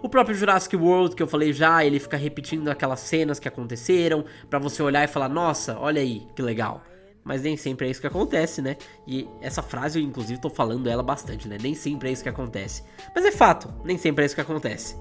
O 0.01 0.09
próprio 0.09 0.35
Jurassic 0.35 0.75
World, 0.75 1.15
que 1.15 1.23
eu 1.23 1.27
falei 1.27 1.53
já, 1.53 1.83
ele 1.83 1.99
fica 1.99 2.17
repetindo 2.17 2.67
aquelas 2.67 2.99
cenas 2.99 3.39
que 3.39 3.47
aconteceram, 3.47 4.25
para 4.49 4.59
você 4.59 4.83
olhar 4.83 5.03
e 5.03 5.07
falar: 5.07 5.29
"Nossa, 5.29 5.77
olha 5.79 6.01
aí, 6.01 6.27
que 6.35 6.41
legal". 6.41 6.83
Mas 7.23 7.41
nem 7.41 7.55
sempre 7.55 7.87
é 7.87 7.91
isso 7.91 8.01
que 8.01 8.07
acontece, 8.07 8.61
né? 8.61 8.75
E 9.07 9.27
essa 9.41 9.61
frase 9.61 9.99
eu 9.99 10.03
inclusive 10.03 10.41
tô 10.41 10.49
falando 10.49 10.89
ela 10.89 11.01
bastante, 11.01 11.47
né? 11.47 11.57
Nem 11.61 11.73
sempre 11.73 12.09
é 12.09 12.11
isso 12.11 12.21
que 12.23 12.29
acontece. 12.29 12.83
Mas 13.15 13.23
é 13.23 13.31
fato, 13.31 13.73
nem 13.85 13.97
sempre 13.97 14.23
é 14.23 14.25
isso 14.25 14.35
que 14.35 14.41
acontece. 14.41 14.97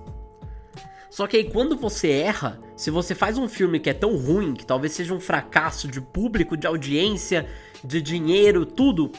Só 1.13 1.27
que 1.27 1.37
aí 1.37 1.45
quando 1.45 1.77
você 1.77 2.09
erra, 2.09 2.59
se 2.75 2.91
você 2.91 3.15
faz 3.15 3.37
um 3.37 3.47
filme 3.47 3.79
que 3.79 3.91
é 3.91 3.93
tão 3.93 4.17
ruim, 4.17 4.55
que 4.55 4.65
talvez 4.65 4.95
seja 4.95 5.13
um 5.13 5.21
fracasso 5.21 5.87
de 5.87 6.01
público, 6.01 6.57
de 6.57 6.67
audiência, 6.67 7.47
de 7.85 8.01
dinheiro, 8.01 8.65
tudo, 8.65 9.13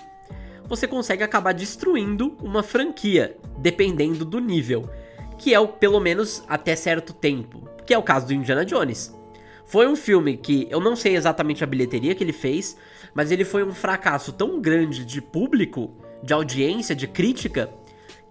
você 0.67 0.87
consegue 0.87 1.21
acabar 1.21 1.53
destruindo 1.53 2.35
uma 2.41 2.63
franquia, 2.63 3.37
dependendo 3.59 4.25
do 4.25 4.39
nível, 4.39 4.89
que 5.37 5.53
é 5.53 5.59
o 5.59 5.67
pelo 5.67 5.99
menos 5.99 6.43
até 6.47 6.75
certo 6.75 7.13
tempo, 7.13 7.69
que 7.85 7.93
é 7.93 7.97
o 7.97 8.01
caso 8.01 8.25
do 8.25 8.33
Indiana 8.33 8.65
Jones. 8.65 9.15
Foi 9.63 9.87
um 9.87 9.95
filme 9.95 10.35
que 10.35 10.65
eu 10.71 10.79
não 10.79 10.95
sei 10.95 11.15
exatamente 11.15 11.63
a 11.63 11.67
bilheteria 11.67 12.15
que 12.15 12.23
ele 12.23 12.33
fez, 12.33 12.75
mas 13.13 13.29
ele 13.29 13.45
foi 13.45 13.63
um 13.63 13.71
fracasso 13.71 14.33
tão 14.33 14.59
grande 14.59 15.05
de 15.05 15.21
público, 15.21 15.95
de 16.23 16.33
audiência, 16.33 16.95
de 16.95 17.07
crítica, 17.07 17.69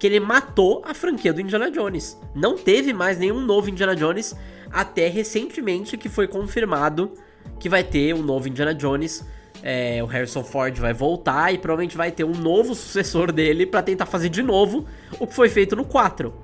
que 0.03 0.07
ele 0.09 0.19
matou 0.19 0.83
a 0.85 0.93
franquia 0.93 1.33
do 1.33 1.41
Indiana 1.41 1.71
Jones. 1.71 2.21
Não 2.35 2.59
teve 2.59 2.93
mais 2.93 3.21
nenhum 3.21 3.41
novo 3.41 3.71
Indiana 3.71 3.95
Jones 3.95 4.35
até 4.69 5.07
recentemente 5.07 5.97
que 5.97 6.09
foi 6.09 6.27
confirmado 6.27 7.13
que 7.61 7.69
vai 7.69 7.85
ter 7.85 8.13
um 8.13 8.21
novo 8.21 8.49
Indiana 8.49 8.75
Jones. 8.75 9.25
É, 9.63 10.03
o 10.03 10.07
Harrison 10.07 10.43
Ford 10.43 10.77
vai 10.77 10.93
voltar 10.93 11.55
e 11.55 11.59
provavelmente 11.59 11.97
vai 11.97 12.11
ter 12.11 12.25
um 12.25 12.33
novo 12.33 12.75
sucessor 12.75 13.31
dele 13.31 13.65
para 13.65 13.81
tentar 13.81 14.07
fazer 14.07 14.29
de 14.29 14.43
novo 14.43 14.87
o 15.21 15.27
que 15.29 15.37
foi 15.37 15.49
feito 15.49 15.77
no 15.77 15.85
4. 15.85 16.35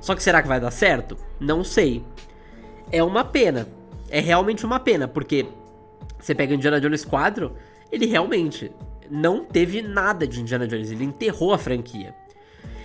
Só 0.00 0.14
que 0.14 0.22
será 0.22 0.40
que 0.40 0.48
vai 0.48 0.58
dar 0.58 0.70
certo? 0.70 1.14
Não 1.38 1.62
sei. 1.62 2.02
É 2.90 3.04
uma 3.04 3.22
pena. 3.22 3.68
É 4.08 4.18
realmente 4.18 4.64
uma 4.64 4.80
pena, 4.80 5.06
porque 5.06 5.44
você 6.18 6.34
pega 6.34 6.54
Indiana 6.54 6.80
Jones 6.80 7.04
4, 7.04 7.52
ele 7.92 8.06
realmente 8.06 8.72
não 9.10 9.44
teve 9.44 9.82
nada 9.82 10.26
de 10.26 10.40
Indiana 10.40 10.66
Jones, 10.66 10.90
ele 10.90 11.04
enterrou 11.04 11.52
a 11.52 11.58
franquia. 11.58 12.14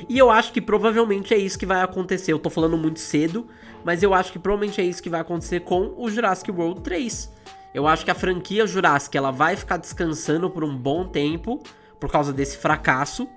E 0.10 0.18
eu 0.18 0.30
acho 0.30 0.52
que 0.52 0.62
provavelmente 0.62 1.34
é 1.34 1.38
isso 1.38 1.58
que 1.58 1.66
vai 1.66 1.82
acontecer. 1.82 2.34
Eu 2.34 2.40
tô 2.40 2.50
falando 2.50 2.78
muito 2.78 3.00
cedo, 3.00 3.48
mas 3.84 4.04
eu 4.04 4.14
acho 4.14 4.32
que 4.32 4.40
provavelmente 4.40 4.80
é 4.82 4.84
isso 4.84 5.02
que 5.02 5.10
vai 5.10 5.22
acontecer 5.22 5.62
com 5.62 5.94
o 5.98 6.10
Jurassic 6.10 6.52
World 6.52 6.82
3. 6.82 7.32
Eu 7.74 7.88
acho 7.88 8.06
que 8.06 8.12
a 8.12 8.16
franquia 8.16 8.68
Jurassic 8.68 9.18
ela 9.18 9.32
vai 9.32 9.56
ficar 9.56 9.78
descansando 9.78 10.50
por 10.50 10.64
um 10.64 10.76
bom 10.76 11.06
tempo 11.06 11.62
por 12.00 12.12
causa 12.12 12.32
desse 12.32 12.58
fracasso. 12.58 13.28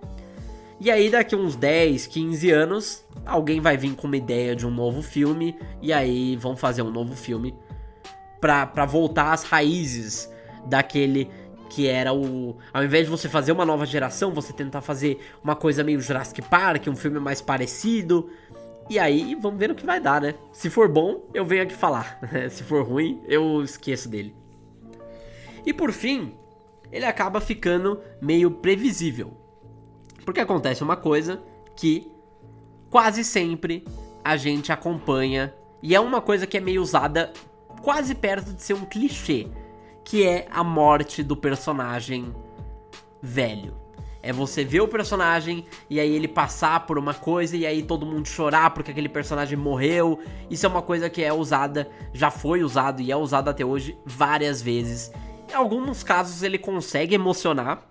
E 0.79 0.91
aí 0.91 1.09
daqui 1.09 1.35
uns 1.35 1.57
10, 1.57 2.07
15 2.07 2.51
anos, 2.51 3.05
alguém 3.25 3.61
vai 3.61 3.77
vir 3.77 3.95
com 3.95 4.07
uma 4.07 4.17
ideia 4.17 4.55
de 4.55 4.67
um 4.67 4.71
novo 4.71 5.01
filme 5.01 5.57
e 5.81 5.93
aí 5.93 6.37
vão 6.37 6.55
fazer 6.55 6.83
um 6.83 6.91
novo 6.91 7.17
filme 7.17 7.55
para 8.41 8.85
voltar 8.85 9.33
às 9.33 9.43
raízes 9.43 10.31
daquele 10.67 11.31
que 11.69 11.87
era 11.89 12.13
o. 12.13 12.57
Ao 12.73 12.85
invés 12.85 13.05
de 13.05 13.11
você 13.11 13.29
fazer 13.29 13.53
uma 13.53 13.65
nova 13.65 13.87
geração, 13.87 14.33
você 14.33 14.53
tentar 14.53 14.81
fazer 14.81 15.19
uma 15.43 15.57
coisa 15.57 15.83
meio 15.85 16.01
Jurassic 16.01 16.43
Park, 16.43 16.87
um 16.89 16.97
filme 16.97 17.19
mais 17.19 17.41
parecido. 17.41 18.31
E 18.89 18.99
aí, 18.99 19.35
vamos 19.35 19.59
ver 19.59 19.71
o 19.71 19.75
que 19.75 19.85
vai 19.85 20.01
dar, 20.01 20.21
né? 20.21 20.35
Se 20.53 20.71
for 20.71 20.89
bom, 20.89 21.29
eu 21.35 21.45
venho 21.45 21.65
aqui 21.65 21.75
falar. 21.75 22.21
Se 22.51 22.63
for 22.63 22.85
ruim, 22.85 23.21
eu 23.27 23.63
esqueço 23.63 24.09
dele. 24.09 24.35
E 25.65 25.73
por 25.73 25.91
fim, 25.91 26.35
ele 26.93 27.05
acaba 27.05 27.41
ficando 27.41 28.01
meio 28.21 28.51
previsível. 28.51 29.37
Porque 30.25 30.41
acontece 30.41 30.83
uma 30.83 30.97
coisa 30.97 31.43
que 31.75 32.11
quase 32.91 33.25
sempre 33.25 33.85
a 34.25 34.37
gente 34.37 34.73
acompanha, 34.73 35.55
e 35.83 35.95
é 35.95 36.01
uma 36.01 36.21
coisa 36.21 36.47
que 36.47 36.57
é 36.57 36.61
meio 36.61 36.83
usada 36.83 37.33
quase 37.83 38.15
perto 38.15 38.53
de 38.53 38.63
ser 38.63 38.75
um 38.75 38.85
clichê, 38.85 39.47
que 40.07 40.25
é 40.25 40.47
a 40.53 40.63
morte 40.63 41.21
do 41.21 41.37
personagem 41.37 42.33
velho. 43.21 43.75
É 44.23 44.33
você 44.33 44.65
ver 44.65 44.81
o 44.81 44.87
personagem 44.87 45.65
e 45.91 45.99
aí 45.99 46.15
ele 46.15 46.29
passar 46.29 46.87
por 46.87 46.97
uma 46.97 47.13
coisa 47.13 47.57
e 47.57 47.67
aí 47.67 47.83
todo 47.83 48.07
mundo 48.07 48.29
chorar 48.29 48.71
porque 48.71 48.93
aquele 48.93 49.09
personagem 49.09 49.59
morreu. 49.59 50.21
Isso 50.49 50.65
é 50.65 50.69
uma 50.69 50.81
coisa 50.81 51.11
que 51.11 51.25
é 51.25 51.33
usada, 51.33 51.91
já 52.13 52.31
foi 52.31 52.63
usado 52.63 53.03
e 53.03 53.11
é 53.11 53.17
usado 53.17 53.51
até 53.51 53.65
hoje 53.65 53.99
várias 54.07 54.63
vezes. 54.63 55.11
Em 55.51 55.55
alguns 55.55 56.05
casos 56.05 56.45
ele 56.45 56.57
consegue 56.57 57.17
emocionar, 57.17 57.85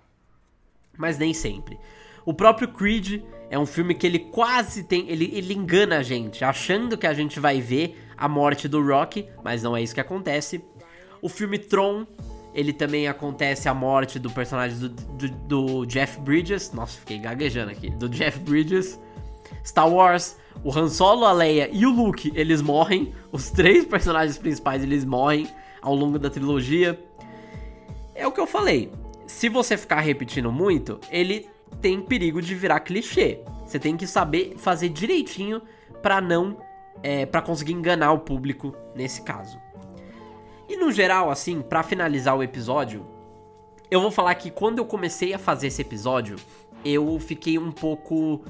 mas 0.96 1.18
nem 1.18 1.34
sempre. 1.34 1.78
O 2.24 2.32
próprio 2.32 2.68
Creed 2.68 3.22
é 3.50 3.58
um 3.58 3.66
filme 3.66 3.94
que 3.94 4.06
ele 4.06 4.20
quase 4.20 4.84
tem. 4.84 5.06
Ele, 5.10 5.30
ele 5.34 5.52
engana 5.52 5.98
a 5.98 6.02
gente, 6.02 6.42
achando 6.42 6.96
que 6.96 7.06
a 7.06 7.12
gente 7.12 7.38
vai 7.38 7.60
ver 7.60 8.08
a 8.16 8.26
morte 8.26 8.66
do 8.66 8.82
Rock, 8.82 9.28
mas 9.44 9.62
não 9.62 9.76
é 9.76 9.82
isso 9.82 9.94
que 9.94 10.00
acontece. 10.00 10.64
O 11.20 11.28
filme 11.28 11.58
Tron, 11.58 12.06
ele 12.54 12.72
também 12.72 13.08
acontece 13.08 13.68
a 13.68 13.74
morte 13.74 14.18
do 14.18 14.30
personagem 14.30 14.78
do, 14.78 14.88
do, 14.88 15.28
do 15.28 15.86
Jeff 15.86 16.20
Bridges. 16.20 16.72
Nossa, 16.72 16.98
fiquei 16.98 17.18
gaguejando 17.18 17.70
aqui. 17.70 17.90
Do 17.90 18.08
Jeff 18.08 18.38
Bridges. 18.40 18.98
Star 19.64 19.90
Wars, 19.90 20.36
o 20.62 20.76
Han 20.76 20.88
Solo, 20.88 21.24
a 21.24 21.32
Leia 21.32 21.68
e 21.72 21.84
o 21.84 21.90
Luke, 21.90 22.32
eles 22.34 22.62
morrem. 22.62 23.12
Os 23.32 23.50
três 23.50 23.84
personagens 23.84 24.38
principais, 24.38 24.82
eles 24.82 25.04
morrem 25.04 25.48
ao 25.82 25.94
longo 25.94 26.18
da 26.18 26.30
trilogia. 26.30 26.98
É 28.14 28.26
o 28.26 28.32
que 28.32 28.40
eu 28.40 28.46
falei. 28.46 28.90
Se 29.26 29.48
você 29.48 29.76
ficar 29.76 30.00
repetindo 30.00 30.50
muito, 30.52 31.00
ele 31.10 31.48
tem 31.80 32.00
perigo 32.00 32.40
de 32.40 32.54
virar 32.54 32.80
clichê. 32.80 33.40
Você 33.66 33.78
tem 33.78 33.96
que 33.96 34.06
saber 34.06 34.54
fazer 34.56 34.88
direitinho 34.88 35.60
para 36.00 36.20
não 36.20 36.56
é, 37.02 37.26
para 37.26 37.42
conseguir 37.42 37.72
enganar 37.72 38.12
o 38.12 38.20
público 38.20 38.74
nesse 38.94 39.22
caso. 39.22 39.58
E 40.68 40.76
no 40.76 40.90
geral, 40.90 41.30
assim, 41.30 41.62
para 41.62 41.82
finalizar 41.82 42.36
o 42.36 42.42
episódio, 42.42 43.06
eu 43.90 44.00
vou 44.00 44.10
falar 44.10 44.34
que 44.34 44.50
quando 44.50 44.78
eu 44.78 44.84
comecei 44.84 45.32
a 45.32 45.38
fazer 45.38 45.68
esse 45.68 45.80
episódio, 45.82 46.36
eu 46.84 47.18
fiquei 47.20 47.58
um 47.58 47.70
pouco 47.70 48.42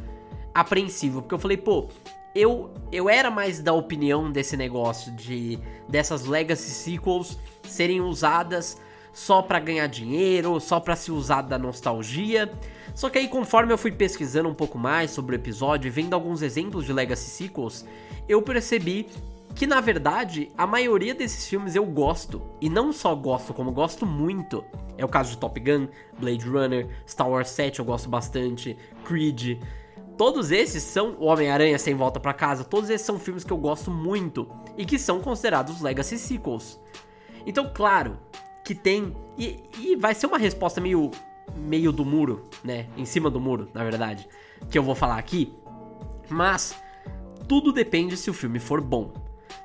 apreensivo, 0.54 1.20
porque 1.20 1.34
eu 1.34 1.38
falei, 1.38 1.56
pô, 1.56 1.88
eu 2.34 2.70
eu 2.92 3.08
era 3.08 3.30
mais 3.30 3.60
da 3.62 3.72
opinião 3.72 4.30
desse 4.30 4.56
negócio 4.56 5.12
de 5.12 5.58
dessas 5.88 6.24
legacy 6.24 6.70
sequels 6.70 7.38
serem 7.62 8.00
usadas 8.00 8.80
só 9.12 9.40
para 9.40 9.58
ganhar 9.58 9.86
dinheiro, 9.86 10.60
só 10.60 10.78
para 10.78 10.94
se 10.94 11.10
usar 11.10 11.40
da 11.40 11.58
nostalgia. 11.58 12.52
Só 12.94 13.08
que 13.08 13.18
aí, 13.18 13.28
conforme 13.28 13.72
eu 13.72 13.78
fui 13.78 13.90
pesquisando 13.90 14.48
um 14.48 14.54
pouco 14.54 14.78
mais 14.78 15.10
sobre 15.10 15.34
o 15.34 15.38
episódio 15.38 15.88
e 15.88 15.90
vendo 15.90 16.12
alguns 16.12 16.42
exemplos 16.42 16.84
de 16.84 16.92
Legacy 16.92 17.30
Sequels, 17.30 17.86
eu 18.28 18.42
percebi 18.42 19.06
que 19.57 19.66
na 19.66 19.80
verdade 19.80 20.52
a 20.57 20.66
maioria 20.66 21.14
desses 21.14 21.48
filmes 21.48 21.74
eu 21.74 21.84
gosto. 21.84 22.42
E 22.61 22.68
não 22.68 22.92
só 22.92 23.14
gosto, 23.14 23.54
como 23.54 23.72
gosto 23.72 24.04
muito. 24.04 24.62
É 24.98 25.04
o 25.04 25.09
caso 25.09 25.30
de 25.30 25.38
Top 25.38 25.59
Gun, 25.59 25.88
Blade 26.18 26.46
Runner, 26.46 26.86
Star 27.09 27.28
Wars 27.28 27.48
7 27.48 27.78
eu 27.78 27.84
gosto 27.84 28.09
bastante, 28.09 28.76
Creed. 29.04 29.59
Todos 30.16 30.50
esses 30.50 30.82
são 30.82 31.16
Homem-Aranha 31.20 31.78
Sem 31.78 31.94
Volta 31.94 32.20
para 32.20 32.32
Casa, 32.32 32.64
todos 32.64 32.88
esses 32.88 33.07
são 33.07 33.18
filmes 33.18 33.44
que 33.44 33.52
eu 33.52 33.59
gosto 33.59 33.90
muito 33.90 34.48
e 34.76 34.84
que 34.84 34.98
são 34.98 35.20
considerados 35.20 35.80
Legacy 35.80 36.18
Sequels. 36.18 36.78
Então, 37.46 37.70
claro, 37.74 38.18
que 38.64 38.74
tem. 38.74 39.16
E, 39.38 39.62
e 39.78 39.96
vai 39.96 40.14
ser 40.14 40.26
uma 40.26 40.38
resposta 40.38 40.80
meio 40.80 41.11
meio 41.54 41.92
do 41.92 42.04
muro, 42.04 42.44
né? 42.62 42.88
Em 42.96 43.04
cima 43.04 43.30
do 43.30 43.40
muro, 43.40 43.68
na 43.72 43.84
verdade, 43.84 44.28
que 44.70 44.76
eu 44.76 44.82
vou 44.82 44.94
falar 44.94 45.16
aqui. 45.16 45.54
Mas 46.28 46.76
tudo 47.48 47.72
depende 47.72 48.16
se 48.16 48.28
o 48.28 48.34
filme 48.34 48.59
for 48.59 48.80
bom. 48.80 49.12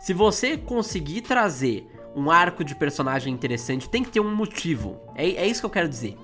Se 0.01 0.15
você 0.15 0.57
conseguir 0.57 1.21
trazer 1.21 1.87
um 2.15 2.31
arco 2.31 2.63
de 2.63 2.73
personagem 2.73 3.31
interessante, 3.31 3.87
tem 3.87 4.03
que 4.03 4.09
ter 4.09 4.19
um 4.19 4.35
motivo. 4.35 4.99
É, 5.13 5.29
é 5.29 5.47
isso 5.47 5.59
que 5.61 5.65
eu 5.67 5.69
quero 5.69 5.87
dizer. 5.87 6.17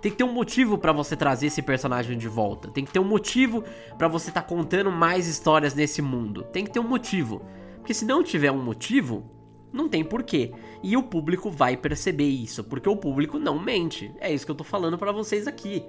Tem 0.00 0.12
que 0.12 0.16
ter 0.18 0.22
um 0.22 0.32
motivo 0.32 0.78
para 0.78 0.92
você 0.92 1.16
trazer 1.16 1.48
esse 1.48 1.60
personagem 1.60 2.16
de 2.16 2.28
volta. 2.28 2.70
Tem 2.70 2.84
que 2.84 2.92
ter 2.92 3.00
um 3.00 3.04
motivo 3.04 3.64
para 3.98 4.06
você 4.06 4.28
estar 4.28 4.42
tá 4.42 4.46
contando 4.46 4.92
mais 4.92 5.26
histórias 5.26 5.74
nesse 5.74 6.00
mundo. 6.00 6.44
Tem 6.44 6.64
que 6.64 6.70
ter 6.70 6.78
um 6.78 6.86
motivo. 6.86 7.42
Porque 7.78 7.92
se 7.92 8.04
não 8.04 8.22
tiver 8.22 8.52
um 8.52 8.62
motivo, 8.62 9.28
não 9.72 9.88
tem 9.88 10.04
porquê. 10.04 10.52
E 10.80 10.96
o 10.96 11.02
público 11.02 11.50
vai 11.50 11.76
perceber 11.76 12.28
isso, 12.28 12.62
porque 12.62 12.88
o 12.88 12.96
público 12.96 13.40
não 13.40 13.58
mente. 13.58 14.14
É 14.20 14.32
isso 14.32 14.46
que 14.46 14.52
eu 14.52 14.56
tô 14.56 14.62
falando 14.62 14.96
para 14.96 15.10
vocês 15.10 15.48
aqui. 15.48 15.84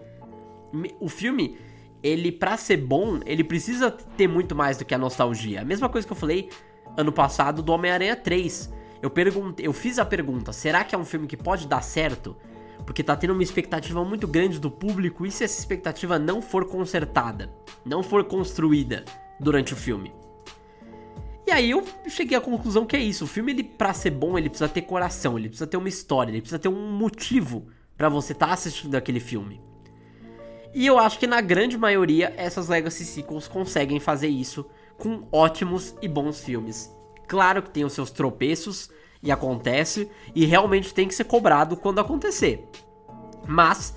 O 0.99 1.07
filme, 1.07 1.55
ele 2.01 2.31
para 2.31 2.57
ser 2.57 2.77
bom, 2.77 3.19
ele 3.27 3.43
precisa 3.43 3.91
ter 3.91 4.27
muito 4.27 4.55
mais 4.55 4.79
do 4.79 4.85
que 4.85 4.95
a 4.95 4.97
nostalgia. 4.97 5.61
A 5.61 5.65
mesma 5.65 5.88
coisa 5.88 6.07
que 6.07 6.13
eu 6.13 6.17
falei 6.17 6.49
ano 6.98 7.12
passado 7.12 7.62
do 7.62 7.72
Homem-Aranha 7.72 8.16
3. 8.16 8.74
Eu 9.02 9.10
perguntei, 9.10 9.68
eu 9.68 9.72
fiz 9.72 10.00
a 10.00 10.06
pergunta: 10.06 10.52
será 10.52 10.84
que 10.84 10.95
é 10.95 10.98
um 10.98 11.06
filme 11.06 11.28
que 11.28 11.38
pode 11.38 11.68
dar 11.68 11.82
certo? 11.84 12.36
Porque 12.86 13.04
tá 13.04 13.16
tendo 13.16 13.34
uma 13.34 13.43
expectativa 13.43 14.04
muito 14.04 14.28
grande 14.28 14.60
do 14.60 14.72
público 14.72 15.26
e 15.26 15.32
se 15.32 15.43
essa 15.43 15.60
expectativa 15.60 16.18
não 16.18 16.41
for 16.41 16.66
consertada, 16.66 17.54
não 17.86 18.02
for 18.02 18.24
construída 18.24 19.06
durante 19.39 19.74
o 19.74 19.78
filme? 19.78 20.14
E 21.45 21.52
aí 21.52 21.70
eu 21.72 21.86
cheguei 22.10 22.38
à 22.38 22.41
conclusão 22.41 22.86
que 22.86 22.95
é 22.95 23.00
isso. 23.00 23.24
O 23.24 23.28
filme, 23.28 23.54
ele, 23.54 23.64
pra 23.64 23.93
ser 23.93 24.12
bom, 24.12 24.38
ele 24.38 24.50
precisa 24.50 24.68
ter 24.70 24.82
coração, 24.82 25.38
ele 25.38 25.48
precisa 25.48 25.68
ter 25.68 25.78
uma 25.78 25.88
história, 25.88 26.32
ele 26.32 26.41
precisa 26.41 26.60
ter 26.60 26.68
um 26.68 26.91
motivo 26.91 27.68
para 27.95 28.10
você 28.10 28.34
estar 28.34 28.48
tá 28.48 28.54
assistindo 28.54 28.95
aquele 28.95 29.20
filme. 29.20 29.62
E 30.74 30.86
eu 30.86 31.00
acho 31.00 31.18
que 31.18 31.26
na 31.26 31.39
grande 31.39 31.78
maioria 31.78 32.34
essas 32.38 32.68
Legacy 32.68 33.06
Sequels 33.06 33.48
conseguem 33.48 34.00
fazer 34.00 34.28
isso 34.28 34.66
com 34.98 35.28
ótimos 35.32 35.95
e 36.02 36.08
bons 36.08 36.41
filmes. 36.41 36.91
Claro 37.28 37.62
que 37.62 37.70
tem 37.70 37.84
os 37.84 37.93
seus 37.93 38.12
tropeços 38.12 38.89
e 39.22 39.32
acontece, 39.32 40.10
e 40.36 40.45
realmente 40.45 40.93
tem 40.93 41.08
que 41.08 41.16
ser 41.16 41.26
cobrado 41.26 41.76
quando 41.76 42.00
acontecer. 42.00 42.68
Mas 43.48 43.95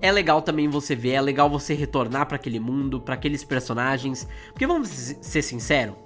é 0.00 0.12
legal 0.12 0.42
também 0.42 0.68
você 0.68 0.94
ver, 0.94 1.12
é 1.12 1.20
legal 1.20 1.48
você 1.48 1.74
retornar 1.74 2.26
para 2.26 2.36
aquele 2.36 2.60
mundo, 2.60 3.00
para 3.00 3.14
aqueles 3.14 3.42
personagens, 3.44 4.28
porque 4.52 4.66
vamos 4.66 4.88
ser 4.88 5.42
sinceros, 5.42 5.96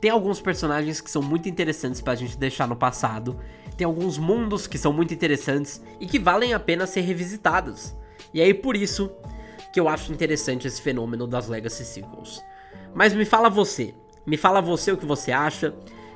tem 0.00 0.10
alguns 0.10 0.40
personagens 0.40 1.00
que 1.00 1.10
são 1.10 1.22
muito 1.22 1.48
interessantes 1.48 2.00
pra 2.00 2.14
gente 2.14 2.38
deixar 2.38 2.68
no 2.68 2.76
passado. 2.76 3.38
Tem 3.76 3.84
alguns 3.84 4.16
mundos 4.16 4.66
que 4.66 4.78
são 4.78 4.92
muito 4.92 5.12
interessantes 5.12 5.82
e 6.00 6.06
que 6.06 6.18
valem 6.18 6.52
a 6.52 6.60
pena 6.60 6.86
ser 6.86 7.00
revisitados. 7.00 7.96
E 8.32 8.40
aí 8.40 8.54
por 8.54 8.76
isso 8.76 9.10
que 9.72 9.80
eu 9.80 9.88
acho 9.88 10.12
interessante 10.12 10.66
esse 10.66 10.80
fenômeno 10.80 11.26
das 11.26 11.48
Legacy 11.48 11.84
Sequels. 11.84 12.40
Mas 12.94 13.14
me 13.14 13.24
fala 13.24 13.48
você, 13.48 13.94
me 14.26 14.36
fala 14.36 14.60
você 14.60 14.92
o 14.92 14.96
que 14.96 15.06
você 15.06 15.32
acha. 15.32 15.74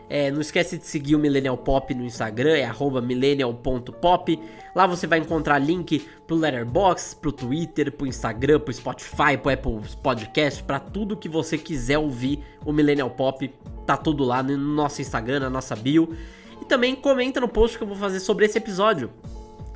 É, 0.09 0.31
não 0.31 0.43
esquece 0.43 0.77
de 0.77 0.85
seguir 0.85 1.17
o 1.17 1.19
Millennial 1.19 1.57
Pop 1.57 1.95
no 1.95 2.05
Instagram, 2.05 2.59
é 2.59 2.71
millennial.pop. 3.01 4.39
Lá 4.75 4.87
você 4.87 5.07
vai 5.07 5.19
encontrar 5.19 5.59
link 5.59 6.07
pro 6.27 6.37
Letterboxd, 6.37 7.17
pro 7.17 7.33
Twitter, 7.33 7.91
pro 7.91 8.07
Instagram, 8.07 8.61
pro 8.61 8.75
Spotify, 8.75 9.39
pro 9.43 9.51
Apple 9.51 9.81
Podcast, 10.03 10.63
para 10.65 10.79
tudo 10.79 11.17
que 11.17 11.31
você 11.31 11.57
quiser 11.57 11.97
ouvir 11.97 12.45
o 12.63 12.73
Millennial 12.73 13.09
Pop. 13.09 13.51
Tá 13.87 13.97
tudo 13.97 14.23
lá 14.23 14.43
no 14.43 14.57
nosso 14.59 15.01
Instagram, 15.01 15.41
na 15.41 15.49
nossa 15.49 15.75
bio. 15.75 16.15
E 16.61 16.65
também 16.67 16.95
comenta 16.95 17.41
no 17.41 17.49
post 17.49 17.79
que 17.79 17.85
eu 17.85 17.89
vou 17.89 17.97
fazer 17.97 18.21
sobre 18.21 18.45
esse 18.45 18.59
episódio. 18.59 19.11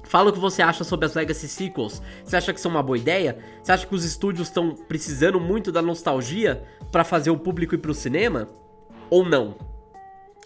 Fala 0.06 0.30
o 0.30 0.32
que 0.32 0.38
você 0.38 0.62
acha 0.62 0.84
sobre 0.84 1.06
as 1.06 1.14
Legacy 1.14 1.48
Sequels. 1.48 2.00
Você 2.24 2.36
acha 2.36 2.52
que 2.52 2.60
são 2.60 2.70
uma 2.70 2.82
boa 2.82 2.96
ideia? 2.96 3.38
Você 3.62 3.72
acha 3.72 3.86
que 3.86 3.94
os 3.94 4.04
estúdios 4.04 4.48
estão 4.48 4.74
precisando 4.74 5.40
muito 5.40 5.72
da 5.72 5.82
nostalgia 5.82 6.64
para 6.92 7.04
fazer 7.04 7.30
o 7.30 7.38
público 7.38 7.74
ir 7.74 7.78
pro 7.78 7.92
cinema? 7.92 8.48
Ou 9.10 9.24
não? 9.24 9.56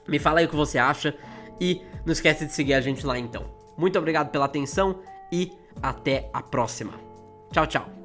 Me 0.08 0.18
fala 0.18 0.40
aí 0.40 0.46
o 0.46 0.48
que 0.48 0.56
você 0.56 0.78
acha 0.78 1.14
e 1.60 1.82
não 2.04 2.12
esquece 2.12 2.46
de 2.46 2.52
seguir 2.52 2.74
a 2.74 2.80
gente 2.80 3.04
lá 3.06 3.18
então. 3.18 3.44
Muito 3.76 3.98
obrigado 3.98 4.30
pela 4.30 4.46
atenção 4.46 5.00
e 5.30 5.52
até 5.82 6.30
a 6.32 6.42
próxima. 6.42 6.92
Tchau, 7.52 7.66
tchau. 7.66 7.99